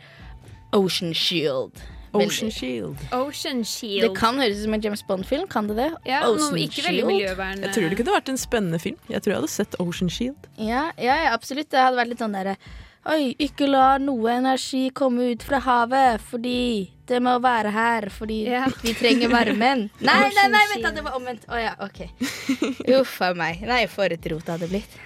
Ocean 0.77 1.13
Shield. 1.17 1.79
Ocean 2.13 2.49
Shield. 2.53 2.97
Ocean 3.13 3.63
Shield. 3.65 4.01
Det 4.05 4.11
kan 4.17 4.37
høres 4.41 4.57
ut 4.57 4.63
som 4.65 4.73
en 4.77 4.81
James 4.85 5.03
Bond-film, 5.05 5.47
kan 5.49 5.67
det 5.69 5.75
det? 5.77 5.89
ja, 6.09 6.23
Ocean 6.25 6.53
noe 6.55 6.61
ikke 6.65 6.81
veldig 6.85 7.03
Shield. 7.03 7.11
miljøvern. 7.13 7.63
Jeg 7.65 7.73
tror 7.75 7.89
det 7.89 7.97
kunne 7.99 8.15
vært 8.17 8.29
en 8.33 8.41
spennende 8.41 8.79
film. 8.81 8.99
Jeg 9.09 9.21
tror 9.25 9.33
jeg 9.33 9.41
hadde 9.41 9.51
sett 9.53 9.79
Ocean 9.81 10.09
Shield. 10.13 10.47
Ja, 10.57 10.87
ja, 10.97 11.17
ja, 11.25 11.33
absolutt. 11.33 11.69
Det 11.73 11.81
hadde 11.81 11.97
vært 12.01 12.13
litt 12.13 12.21
sånn 12.23 12.37
derre 12.37 12.55
Oi, 13.07 13.31
ikke 13.39 13.65
la 13.69 13.97
noe 13.97 14.27
energi 14.35 14.89
komme 14.93 15.29
ut 15.31 15.43
fra 15.47 15.59
havet, 15.63 16.19
fordi 16.29 16.89
det 17.07 17.21
må 17.23 17.37
være 17.41 17.71
her, 17.71 18.09
fordi 18.11 18.41
Ja. 18.51 18.65
vi 18.83 18.93
trenger 18.93 19.29
varmen. 19.31 19.85
Nei, 20.01 20.17
nei, 20.35 20.47
nei, 20.51 20.65
vent 20.73 20.83
da, 20.83 20.91
det 20.91 21.03
var 21.05 21.15
omvendt. 21.17 21.45
Å 21.49 21.57
ja, 21.61 21.71
OK. 21.79 22.03
Uff 22.99 23.21
a 23.25 23.31
meg. 23.33 23.61
Nei, 23.65 23.85
for 23.87 24.03
et 24.11 24.27
rot 24.29 24.43
det 24.45 24.57
hadde 24.57 24.67
blitt. 24.69 24.97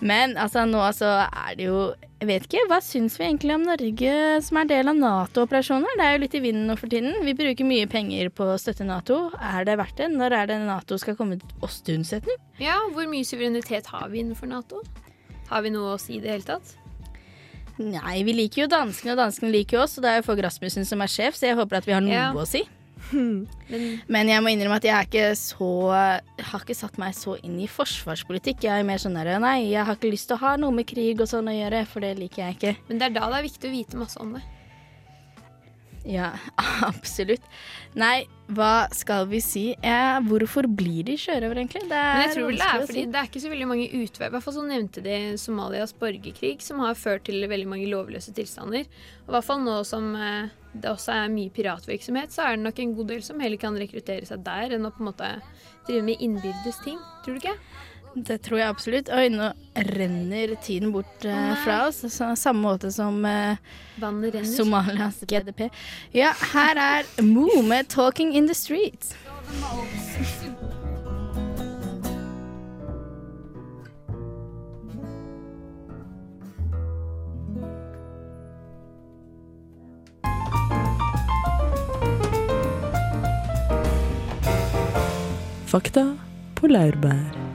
Men 0.00 0.36
altså, 0.40 0.62
nå 0.64 0.80
så 0.96 1.08
er 1.28 1.56
det 1.58 1.64
jo 1.66 1.78
Jeg 2.18 2.26
vet 2.30 2.44
ikke, 2.48 2.62
hva 2.70 2.78
syns 2.82 3.18
vi 3.18 3.26
egentlig 3.26 3.52
om 3.54 3.62
Norge 3.66 4.12
som 4.42 4.56
er 4.58 4.64
del 4.70 4.88
av 4.90 4.96
Nato-operasjoner? 4.98 5.92
Det 6.00 6.06
er 6.06 6.16
jo 6.16 6.22
litt 6.24 6.34
i 6.34 6.40
vinden 6.42 6.64
nå 6.66 6.74
for 6.80 6.90
tiden. 6.90 7.14
Vi 7.22 7.34
bruker 7.38 7.68
mye 7.68 7.86
penger 7.86 8.30
på 8.34 8.48
å 8.48 8.56
støtte 8.58 8.86
Nato. 8.88 9.20
Er 9.38 9.68
det 9.68 9.76
verdt 9.78 10.00
det? 10.00 10.08
Når 10.16 10.34
er 10.40 10.50
det 10.50 10.56
Nato 10.64 10.98
skal 10.98 11.14
komme 11.20 11.38
oss 11.62 11.78
til 11.86 12.00
unnsetning? 12.00 12.40
Ja, 12.58 12.80
Hvor 12.96 13.06
mye 13.06 13.22
suverenitet 13.28 13.86
har 13.92 14.08
vi 14.10 14.24
innenfor 14.24 14.50
Nato? 14.50 14.82
Har 15.52 15.62
vi 15.62 15.70
noe 15.76 15.94
å 15.94 16.00
si 16.02 16.16
i 16.18 16.20
det 16.24 16.32
hele 16.32 16.48
tatt? 16.48 16.74
Nei, 17.78 18.22
vi 18.26 18.32
liker 18.34 18.64
jo 18.64 18.68
danskene, 18.72 19.12
og 19.14 19.20
danskene 19.22 19.52
liker 19.54 19.78
jo 19.78 19.84
oss, 19.84 19.98
og 19.98 20.02
det 20.04 20.10
er 20.10 20.16
jo 20.20 20.26
Fogh 20.26 20.42
Rasmussen 20.42 20.84
som 20.88 21.00
er 21.04 21.12
sjef, 21.12 21.36
så 21.38 21.46
jeg 21.46 21.56
håper 21.60 21.78
at 21.78 21.86
vi 21.86 21.92
har 21.94 22.02
noe 22.02 22.12
Ja. 22.16 22.32
å 22.34 22.46
si. 22.48 22.64
Men 23.12 24.00
Men 24.10 24.28
jeg 24.28 24.42
må 24.42 24.50
innrømme 24.52 24.76
at 24.80 24.84
jeg 24.84 24.92
er 24.96 25.06
ikke 25.06 25.28
så 25.38 25.68
har 25.92 26.60
ikke 26.64 26.74
satt 26.76 26.98
meg 26.98 27.14
så 27.14 27.36
inn 27.46 27.56
i 27.62 27.68
forsvarspolitikk. 27.70 28.64
Jeg 28.66 28.82
er 28.82 28.84
mer 28.88 28.98
sånn 28.98 29.14
der 29.14 29.38
Nei, 29.38 29.70
jeg 29.70 29.84
har 29.86 29.94
ikke 29.96 30.10
lyst 30.12 30.28
til 30.28 30.36
å 30.36 30.42
ha 30.42 30.56
noe 30.60 30.74
med 30.74 30.86
krig 30.90 31.20
og 31.22 31.30
sånn 31.30 31.48
å 31.48 31.54
gjøre, 31.54 31.86
for 31.86 32.04
det 32.04 32.16
liker 32.18 32.42
jeg 32.48 32.58
ikke. 32.58 32.76
Men 32.88 32.98
det 32.98 33.06
er 33.08 33.16
da 33.20 33.30
det 33.30 33.38
er 33.38 33.46
viktig 33.48 33.70
å 33.70 33.76
vite 33.78 33.96
masse 34.02 34.20
om 34.20 34.34
det. 34.34 34.42
Ja, 36.06 36.32
absolutt. 36.90 37.44
Nei, 37.98 38.26
hva 38.54 38.86
skal 38.94 39.26
vi 39.30 39.40
si? 39.44 39.64
Eh, 39.82 40.18
hvorfor 40.28 40.68
blir 40.70 41.02
de 41.08 41.16
sjørøvere, 41.20 41.64
egentlig? 41.64 41.82
Det 41.90 41.98
er 41.98 42.14
Men 42.14 42.24
jeg 42.24 42.34
tror 42.36 42.46
vel 42.48 42.60
det 42.60 42.68
er 42.68 42.86
fordi 42.86 43.04
det 43.08 43.20
er 43.20 43.30
ikke 43.30 43.42
så 43.42 43.52
veldig 43.52 43.68
mange 43.70 43.88
utveier. 43.88 44.30
I 44.30 44.34
hvert 44.36 44.46
fall 44.46 44.56
så 44.56 44.64
nevnte 44.68 45.04
de 45.04 45.18
Somalias 45.40 45.94
borgerkrig, 45.98 46.54
som 46.64 46.84
har 46.84 46.98
ført 46.98 47.26
til 47.28 47.44
veldig 47.50 47.68
mange 47.68 47.90
lovløse 47.90 48.34
tilstander. 48.36 48.88
Og 49.26 49.32
i 49.32 49.36
hvert 49.36 49.48
fall 49.48 49.64
nå 49.66 49.76
som 49.88 50.14
eh, 50.16 50.54
det 50.72 50.92
også 50.92 51.14
er 51.16 51.34
mye 51.34 51.52
piratvirksomhet, 51.54 52.32
så 52.34 52.46
er 52.46 52.56
det 52.56 52.64
nok 52.66 52.80
en 52.82 52.96
god 53.00 53.12
del 53.14 53.22
som 53.26 53.40
heller 53.42 53.60
kan 53.60 53.76
rekruttere 53.78 54.28
seg 54.28 54.44
der, 54.46 54.76
enn 54.76 54.86
å 54.86 54.94
på 54.94 55.02
en 55.02 55.10
måte 55.10 55.30
drive 55.88 56.04
med 56.06 56.24
innbyrdes 56.24 56.82
ting. 56.84 57.00
Tror 57.24 57.36
du 57.36 57.42
ikke? 57.42 57.56
Det 58.26 58.38
tror 58.42 58.58
jeg 58.58 58.68
absolutt. 58.68 59.10
Oi, 59.14 59.28
nå 59.30 59.50
renner 59.94 60.54
tiden 60.64 60.92
bort 60.92 61.24
eh, 61.24 61.54
fra 61.64 61.84
oss. 61.86 62.02
Så, 62.10 62.32
samme 62.36 62.64
måte 62.64 62.90
som 62.92 63.24
eh, 63.24 63.56
Somalias 64.56 65.22
GDP. 65.28 65.68
Ja, 66.16 66.32
her 66.54 66.82
er 66.82 67.22
Mo 67.22 67.62
med 67.62 67.88
'Talking 67.88 68.34
in 68.34 68.46
the 68.46 68.54
Streets'. 68.54 69.14
Fakta 85.68 86.16
på 86.54 86.66
laurbær. 86.66 87.47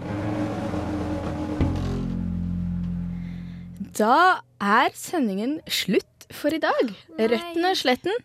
Da 3.94 4.42
er 4.64 4.94
sendingen 4.98 5.60
slutt 5.70 6.28
for 6.34 6.54
i 6.56 6.62
dag. 6.62 6.94
Retten 7.20 7.66
og 7.68 7.78
sletten. 7.78 8.16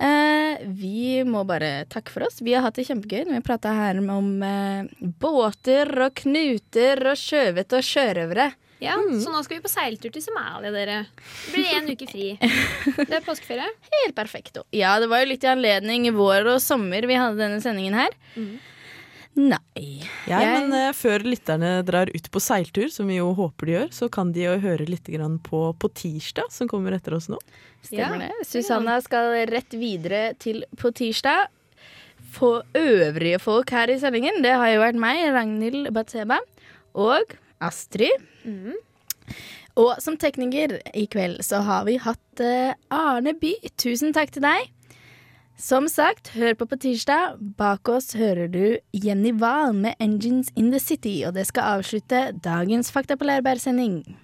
Eh, 0.00 0.62
vi 0.64 1.20
må 1.28 1.42
bare 1.48 1.84
takke 1.92 2.12
for 2.12 2.24
oss. 2.26 2.40
Vi 2.44 2.54
har 2.56 2.64
hatt 2.64 2.78
det 2.80 2.86
kjempegøy. 2.88 3.26
Vi 3.28 3.42
prata 3.44 3.72
her 3.76 4.00
om 4.00 4.30
eh, 4.44 4.88
båter 5.20 5.90
og 6.06 6.16
knuter 6.22 7.04
og 7.12 7.20
sjøvete 7.20 7.80
og 7.80 7.86
sjørøvere. 7.86 8.50
Ja, 8.80 8.94
Så 8.96 9.28
nå 9.28 9.42
skal 9.44 9.58
vi 9.58 9.64
på 9.66 9.68
seiltur 9.68 10.08
til 10.14 10.22
Somalia, 10.24 10.70
dere. 10.72 11.02
Det 11.44 11.52
blir 11.52 11.72
én 11.76 11.90
uke 11.92 12.06
fri. 12.08 12.30
Det 12.40 13.12
er 13.12 13.24
påskeferie. 13.26 13.66
Helt 13.98 14.16
perfekto. 14.16 14.64
Ja, 14.72 14.94
det 15.02 15.10
var 15.12 15.20
jo 15.20 15.28
litt 15.34 15.44
i 15.44 15.50
anledning 15.52 16.08
vår 16.16 16.48
og 16.54 16.62
sommer 16.64 17.04
vi 17.04 17.18
hadde 17.20 17.36
denne 17.42 17.60
sendingen 17.60 17.98
her. 18.00 18.16
Nei. 19.38 20.02
Ja, 20.28 20.40
men 20.42 20.72
eh, 20.74 20.90
før 20.96 21.22
lytterne 21.24 21.80
drar 21.86 22.10
ut 22.10 22.26
på 22.34 22.40
seiltur, 22.42 22.88
som 22.92 23.06
vi 23.08 23.20
jo 23.20 23.30
håper 23.38 23.68
de 23.68 23.76
gjør, 23.76 23.92
så 23.94 24.08
kan 24.12 24.32
de 24.34 24.42
jo 24.48 24.56
høre 24.60 24.88
litt 24.90 25.06
grann 25.08 25.38
på, 25.44 25.60
på 25.80 25.90
tirsdag, 25.96 26.50
som 26.52 26.68
kommer 26.68 26.96
etter 26.96 27.14
oss 27.16 27.28
nå. 27.30 27.38
Stemmer 27.86 28.26
Ja, 28.26 28.32
det. 28.32 28.48
Susanna 28.50 28.98
skal 29.04 29.32
rett 29.48 29.76
videre 29.78 30.34
til 30.42 30.64
på 30.76 30.90
tirsdag. 30.98 31.46
For 32.34 32.66
øvrige 32.76 33.38
folk 33.42 33.70
her 33.74 33.90
i 33.90 33.96
sendingen, 34.02 34.42
det 34.44 34.52
har 34.58 34.68
jo 34.74 34.82
vært 34.82 34.98
meg, 35.00 35.22
Ragnhild 35.34 35.88
Batseba, 35.94 36.36
og 36.94 37.32
Astrid. 37.64 38.26
Og 39.80 39.94
som 40.02 40.18
tekniker 40.20 40.76
i 40.98 41.06
kveld 41.10 41.40
så 41.46 41.62
har 41.64 41.86
vi 41.88 41.96
hatt 42.02 42.42
eh, 42.44 42.74
Arne 42.92 43.32
By. 43.38 43.54
Tusen 43.80 44.12
takk 44.14 44.34
til 44.34 44.44
deg. 44.44 44.68
Som 45.60 45.88
sagt, 45.92 46.30
hør 46.32 46.54
på 46.56 46.64
på 46.70 46.76
tirsdag. 46.80 47.34
Bak 47.58 47.88
oss 47.92 48.14
hører 48.16 48.48
du 48.48 48.78
Jenny 48.96 49.34
Wahl 49.42 49.74
med 49.76 49.92
'Engines 50.00 50.48
in 50.56 50.70
the 50.72 50.80
City', 50.80 51.26
og 51.28 51.34
det 51.34 51.46
skal 51.46 51.62
avslutte 51.76 52.32
dagens 52.44 52.92
Fakta 52.92 53.16
på 53.16 53.24
Lærbær-sending. 53.24 54.20